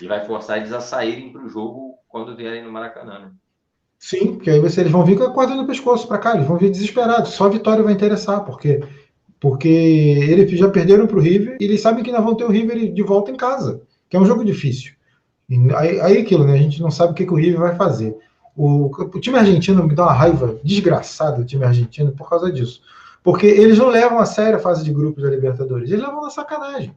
E 0.00 0.06
vai 0.06 0.24
forçar 0.24 0.56
eles 0.56 0.72
a 0.72 0.80
saírem 0.80 1.30
para 1.30 1.44
o 1.44 1.48
jogo 1.48 1.96
quando 2.08 2.34
vierem 2.34 2.64
no 2.64 2.72
Maracanã, 2.72 3.18
né? 3.18 3.32
Sim, 3.98 4.36
porque 4.36 4.48
aí 4.48 4.58
você, 4.58 4.80
eles 4.80 4.92
vão 4.92 5.04
vir 5.04 5.18
com 5.18 5.24
a 5.24 5.30
corda 5.30 5.54
no 5.54 5.66
pescoço 5.66 6.08
para 6.08 6.16
cá, 6.16 6.34
eles 6.34 6.46
vão 6.46 6.56
vir 6.56 6.70
desesperados. 6.70 7.32
Só 7.32 7.44
a 7.44 7.50
vitória 7.50 7.84
vai 7.84 7.92
interessar, 7.92 8.46
porque 8.46 8.80
porque 9.38 9.68
eles 9.68 10.50
já 10.58 10.70
perderam 10.70 11.06
para 11.06 11.18
o 11.18 11.20
River 11.20 11.58
e 11.60 11.64
eles 11.64 11.82
sabem 11.82 12.02
que 12.02 12.08
ainda 12.08 12.22
vão 12.22 12.34
ter 12.34 12.44
o 12.44 12.50
River 12.50 12.92
de 12.92 13.02
volta 13.02 13.30
em 13.30 13.36
casa, 13.36 13.82
que 14.08 14.16
é 14.16 14.20
um 14.20 14.26
jogo 14.26 14.42
difícil. 14.42 14.94
Aí, 15.76 16.00
aí 16.00 16.18
aquilo, 16.18 16.46
né? 16.46 16.54
A 16.54 16.58
gente 16.58 16.80
não 16.80 16.90
sabe 16.90 17.12
o 17.12 17.14
que, 17.14 17.26
que 17.26 17.32
o 17.32 17.36
River 17.36 17.60
vai 17.60 17.76
fazer. 17.76 18.16
O, 18.62 18.90
o, 18.94 19.18
time 19.18 19.38
argentino 19.38 19.82
me 19.82 19.94
dá 19.94 20.02
uma 20.02 20.12
raiva 20.12 20.60
desgraçada, 20.62 21.40
o 21.40 21.44
time 21.46 21.64
argentino, 21.64 22.12
por 22.12 22.28
causa 22.28 22.52
disso. 22.52 22.82
Porque 23.24 23.46
eles 23.46 23.78
não 23.78 23.88
levam 23.88 24.18
a 24.18 24.26
sério 24.26 24.58
a 24.58 24.60
fase 24.60 24.84
de 24.84 24.92
grupos 24.92 25.22
da 25.22 25.30
Libertadores, 25.30 25.90
eles 25.90 26.04
levam 26.04 26.20
na 26.20 26.28
sacanagem. 26.28 26.94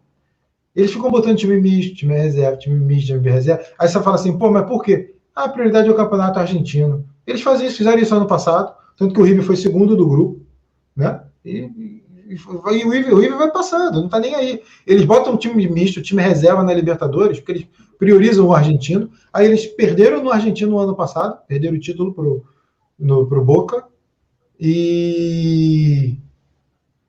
Eles 0.75 0.91
ficam 0.91 1.09
botando 1.09 1.37
time 1.37 1.61
misto, 1.61 1.95
time 1.95 2.17
reserva, 2.17 2.57
time 2.57 2.77
misto, 2.77 3.13
time 3.13 3.29
reserva. 3.29 3.63
Aí 3.79 3.87
você 3.87 4.01
fala 4.01 4.17
assim, 4.17 4.37
pô, 4.37 4.51
mas 4.51 4.67
por 4.67 4.83
quê? 4.83 5.15
Ah, 5.33 5.45
a 5.45 5.49
prioridade 5.49 5.87
é 5.87 5.91
o 5.91 5.95
campeonato 5.95 6.37
argentino. 6.37 7.05
Eles 7.25 7.41
fazem 7.41 7.65
isso, 7.65 7.77
fizeram 7.77 8.01
isso 8.01 8.13
ano 8.13 8.27
passado, 8.27 8.75
tanto 8.97 9.13
que 9.13 9.21
o 9.21 9.23
River 9.23 9.45
foi 9.45 9.55
segundo 9.55 9.95
do 9.95 10.05
grupo, 10.05 10.41
né? 10.93 11.21
E, 11.45 11.59
e, 11.59 12.03
e 12.27 12.37
o, 12.45 12.89
River, 12.89 13.13
o 13.13 13.19
River 13.19 13.37
vai 13.37 13.51
passando, 13.51 14.01
não 14.01 14.09
tá 14.09 14.19
nem 14.19 14.35
aí. 14.35 14.61
Eles 14.85 15.05
botam 15.05 15.35
um 15.35 15.37
time 15.37 15.65
misto, 15.69 16.01
time 16.01 16.21
reserva 16.21 16.61
na 16.61 16.73
Libertadores, 16.73 17.39
porque 17.39 17.53
eles 17.53 17.67
priorizam 18.03 18.47
o 18.47 18.53
argentino. 18.53 19.09
Aí 19.31 19.45
eles 19.45 19.65
perderam 19.65 20.21
no 20.21 20.31
argentino 20.31 20.71
no 20.71 20.79
ano 20.79 20.95
passado, 20.95 21.39
perderam 21.47 21.77
o 21.77 21.79
título 21.79 22.13
pro, 22.13 22.45
no, 22.99 23.25
pro 23.25 23.43
Boca. 23.43 23.85
E 24.59 26.17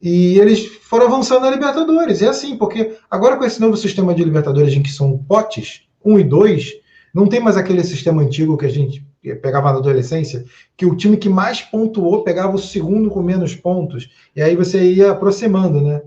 e 0.07 0.38
eles 0.38 0.66
foram 0.82 1.07
avançando 1.07 1.45
na 1.45 1.51
Libertadores. 1.51 2.20
É 2.20 2.28
assim, 2.28 2.59
porque 2.59 2.95
agora 3.11 3.38
com 3.38 3.45
esse 3.45 3.59
novo 3.59 3.74
sistema 3.74 4.14
de 4.14 4.22
Libertadores 4.22 4.74
em 4.74 4.82
que 4.82 4.92
são 4.92 5.16
potes, 5.16 5.88
um 6.05 6.18
e 6.18 6.22
dois, 6.22 6.74
não 7.14 7.26
tem 7.26 7.40
mais 7.40 7.57
aquele 7.57 7.82
sistema 7.82 8.20
antigo 8.20 8.59
que 8.59 8.66
a 8.66 8.70
gente 8.70 9.03
pegava 9.40 9.72
na 9.72 9.78
adolescência, 9.78 10.45
que 10.76 10.84
o 10.84 10.95
time 10.95 11.16
que 11.16 11.30
mais 11.30 11.62
pontuou 11.62 12.22
pegava 12.22 12.55
o 12.55 12.59
segundo 12.59 13.09
com 13.09 13.22
menos 13.22 13.55
pontos, 13.55 14.11
e 14.36 14.42
aí 14.42 14.55
você 14.55 14.92
ia 14.92 15.12
aproximando, 15.12 15.80
né? 15.80 16.03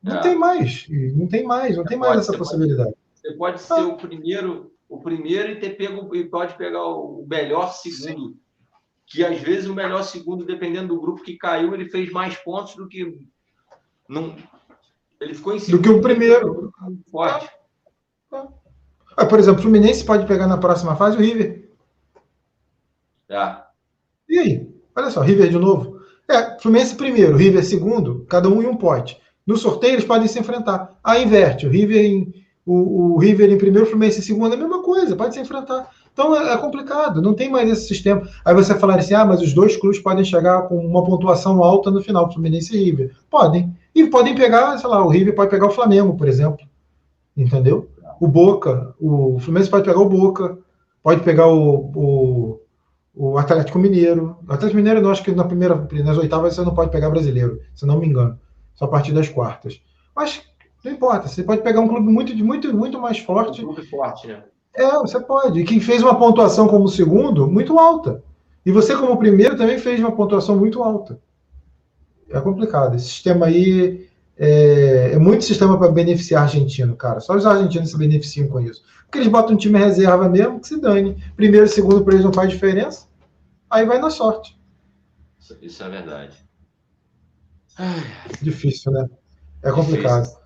Não 0.00 0.18
é. 0.18 0.20
tem 0.20 0.38
mais, 0.38 0.86
não 1.16 1.26
tem 1.26 1.42
mais, 1.42 1.76
não 1.76 1.82
você 1.82 1.88
tem 1.88 1.98
mais 1.98 2.20
essa 2.20 2.38
possibilidade. 2.38 2.90
Pode, 2.90 3.07
você 3.20 3.32
pode 3.34 3.60
ser 3.60 3.80
o 3.80 3.96
primeiro, 3.96 4.72
o 4.88 5.00
primeiro 5.00 5.52
e 5.52 5.60
ter 5.60 5.76
pego 5.76 6.14
e 6.14 6.24
pode 6.24 6.56
pegar 6.56 6.84
o 6.84 7.26
melhor 7.28 7.72
segundo. 7.72 8.30
Sim 8.30 8.48
que 9.08 9.24
às 9.24 9.40
vezes 9.40 9.66
o 9.68 9.74
melhor 9.74 10.02
segundo, 10.04 10.44
dependendo 10.44 10.94
do 10.94 11.00
grupo 11.00 11.22
que 11.22 11.36
caiu, 11.36 11.74
ele 11.74 11.88
fez 11.88 12.12
mais 12.12 12.36
pontos 12.36 12.76
do 12.76 12.86
que. 12.86 13.18
Não, 14.08 14.36
ele 15.20 15.34
ficou 15.34 15.54
em 15.54 15.58
segundo. 15.58 15.80
Do 15.80 15.82
que 15.82 15.88
o 15.88 16.00
primeiro. 16.00 16.72
Forte. 17.10 17.48
Ah, 19.16 19.26
por 19.26 19.38
exemplo, 19.38 19.60
o 19.60 19.62
Fluminense 19.62 20.04
pode 20.04 20.26
pegar 20.26 20.46
na 20.46 20.58
próxima 20.58 20.94
fase 20.94 21.16
o 21.16 21.20
River. 21.20 21.70
É. 23.28 23.56
E 24.28 24.38
aí? 24.38 24.74
Olha 24.94 25.10
só, 25.10 25.20
River 25.22 25.48
de 25.48 25.58
novo. 25.58 25.98
É, 26.28 26.58
Fluminense 26.60 26.94
primeiro, 26.94 27.36
River 27.36 27.64
segundo, 27.64 28.26
cada 28.28 28.48
um 28.48 28.62
em 28.62 28.66
um 28.66 28.76
pote. 28.76 29.18
No 29.46 29.56
sorteio 29.56 29.94
eles 29.94 30.04
podem 30.04 30.28
se 30.28 30.38
enfrentar. 30.38 30.98
Aí 31.02 31.24
inverte, 31.24 31.66
o 31.66 31.70
River 31.70 32.04
em, 32.04 32.34
o, 32.68 33.14
o 33.14 33.18
River 33.18 33.50
em 33.50 33.56
primeiro, 33.56 33.86
o 33.86 33.88
Fluminense 33.88 34.18
em 34.18 34.22
segundo, 34.22 34.52
é 34.52 34.56
a 34.56 34.60
mesma 34.60 34.82
coisa, 34.82 35.16
pode 35.16 35.32
se 35.32 35.40
enfrentar. 35.40 35.88
Então 36.12 36.36
é, 36.36 36.52
é, 36.52 36.56
complicado, 36.58 37.22
não 37.22 37.32
tem 37.32 37.50
mais 37.50 37.70
esse 37.70 37.88
sistema. 37.88 38.28
Aí 38.44 38.54
você 38.54 38.74
falar 38.74 38.98
assim, 38.98 39.14
ah, 39.14 39.24
mas 39.24 39.40
os 39.40 39.54
dois 39.54 39.76
clubes 39.76 39.98
podem 39.98 40.24
chegar 40.24 40.62
com 40.62 40.76
uma 40.76 41.02
pontuação 41.02 41.64
alta 41.64 41.90
no 41.90 42.02
final, 42.02 42.30
Fluminense 42.30 42.76
e 42.76 42.84
River. 42.84 43.14
Podem. 43.30 43.74
E 43.94 44.06
podem 44.06 44.34
pegar, 44.34 44.76
sei 44.76 44.88
lá, 44.88 45.02
o 45.02 45.08
River 45.08 45.34
pode 45.34 45.50
pegar 45.50 45.66
o 45.66 45.70
Flamengo, 45.70 46.14
por 46.14 46.28
exemplo. 46.28 46.66
Entendeu? 47.34 47.88
O 48.20 48.28
Boca, 48.28 48.94
o 49.00 49.38
Fluminense 49.40 49.70
pode 49.70 49.84
pegar 49.84 50.00
o 50.00 50.08
Boca, 50.08 50.58
pode 51.02 51.22
pegar 51.22 51.46
o, 51.46 51.90
o, 51.94 52.60
o 53.14 53.38
Atlético 53.38 53.78
Mineiro. 53.78 54.36
O 54.46 54.52
Atlético 54.52 54.76
Mineiro, 54.76 55.00
eu 55.00 55.10
acho 55.10 55.22
que 55.22 55.32
na 55.32 55.44
primeira, 55.44 55.88
nas 56.04 56.18
oitavas 56.18 56.54
você 56.54 56.62
não 56.62 56.74
pode 56.74 56.90
pegar 56.90 57.08
brasileiro, 57.08 57.60
se 57.74 57.86
não 57.86 57.98
me 57.98 58.06
engano. 58.06 58.38
Só 58.74 58.84
a 58.84 58.88
partir 58.88 59.12
das 59.12 59.28
quartas. 59.28 59.80
Mas 60.14 60.42
não 60.84 60.92
importa, 60.92 61.28
você 61.28 61.42
pode 61.42 61.62
pegar 61.62 61.80
um 61.80 61.88
clube 61.88 62.08
muito, 62.08 62.34
muito, 62.44 62.72
muito 62.74 63.00
mais 63.00 63.18
forte. 63.18 63.62
Um 63.62 63.72
clube 63.72 63.86
forte, 63.88 64.26
né? 64.26 64.44
É, 64.74 64.90
você 64.92 65.18
pode. 65.20 65.60
E 65.60 65.64
que 65.64 65.80
fez 65.80 66.02
uma 66.02 66.18
pontuação 66.18 66.68
como 66.68 66.88
segundo 66.88 67.48
muito 67.48 67.78
alta. 67.78 68.22
E 68.64 68.70
você, 68.70 68.94
como 68.96 69.16
primeiro, 69.16 69.56
também 69.56 69.78
fez 69.78 69.98
uma 69.98 70.12
pontuação 70.12 70.56
muito 70.56 70.82
alta. 70.82 71.18
É 72.30 72.40
complicado. 72.40 72.94
Esse 72.94 73.06
sistema 73.06 73.46
aí 73.46 74.08
é, 74.36 75.12
é 75.14 75.18
muito 75.18 75.44
sistema 75.44 75.76
para 75.78 75.90
beneficiar 75.90 76.42
argentino, 76.42 76.94
cara. 76.94 77.18
Só 77.18 77.34
os 77.34 77.44
argentinos 77.44 77.90
se 77.90 77.98
beneficiam 77.98 78.48
com 78.48 78.60
isso. 78.60 78.84
Porque 79.04 79.18
eles 79.18 79.28
botam 79.28 79.54
um 79.54 79.58
time 79.58 79.78
reserva 79.78 80.28
mesmo, 80.28 80.60
que 80.60 80.68
se 80.68 80.80
dane. 80.80 81.16
Primeiro 81.34 81.66
e 81.66 81.68
segundo 81.68 82.04
para 82.04 82.14
eles 82.14 82.24
não 82.24 82.32
faz 82.32 82.50
diferença. 82.50 83.08
Aí 83.68 83.84
vai 83.84 83.98
na 83.98 84.10
sorte. 84.10 84.56
Isso 85.62 85.82
é 85.82 85.88
verdade. 85.88 86.36
Difícil, 88.42 88.92
né? 88.92 89.08
É 89.62 89.72
complicado. 89.72 90.22
Difícil. 90.22 90.37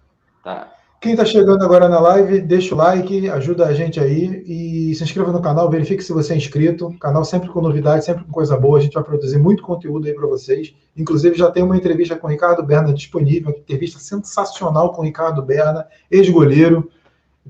Tá. 0.42 0.72
Quem 1.02 1.12
está 1.14 1.24
chegando 1.24 1.64
agora 1.64 1.88
na 1.88 1.98
live, 1.98 2.40
deixa 2.40 2.76
o 2.76 2.78
like, 2.78 3.28
ajuda 3.28 3.66
a 3.66 3.72
gente 3.72 3.98
aí 3.98 4.44
e 4.46 4.94
se 4.94 5.02
inscreva 5.02 5.32
no 5.32 5.42
canal, 5.42 5.68
verifique 5.68 6.00
se 6.00 6.12
você 6.12 6.32
é 6.32 6.36
inscrito. 6.36 6.96
Canal 7.00 7.24
sempre 7.24 7.48
com 7.48 7.60
novidades, 7.60 8.04
sempre 8.04 8.22
com 8.22 8.30
coisa 8.30 8.56
boa. 8.56 8.78
A 8.78 8.80
gente 8.80 8.94
vai 8.94 9.02
produzir 9.02 9.36
muito 9.36 9.64
conteúdo 9.64 10.06
aí 10.06 10.14
para 10.14 10.28
vocês. 10.28 10.72
Inclusive, 10.96 11.36
já 11.36 11.50
tem 11.50 11.64
uma 11.64 11.76
entrevista 11.76 12.14
com 12.14 12.28
o 12.28 12.30
Ricardo 12.30 12.62
Berna 12.62 12.94
disponível, 12.94 13.50
uma 13.50 13.58
entrevista 13.58 13.98
sensacional 13.98 14.92
com 14.92 15.02
o 15.02 15.04
Ricardo 15.04 15.42
Berna, 15.42 15.88
ex-goleiro, 16.08 16.88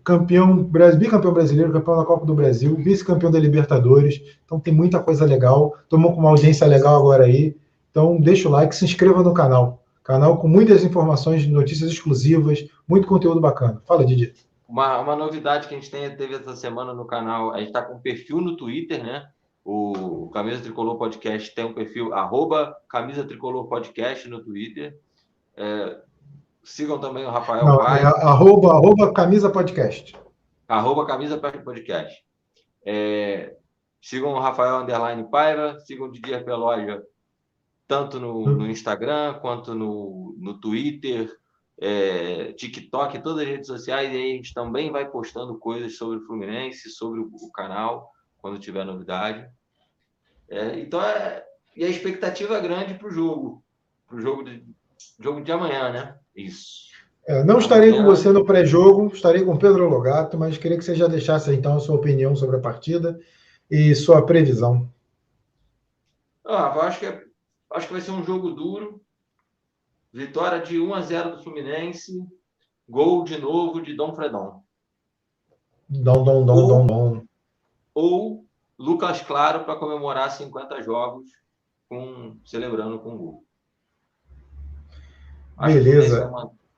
campeão, 0.02 0.64
bicampeão 0.98 1.34
brasileiro, 1.34 1.72
campeão 1.72 1.98
da 1.98 2.06
Copa 2.06 2.24
do 2.24 2.34
Brasil, 2.34 2.74
vice-campeão 2.76 3.30
da 3.30 3.38
Libertadores. 3.38 4.22
Então 4.46 4.58
tem 4.58 4.72
muita 4.72 4.98
coisa 4.98 5.26
legal. 5.26 5.74
Tomou 5.90 6.14
com 6.14 6.20
uma 6.20 6.30
audiência 6.30 6.66
legal 6.66 6.96
agora 6.96 7.24
aí. 7.24 7.54
Então 7.90 8.18
deixa 8.18 8.48
o 8.48 8.52
like, 8.52 8.74
se 8.74 8.86
inscreva 8.86 9.22
no 9.22 9.34
canal. 9.34 9.81
Canal 10.02 10.38
com 10.38 10.48
muitas 10.48 10.84
informações, 10.84 11.46
notícias 11.46 11.90
exclusivas, 11.90 12.66
muito 12.88 13.06
conteúdo 13.06 13.40
bacana. 13.40 13.80
Fala, 13.86 14.04
Didi. 14.04 14.34
Uma, 14.68 14.98
uma 14.98 15.14
novidade 15.14 15.68
que 15.68 15.74
a 15.74 15.78
gente 15.78 15.90
tem, 15.90 16.16
teve 16.16 16.34
essa 16.34 16.56
semana 16.56 16.92
no 16.92 17.04
canal, 17.04 17.52
a 17.52 17.58
gente 17.58 17.68
está 17.68 17.82
com 17.82 17.94
um 17.94 18.00
perfil 18.00 18.40
no 18.40 18.56
Twitter, 18.56 19.02
né? 19.02 19.28
O 19.64 20.28
Camisa 20.32 20.60
Tricolor 20.60 20.96
Podcast 20.96 21.54
tem 21.54 21.64
um 21.64 21.74
perfil, 21.74 22.12
arroba 22.12 22.76
Camisa 22.88 23.22
Tricolor 23.22 23.68
Podcast 23.68 24.28
no 24.28 24.42
Twitter. 24.42 24.98
É, 25.56 25.98
sigam 26.64 26.98
também 26.98 27.24
o 27.24 27.30
Rafael 27.30 27.64
Não, 27.64 27.80
É, 27.86 28.02
arroba, 28.02 28.72
arroba 28.72 29.12
Camisa 29.12 29.50
Podcast. 29.50 30.16
Arroba 30.66 31.06
Camisa 31.06 31.38
Podcast. 31.38 32.24
É, 32.84 33.54
sigam 34.00 34.32
o 34.32 34.40
Rafael 34.40 34.78
Underline 34.78 35.30
Paiva, 35.30 35.78
sigam 35.80 36.08
o 36.08 36.10
Didier 36.10 36.44
Peloja 36.44 37.00
tanto 37.92 38.18
no, 38.18 38.46
no 38.46 38.70
Instagram 38.70 39.34
quanto 39.34 39.74
no, 39.74 40.34
no 40.38 40.58
Twitter, 40.58 41.30
é, 41.78 42.54
TikTok, 42.54 43.22
todas 43.22 43.42
as 43.42 43.48
redes 43.48 43.66
sociais, 43.66 44.10
e 44.10 44.16
aí 44.16 44.32
a 44.32 44.36
gente 44.36 44.54
também 44.54 44.90
vai 44.90 45.10
postando 45.10 45.58
coisas 45.58 45.98
sobre 45.98 46.16
o 46.16 46.22
Fluminense, 46.22 46.88
sobre 46.88 47.20
o, 47.20 47.28
o 47.30 47.52
canal, 47.52 48.10
quando 48.38 48.58
tiver 48.58 48.86
novidade. 48.86 49.46
É, 50.48 50.80
então, 50.80 51.02
é, 51.02 51.44
e 51.76 51.84
a 51.84 51.88
expectativa 51.88 52.56
é 52.56 52.62
grande 52.62 52.94
para 52.94 53.08
o 53.08 53.10
jogo, 53.10 53.62
para 54.08 54.16
o 54.16 54.20
jogo 54.22 54.42
de, 54.42 54.64
jogo 55.20 55.42
de 55.42 55.52
amanhã, 55.52 55.92
né? 55.92 56.14
Isso. 56.34 56.86
É, 57.26 57.44
não 57.44 57.58
estarei 57.58 57.90
amanhã... 57.90 58.04
com 58.04 58.08
você 58.08 58.32
no 58.32 58.46
pré-jogo, 58.46 59.08
estarei 59.12 59.44
com 59.44 59.58
Pedro 59.58 59.86
Logato, 59.86 60.38
mas 60.38 60.56
queria 60.56 60.78
que 60.78 60.84
você 60.84 60.94
já 60.94 61.08
deixasse 61.08 61.54
então 61.54 61.76
a 61.76 61.80
sua 61.80 61.96
opinião 61.96 62.34
sobre 62.34 62.56
a 62.56 62.60
partida 62.60 63.20
e 63.70 63.94
sua 63.94 64.24
previsão. 64.24 64.90
Ah, 66.42 66.72
eu 66.74 66.80
acho 66.80 66.98
que 66.98 67.06
é 67.06 67.31
Acho 67.74 67.86
que 67.86 67.92
vai 67.92 68.02
ser 68.02 68.10
um 68.10 68.24
jogo 68.24 68.50
duro. 68.50 69.00
Vitória 70.12 70.60
de 70.60 70.78
1 70.78 70.94
a 70.94 71.00
0 71.00 71.36
do 71.36 71.42
Fluminense. 71.42 72.26
Gol 72.88 73.24
de 73.24 73.38
novo 73.38 73.80
de 73.80 73.94
Dom 73.94 74.14
Fredon. 74.14 74.62
Dom, 75.88 76.24
dom, 76.24 76.44
dom, 76.44 76.54
ou, 76.54 76.68
dom, 76.68 76.86
dom. 76.86 77.26
Ou 77.94 78.46
Lucas 78.78 79.22
Claro 79.22 79.64
para 79.64 79.76
comemorar 79.76 80.30
50 80.30 80.82
jogos 80.82 81.30
com, 81.88 82.36
celebrando 82.44 82.98
com 82.98 83.16
gol. 83.16 83.44
Acho 85.56 85.74
Beleza. 85.76 86.30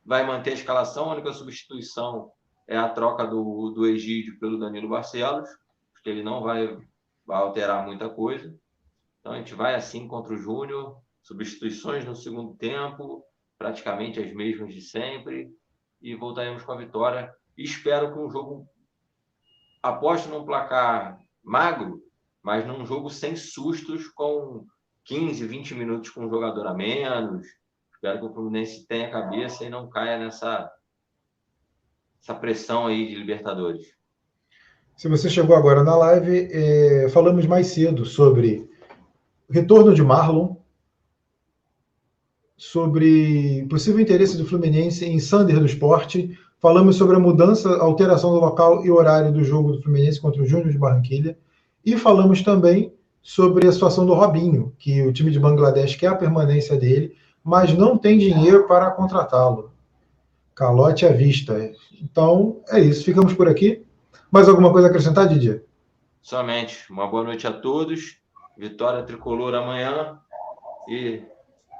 Vai 0.04 0.26
manter 0.26 0.50
a 0.50 0.54
escalação. 0.54 1.10
A 1.10 1.14
única 1.14 1.32
substituição 1.32 2.30
é 2.66 2.76
a 2.76 2.88
troca 2.88 3.26
do, 3.26 3.70
do 3.70 3.86
Egídio 3.86 4.38
pelo 4.38 4.58
Danilo 4.58 4.88
Barcelos, 4.88 5.48
porque 5.92 6.10
ele 6.10 6.22
não 6.22 6.42
vai, 6.42 6.76
vai 7.26 7.38
alterar 7.38 7.86
muita 7.86 8.08
coisa. 8.08 8.54
Então 9.24 9.32
a 9.32 9.38
gente 9.38 9.54
vai 9.54 9.74
assim 9.74 10.06
contra 10.06 10.34
o 10.34 10.36
Júnior, 10.36 10.98
substituições 11.22 12.04
no 12.04 12.14
segundo 12.14 12.54
tempo, 12.56 13.24
praticamente 13.56 14.20
as 14.20 14.30
mesmas 14.34 14.74
de 14.74 14.82
sempre, 14.82 15.50
e 16.02 16.14
voltaremos 16.14 16.62
com 16.62 16.72
a 16.72 16.76
vitória. 16.76 17.34
Espero 17.56 18.12
que 18.12 18.18
um 18.18 18.28
jogo 18.28 18.68
aposto 19.82 20.28
num 20.28 20.44
placar 20.44 21.18
magro, 21.42 22.02
mas 22.42 22.66
num 22.66 22.84
jogo 22.84 23.08
sem 23.08 23.34
sustos, 23.34 24.08
com 24.08 24.66
15, 25.06 25.46
20 25.46 25.74
minutos 25.74 26.10
com 26.10 26.26
um 26.26 26.28
jogador 26.28 26.66
a 26.66 26.74
menos. 26.74 27.46
Espero 27.94 28.18
que 28.18 28.26
o 28.26 28.34
Fluminense 28.34 28.86
tenha 28.86 29.10
cabeça 29.10 29.64
e 29.64 29.70
não 29.70 29.88
caia 29.88 30.18
nessa 30.18 30.70
essa 32.20 32.34
pressão 32.34 32.88
aí 32.88 33.08
de 33.08 33.14
Libertadores. 33.14 33.86
Se 34.98 35.08
você 35.08 35.30
chegou 35.30 35.56
agora 35.56 35.82
na 35.82 35.96
live, 35.96 36.48
é, 36.52 37.08
falamos 37.08 37.46
mais 37.46 37.68
cedo 37.68 38.04
sobre 38.04 38.68
retorno 39.54 39.94
de 39.94 40.02
Marlon, 40.02 40.56
sobre 42.56 43.64
possível 43.70 44.00
interesse 44.00 44.36
do 44.36 44.44
Fluminense 44.44 45.04
em 45.04 45.20
Sander 45.20 45.60
do 45.60 45.66
esporte. 45.66 46.36
Falamos 46.58 46.96
sobre 46.96 47.14
a 47.14 47.20
mudança, 47.20 47.76
alteração 47.76 48.32
do 48.32 48.40
local 48.40 48.84
e 48.84 48.90
horário 48.90 49.32
do 49.32 49.44
jogo 49.44 49.70
do 49.70 49.80
Fluminense 49.80 50.20
contra 50.20 50.42
o 50.42 50.46
Júnior 50.46 50.72
de 50.72 50.78
Barranquilha. 50.78 51.38
E 51.84 51.96
falamos 51.96 52.42
também 52.42 52.92
sobre 53.22 53.68
a 53.68 53.72
situação 53.72 54.04
do 54.04 54.12
Robinho, 54.12 54.74
que 54.76 55.02
o 55.02 55.12
time 55.12 55.30
de 55.30 55.38
Bangladesh 55.38 55.94
quer 55.94 56.08
a 56.08 56.16
permanência 56.16 56.76
dele, 56.76 57.14
mas 57.44 57.72
não 57.72 57.96
tem 57.96 58.18
dinheiro 58.18 58.66
para 58.66 58.90
contratá-lo. 58.90 59.70
Calote 60.52 61.06
à 61.06 61.12
vista. 61.12 61.70
Então, 62.02 62.60
é 62.70 62.80
isso. 62.80 63.04
Ficamos 63.04 63.32
por 63.34 63.46
aqui. 63.46 63.84
Mais 64.32 64.48
alguma 64.48 64.72
coisa 64.72 64.88
a 64.88 64.90
acrescentar, 64.90 65.28
Didier? 65.28 65.62
Somente. 66.20 66.90
Uma 66.90 67.06
boa 67.06 67.22
noite 67.22 67.46
a 67.46 67.52
todos 67.52 68.23
Vitória 68.56 69.02
Tricolor 69.02 69.54
amanhã. 69.54 70.18
E 70.88 71.22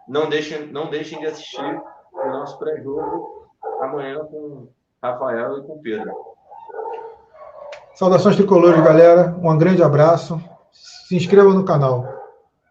não 0.09 0.29
deixem, 0.29 0.67
não 0.67 0.91
deixem 0.91 1.19
de 1.21 1.27
assistir 1.27 1.83
o 2.13 2.29
nosso 2.31 2.59
pré-jogo 2.59 3.49
amanhã 3.81 4.19
com 4.25 4.69
Rafael 5.03 5.59
e 5.59 5.63
com 5.63 5.79
Pedro. 5.79 6.13
Saudações 7.95 8.37
tricolores, 8.37 8.83
galera. 8.83 9.37
Um 9.41 9.57
grande 9.57 9.83
abraço. 9.83 10.41
Se 10.73 11.15
inscreva 11.15 11.55
no 11.55 11.65
canal. 11.65 12.13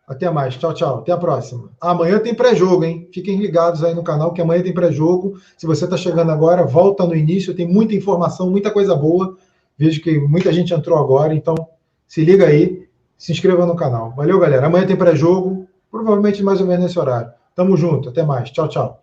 Até 0.05 0.29
mais. 0.29 0.57
Tchau, 0.57 0.73
tchau. 0.73 0.97
Até 0.99 1.13
a 1.13 1.17
próxima. 1.17 1.69
Amanhã 1.79 2.19
tem 2.19 2.35
pré-jogo, 2.35 2.83
hein? 2.83 3.09
Fiquem 3.13 3.37
ligados 3.37 3.83
aí 3.83 3.93
no 3.93 4.03
canal 4.03 4.33
que 4.33 4.41
amanhã 4.41 4.61
tem 4.61 4.73
pré-jogo. 4.73 5.39
Se 5.57 5.65
você 5.65 5.85
está 5.85 5.95
chegando 5.95 6.31
agora, 6.31 6.65
volta 6.65 7.05
no 7.05 7.15
início. 7.15 7.55
Tem 7.55 7.65
muita 7.65 7.95
informação, 7.95 8.49
muita 8.49 8.69
coisa 8.69 8.95
boa. 8.95 9.37
Vejo 9.77 10.01
que 10.01 10.19
muita 10.19 10.51
gente 10.51 10.73
entrou 10.73 10.99
agora, 10.99 11.33
então 11.33 11.55
se 12.07 12.23
liga 12.23 12.45
aí 12.45 12.87
se 13.23 13.31
inscreva 13.31 13.65
no 13.65 13.73
canal. 13.73 14.11
Valeu, 14.17 14.37
galera. 14.37 14.67
Amanhã 14.67 14.85
tem 14.85 14.97
pré-jogo, 14.97 15.65
provavelmente 15.89 16.43
mais 16.43 16.59
ou 16.59 16.67
menos 16.67 16.83
nesse 16.83 16.99
horário. 16.99 17.31
Tamo 17.55 17.77
junto, 17.77 18.09
até 18.09 18.21
mais. 18.21 18.51
Tchau, 18.51 18.67
tchau. 18.67 19.02